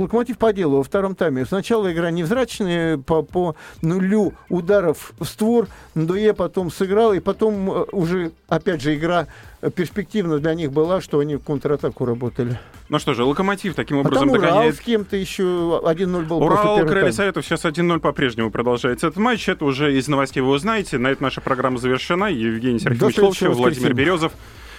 Локомотив 0.00 0.38
по 0.38 0.52
делу 0.52 0.78
во 0.78 0.82
втором 0.82 1.14
тайме. 1.14 1.44
Сначала 1.44 1.92
игра 1.92 2.10
невзрачная, 2.10 2.98
по, 2.98 3.22
по 3.22 3.56
нулю 3.82 4.34
ударов 4.48 5.12
в 5.18 5.24
створ. 5.24 5.68
Ндуе 5.94 6.34
потом 6.34 6.70
сыграл, 6.70 7.12
и 7.12 7.20
потом 7.20 7.70
э, 7.70 7.84
уже, 7.92 8.32
опять 8.48 8.80
же, 8.80 8.94
игра 8.94 9.26
э, 9.60 9.70
перспективна 9.70 10.38
для 10.38 10.54
них 10.54 10.72
была, 10.72 11.00
что 11.00 11.18
они 11.18 11.36
в 11.36 11.42
контратаку 11.42 12.04
работали. 12.04 12.58
Ну 12.88 12.98
что 12.98 13.14
же, 13.14 13.24
Локомотив 13.24 13.74
таким 13.74 13.98
А 13.98 14.00
образом 14.00 14.28
там 14.28 14.38
Урал 14.38 14.50
догоняет 14.50 14.76
с 14.76 14.80
кем-то 14.80 15.16
еще 15.16 15.42
1-0 15.42 16.24
был 16.26 16.42
Урал, 16.42 16.86
Крылья. 16.86 17.12
Советов, 17.12 17.44
сейчас 17.44 17.64
1-0 17.64 17.98
по-прежнему 18.00 18.50
продолжается 18.50 19.08
этот 19.08 19.18
матч. 19.18 19.48
Это 19.48 19.64
уже 19.64 19.96
из 19.96 20.08
новостей 20.08 20.40
вы 20.40 20.50
узнаете. 20.50 20.98
На 20.98 21.08
этом 21.08 21.24
наша 21.24 21.40
программа 21.40 21.78
завершена. 21.78 22.26
Евгений 22.26 22.78
следующего 22.78 23.26
Ловчев, 23.26 23.54
Владимир. 23.54 23.94
Березов. 23.94 24.32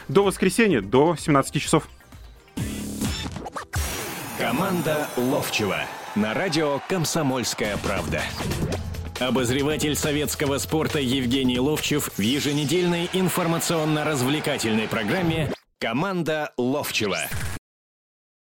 До 0.08 0.24
воскресенья, 0.24 0.82
до 0.82 1.16
17 1.20 1.62
часов. 1.62 1.88
Команда 4.50 5.08
Ловчева 5.16 5.78
на 6.16 6.34
радио 6.34 6.82
«Комсомольская 6.90 7.78
правда». 7.78 8.24
Обозреватель 9.20 9.94
советского 9.94 10.58
спорта 10.58 10.98
Евгений 10.98 11.60
Ловчев 11.60 12.10
в 12.18 12.20
еженедельной 12.20 13.12
информационно-развлекательной 13.14 14.88
программе 14.88 15.54
«Команда 15.78 16.52
Ловчева». 16.58 17.20